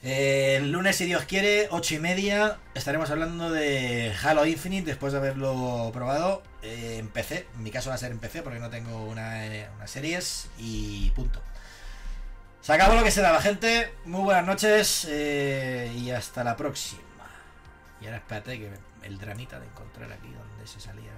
[0.05, 5.13] Eh, el lunes, si Dios quiere, 8 y media, estaremos hablando de Halo Infinite después
[5.13, 7.47] de haberlo probado eh, en PC.
[7.55, 11.09] En mi caso va a ser en PC porque no tengo una, eh, series y
[11.11, 11.41] punto.
[12.59, 13.93] Se acabó lo que será la gente.
[14.03, 17.01] Muy buenas noches y hasta la próxima.
[18.01, 18.71] Y ahora espérate que
[19.03, 21.12] el dramita de encontrar aquí donde se salía.